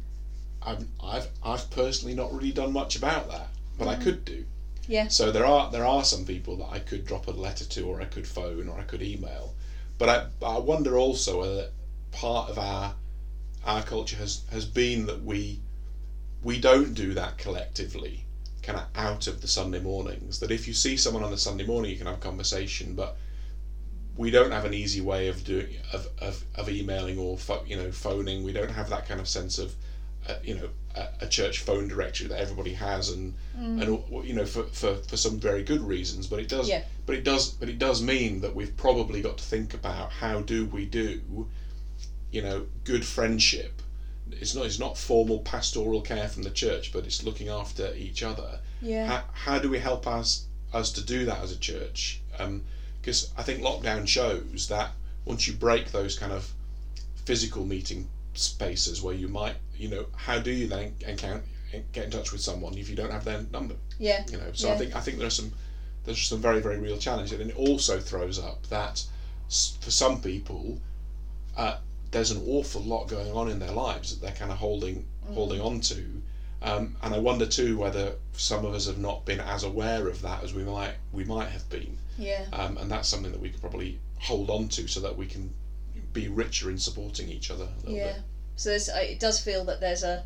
I've 0.63 0.87
I've 1.05 1.29
I've 1.45 1.71
personally 1.71 2.15
not 2.15 2.33
really 2.33 2.51
done 2.51 2.73
much 2.73 2.97
about 2.97 3.29
that, 3.29 3.49
but 3.79 3.89
I 3.89 3.97
could 3.97 4.25
do. 4.25 4.47
Yeah. 4.87 5.09
So 5.09 5.31
there 5.31 5.45
are 5.45 5.71
there 5.71 5.85
are 5.85 6.03
some 6.03 6.25
people 6.25 6.57
that 6.57 6.71
I 6.73 6.79
could 6.79 7.05
drop 7.05 7.27
a 7.27 7.33
letter 7.33 7.67
to, 7.67 7.83
or 7.83 8.01
I 8.01 8.07
could 8.07 8.27
phone, 8.27 8.69
or 8.71 8.79
I 8.81 8.85
could 8.85 9.03
email. 9.03 9.53
But 9.99 10.09
I 10.09 10.27
but 10.41 10.57
I 10.57 10.59
wonder 10.61 10.97
also 10.97 11.41
whether 11.41 11.69
part 12.11 12.49
of 12.49 12.59
our 12.59 12.95
our 13.65 13.83
culture 13.83 14.17
has 14.17 14.41
has 14.51 14.65
been 14.65 15.05
that 15.07 15.23
we 15.23 15.61
we 16.43 16.59
don't 16.59 16.95
do 16.95 17.13
that 17.13 17.37
collectively 17.37 18.25
kind 18.63 18.79
of 18.79 18.87
out 18.95 19.27
of 19.27 19.43
the 19.43 19.49
Sunday 19.49 19.81
mornings. 19.81 20.39
That 20.39 20.51
if 20.51 20.67
you 20.67 20.73
see 20.73 20.97
someone 20.97 21.23
on 21.23 21.31
the 21.31 21.37
Sunday 21.37 21.67
morning, 21.67 21.91
you 21.91 21.99
can 21.99 22.07
have 22.07 22.17
a 22.17 22.31
conversation, 22.31 22.95
but 22.95 23.15
we 24.19 24.31
don't 24.31 24.51
have 24.51 24.65
an 24.67 24.75
easy 24.75 25.01
way 25.01 25.29
of 25.29 25.45
doing 25.45 25.69
of, 25.93 26.09
of, 26.19 26.45
of 26.57 26.69
emailing 26.69 27.19
or 27.19 27.39
pho- 27.39 27.65
you 27.67 27.77
know 27.77 27.91
phoning. 27.93 28.43
We 28.45 28.53
don't 28.53 28.71
have 28.73 28.91
that 28.91 29.07
kind 29.09 29.21
of 29.21 29.29
sense 29.29 29.59
of 29.59 29.75
uh, 30.29 30.35
you 30.45 30.55
know 30.57 30.69
a, 30.95 31.25
a 31.25 31.29
church 31.29 31.61
phone 31.61 31.89
directory 31.89 32.27
that 32.27 32.39
everybody 32.41 32.75
has, 32.75 33.09
and 33.11 33.35
and 33.57 34.03
you 34.27 34.35
know 34.35 34.45
for, 34.45 34.65
for, 34.65 34.97
for 34.97 35.17
some 35.17 35.39
very 35.39 35.63
good 35.63 35.81
reasons. 35.81 36.27
But 36.27 36.41
it 36.41 36.49
does 36.49 36.69
Yeah. 36.69 36.83
but 37.07 37.15
it 37.17 37.25
does 37.25 37.51
but 37.51 37.69
it 37.69 37.79
does 37.79 38.03
mean 38.03 38.41
that 38.43 38.55
we've 38.55 38.77
probably 38.77 39.21
got 39.23 39.39
to 39.39 39.45
think 39.45 39.73
about 39.73 40.11
how 40.11 40.41
do 40.43 40.67
we 40.67 40.85
do 40.85 41.21
you 42.31 42.43
know 42.43 42.67
good 42.85 43.05
friendship 43.05 43.81
it's 44.33 44.55
not 44.55 44.67
it's 44.67 44.79
not 44.79 44.99
formal 44.99 45.39
pastoral 45.41 46.03
care 46.03 46.29
from 46.29 46.43
the 46.43 46.51
church 46.51 46.93
but 46.93 47.07
it's 47.07 47.23
looking 47.25 47.49
after 47.49 47.95
each 47.95 48.23
other 48.23 48.59
Yeah. 48.83 49.07
how, 49.07 49.25
how 49.33 49.59
do 49.59 49.71
we 49.71 49.79
help 49.79 50.07
us 50.07 50.45
us 50.75 50.91
to 50.93 51.03
do 51.03 51.25
that 51.25 51.39
as 51.43 51.51
a 51.53 51.59
church 51.59 52.21
because 53.01 53.31
I 53.37 53.43
think 53.43 53.63
lockdown 53.63 54.07
shows 54.07 54.69
that 54.69 54.91
once 55.25 55.47
you 55.47 55.55
break 55.55 55.93
those 55.93 56.19
kind 56.19 56.33
of 56.33 56.53
physical 57.25 57.65
meeting 57.65 58.09
spaces 58.35 59.03
where 59.03 59.15
you 59.15 59.29
might 59.29 59.57
you 59.77 59.89
know 59.89 60.07
how 60.17 60.39
do 60.39 60.51
you 60.51 60.69
then 60.69 60.95
encounter 61.07 61.43
get 61.93 62.07
in 62.07 62.11
touch 62.11 62.33
with 62.33 62.41
someone 62.41 62.77
if 62.79 62.89
you 62.89 62.97
don't 62.97 63.11
have 63.11 63.25
their 63.25 63.43
number? 63.53 63.75
Yeah. 63.99 64.25
you 64.31 64.39
know 64.39 64.51
so 64.53 64.71
I 64.71 64.77
think 64.77 64.97
I 64.97 65.01
think 65.01 65.19
there's 65.19 65.35
some 65.35 65.53
there's 66.05 66.21
some 66.21 66.41
very 66.41 66.61
very 66.61 66.79
real 66.79 66.99
challenges 66.99 67.39
and 67.39 67.51
it 67.51 67.57
also 67.57 67.99
throws 67.99 68.39
up 68.39 68.67
that 68.69 69.05
for 69.49 69.91
some 69.91 70.21
people 70.21 70.81
uh, 71.57 71.79
there's 72.11 72.31
an 72.31 72.43
awful 72.47 72.83
lot 72.83 73.09
going 73.09 73.33
on 73.33 73.51
in 73.51 73.59
their 73.59 73.73
lives 73.73 74.11
that 74.11 74.25
they're 74.25 74.37
kind 74.37 74.51
of 74.51 74.59
holding 74.59 75.05
holding 75.35 75.61
on 75.61 75.81
to 75.81 76.23
um, 76.63 76.97
and 77.03 77.15
I 77.15 77.19
wonder 77.19 77.47
too 77.47 77.79
whether 77.79 78.15
some 78.33 78.65
of 78.65 78.75
us 78.75 78.87
have 78.87 78.99
not 78.99 79.25
been 79.25 79.41
as 79.41 79.63
aware 79.63 80.09
of 80.09 80.23
that 80.23 80.43
as 80.43 80.53
we 80.55 80.65
might 80.65 80.95
we 81.13 81.25
might 81.25 81.49
have 81.49 81.69
been 81.69 81.97
Yeah. 82.19 82.47
um, 82.53 82.77
and 82.79 82.91
that's 82.91 83.09
something 83.09 83.33
that 83.33 83.41
we 83.41 83.51
could 83.51 83.61
probably 83.61 83.99
hold 84.21 84.51
on 84.51 84.69
to 84.69 84.87
so 84.89 85.01
that 85.01 85.17
we 85.17 85.27
can 85.27 85.55
be 86.13 86.29
richer 86.29 86.71
in 86.71 86.79
supporting 86.79 87.29
each 87.29 87.51
other 87.51 87.69
Yeah. 87.87 88.13
bit 88.13 88.23
So 88.57 88.71
there's, 88.71 88.89
uh, 88.89 88.97
it 88.97 89.21
does 89.21 89.39
feel 89.39 89.65
that 89.65 89.81
there's 89.81 90.03
a 90.03 90.25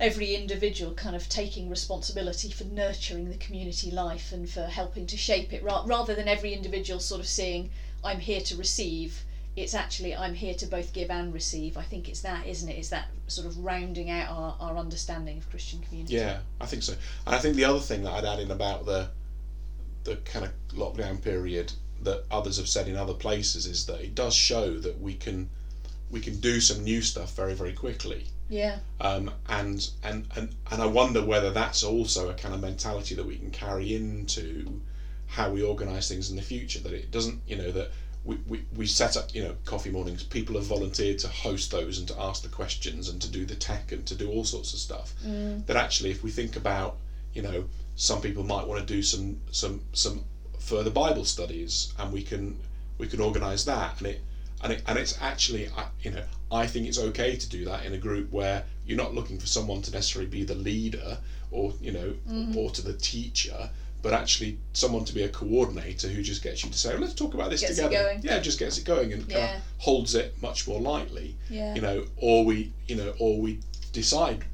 every 0.00 0.34
individual 0.36 0.92
kind 0.94 1.16
of 1.16 1.28
taking 1.28 1.68
responsibility 1.68 2.50
for 2.50 2.62
nurturing 2.64 3.30
the 3.30 3.36
community 3.36 3.90
life 3.90 4.30
and 4.30 4.48
for 4.48 4.66
helping 4.66 5.06
to 5.06 5.16
shape 5.16 5.52
it, 5.52 5.60
ra- 5.62 5.82
rather 5.86 6.14
than 6.14 6.28
every 6.28 6.52
individual 6.52 7.00
sort 7.00 7.20
of 7.20 7.26
seeing 7.26 7.70
I'm 8.04 8.20
here 8.20 8.40
to 8.42 8.54
receive. 8.54 9.24
It's 9.56 9.74
actually 9.74 10.14
I'm 10.14 10.34
here 10.34 10.54
to 10.54 10.66
both 10.66 10.92
give 10.92 11.10
and 11.10 11.34
receive. 11.34 11.76
I 11.76 11.82
think 11.82 12.08
it's 12.08 12.20
that, 12.20 12.46
isn't 12.46 12.68
it? 12.68 12.78
It's 12.78 12.90
that 12.90 13.08
sort 13.26 13.46
of 13.46 13.58
rounding 13.58 14.10
out 14.10 14.30
our, 14.30 14.56
our 14.60 14.76
understanding 14.76 15.38
of 15.38 15.50
Christian 15.50 15.80
community. 15.80 16.14
Yeah, 16.14 16.38
I 16.60 16.66
think 16.66 16.82
so. 16.82 16.94
And 17.26 17.34
I 17.34 17.38
think 17.38 17.56
the 17.56 17.64
other 17.64 17.80
thing 17.80 18.02
that 18.04 18.12
I'd 18.12 18.24
add 18.24 18.40
in 18.40 18.50
about 18.50 18.86
the 18.86 19.10
the 20.04 20.16
kind 20.16 20.44
of 20.44 20.52
lockdown 20.74 21.20
period 21.20 21.72
that 22.02 22.24
others 22.30 22.56
have 22.56 22.68
said 22.68 22.88
in 22.88 22.96
other 22.96 23.14
places 23.14 23.66
is 23.66 23.86
that 23.86 24.00
it 24.00 24.14
does 24.14 24.34
show 24.34 24.78
that 24.78 25.00
we 25.00 25.14
can 25.14 25.50
we 26.10 26.20
can 26.20 26.38
do 26.40 26.60
some 26.60 26.84
new 26.84 27.02
stuff 27.02 27.34
very 27.34 27.54
very 27.54 27.72
quickly. 27.72 28.26
Yeah. 28.48 28.78
Um, 29.00 29.30
and, 29.48 29.88
and 30.02 30.26
and 30.36 30.54
and 30.70 30.82
I 30.82 30.86
wonder 30.86 31.24
whether 31.24 31.50
that's 31.50 31.82
also 31.82 32.30
a 32.30 32.34
kind 32.34 32.54
of 32.54 32.60
mentality 32.60 33.14
that 33.14 33.26
we 33.26 33.36
can 33.36 33.50
carry 33.50 33.94
into 33.94 34.80
how 35.26 35.50
we 35.50 35.62
organise 35.62 36.08
things 36.08 36.30
in 36.30 36.36
the 36.36 36.42
future. 36.42 36.78
That 36.80 36.92
it 36.92 37.10
doesn't, 37.10 37.40
you 37.46 37.56
know, 37.56 37.70
that 37.72 37.90
we, 38.28 38.38
we, 38.46 38.64
we 38.76 38.84
set 38.86 39.16
up, 39.16 39.34
you 39.34 39.42
know, 39.42 39.54
coffee 39.64 39.88
mornings. 39.88 40.22
People 40.22 40.56
have 40.56 40.66
volunteered 40.66 41.18
to 41.20 41.28
host 41.28 41.70
those 41.70 41.98
and 41.98 42.06
to 42.08 42.20
ask 42.20 42.42
the 42.42 42.50
questions 42.50 43.08
and 43.08 43.22
to 43.22 43.30
do 43.30 43.46
the 43.46 43.54
tech 43.54 43.90
and 43.90 44.04
to 44.04 44.14
do 44.14 44.28
all 44.28 44.44
sorts 44.44 44.74
of 44.74 44.78
stuff. 44.78 45.14
Mm. 45.26 45.64
That 45.64 45.76
actually, 45.76 46.10
if 46.10 46.22
we 46.22 46.30
think 46.30 46.54
about, 46.54 46.98
you 47.32 47.40
know, 47.40 47.64
some 47.96 48.20
people 48.20 48.44
might 48.44 48.66
want 48.66 48.86
to 48.86 48.94
do 48.94 49.02
some 49.02 49.40
some 49.50 49.80
some 49.94 50.24
further 50.58 50.90
Bible 50.90 51.24
studies, 51.24 51.94
and 51.98 52.12
we 52.12 52.22
can 52.22 52.58
we 52.98 53.06
can 53.06 53.18
organise 53.18 53.64
that, 53.64 53.98
and 53.98 54.08
it 54.08 54.20
and 54.62 54.74
it, 54.74 54.82
and 54.86 54.98
it's 54.98 55.16
actually 55.22 55.70
you 56.02 56.10
know 56.10 56.24
I 56.52 56.66
think 56.66 56.86
it's 56.86 56.98
okay 56.98 57.34
to 57.34 57.48
do 57.48 57.64
that 57.64 57.86
in 57.86 57.94
a 57.94 57.98
group 57.98 58.30
where 58.30 58.62
you're 58.84 58.98
not 58.98 59.14
looking 59.14 59.38
for 59.38 59.46
someone 59.46 59.80
to 59.82 59.90
necessarily 59.90 60.30
be 60.30 60.44
the 60.44 60.54
leader 60.54 61.16
or 61.50 61.72
you 61.80 61.92
know 61.92 62.12
or 62.54 62.70
to 62.72 62.82
the 62.82 62.92
teacher 62.92 63.70
but 64.02 64.12
actually 64.12 64.58
someone 64.72 65.04
to 65.04 65.12
be 65.14 65.22
a 65.22 65.28
coordinator 65.28 66.08
who 66.08 66.22
just 66.22 66.42
gets 66.42 66.64
you 66.64 66.70
to 66.70 66.78
say 66.78 66.90
well, 66.90 67.00
let's 67.00 67.14
talk 67.14 67.34
about 67.34 67.50
this 67.50 67.60
Gets 67.60 67.78
it 67.78 67.82
together 67.84 68.04
going. 68.10 68.20
yeah 68.22 68.38
just 68.38 68.58
gets 68.58 68.78
it 68.78 68.84
going 68.84 69.12
and 69.12 69.28
kind 69.28 69.56
of 69.56 69.62
holds 69.78 70.14
it 70.14 70.40
much 70.40 70.66
more 70.68 70.80
lightly 70.80 71.36
Yeah. 71.50 71.74
you 71.74 71.80
know 71.80 72.04
or 72.16 72.44
we 72.44 72.72
you 72.86 72.96
know 72.96 73.12
or 73.18 73.40
we 73.40 73.60
decide 73.92 74.44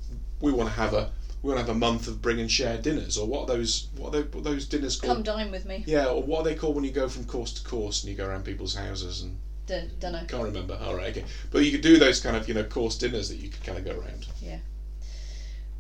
we 0.41 0.53
want 0.53 0.69
to 0.71 0.75
have 0.75 0.95
a 0.95 1.11
we 1.43 1.49
want 1.53 1.61
to 1.61 1.67
have 1.67 1.77
a 1.77 1.79
month 1.79 2.09
of 2.09 2.23
bring 2.23 2.41
and 2.41 2.51
share 2.51 2.79
dinners 2.79 3.19
or 3.19 3.27
what 3.27 3.43
are 3.43 3.57
those 3.57 3.89
what 3.97 4.15
are, 4.15 4.23
they, 4.23 4.29
what 4.29 4.45
those 4.45 4.65
dinners 4.67 4.99
called 4.99 5.17
Come 5.17 5.23
dine 5.23 5.51
with 5.51 5.67
me. 5.67 5.85
yeah 5.87 6.07
or 6.07 6.23
what 6.23 6.41
are 6.41 6.45
they 6.45 6.55
called 6.55 6.75
when 6.75 6.85
you 6.85 6.91
go 6.91 7.09
from 7.09 7.25
course 7.25 7.53
to 7.53 7.65
course 7.69 8.03
and 8.03 8.11
you 8.11 8.17
go 8.17 8.27
around 8.27 8.45
people's 8.45 8.75
houses 8.75 9.21
and 9.23 9.37
Don't, 9.67 10.01
don't 10.01 10.13
know. 10.13 10.25
can't 10.27 10.43
remember. 10.45 10.79
All 10.83 10.95
right, 10.95 11.09
okay. 11.17 11.25
But 11.51 11.65
you 11.65 11.71
could 11.73 11.81
do 11.83 11.99
those 11.99 12.21
kind 12.21 12.35
of 12.37 12.49
you 12.49 12.55
know 12.55 12.65
course 12.65 12.97
dinners 12.97 13.29
that 13.29 13.37
you 13.37 13.49
could 13.51 13.63
kind 13.63 13.77
of 13.79 13.85
go 13.85 13.93
around. 14.01 14.27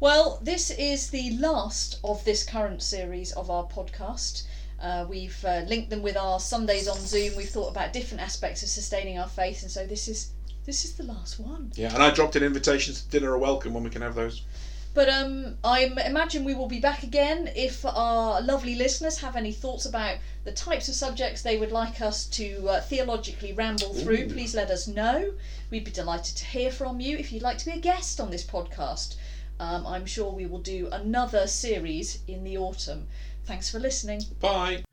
Well, 0.04 0.38
this 0.42 0.70
is 0.70 1.08
the 1.08 1.30
last 1.38 1.98
of 2.04 2.26
this 2.26 2.44
current 2.44 2.82
series 2.82 3.32
of 3.32 3.50
our 3.50 3.64
podcast. 3.64 4.42
Uh, 4.78 5.06
we've 5.08 5.42
uh, 5.46 5.62
linked 5.66 5.88
them 5.88 6.02
with 6.02 6.14
our 6.14 6.38
Sundays 6.40 6.88
on 6.88 6.98
Zoom. 6.98 7.34
We've 7.36 7.48
thought 7.48 7.70
about 7.70 7.94
different 7.94 8.22
aspects 8.22 8.62
of 8.62 8.68
sustaining 8.68 9.18
our 9.18 9.26
faith, 9.26 9.62
and 9.62 9.70
so 9.70 9.86
this 9.86 10.06
is 10.06 10.32
this 10.66 10.84
is 10.84 10.92
the 10.92 11.04
last 11.04 11.40
one. 11.40 11.72
Yeah, 11.74 11.94
and 11.94 12.02
I 12.02 12.10
dropped 12.10 12.36
in 12.36 12.42
invitations 12.42 13.00
to 13.00 13.08
dinner 13.08 13.30
are 13.30 13.38
welcome 13.38 13.72
when 13.72 13.82
we 13.82 13.88
can 13.88 14.02
have 14.02 14.14
those. 14.14 14.42
But 14.92 15.08
um, 15.08 15.56
I 15.64 15.84
imagine 16.04 16.44
we 16.44 16.54
will 16.54 16.68
be 16.68 16.80
back 16.80 17.02
again. 17.02 17.48
If 17.56 17.82
our 17.86 18.42
lovely 18.42 18.74
listeners 18.74 19.16
have 19.20 19.36
any 19.36 19.52
thoughts 19.52 19.86
about 19.86 20.18
the 20.44 20.52
types 20.52 20.86
of 20.86 20.96
subjects 20.96 21.40
they 21.40 21.56
would 21.56 21.72
like 21.72 22.02
us 22.02 22.26
to 22.26 22.68
uh, 22.68 22.80
theologically 22.82 23.54
ramble 23.54 23.94
through, 23.94 24.24
Ooh. 24.24 24.28
please 24.28 24.54
let 24.54 24.70
us 24.70 24.86
know. 24.86 25.32
We'd 25.70 25.84
be 25.84 25.90
delighted 25.90 26.36
to 26.36 26.44
hear 26.44 26.70
from 26.70 27.00
you. 27.00 27.16
If 27.16 27.32
you'd 27.32 27.42
like 27.42 27.56
to 27.56 27.64
be 27.64 27.72
a 27.72 27.78
guest 27.78 28.20
on 28.20 28.30
this 28.30 28.44
podcast, 28.44 29.16
um, 29.64 29.86
I'm 29.86 30.04
sure 30.04 30.30
we 30.30 30.46
will 30.46 30.60
do 30.60 30.88
another 30.92 31.46
series 31.46 32.20
in 32.28 32.44
the 32.44 32.58
autumn. 32.58 33.08
Thanks 33.44 33.70
for 33.70 33.78
listening. 33.78 34.20
Bye. 34.40 34.84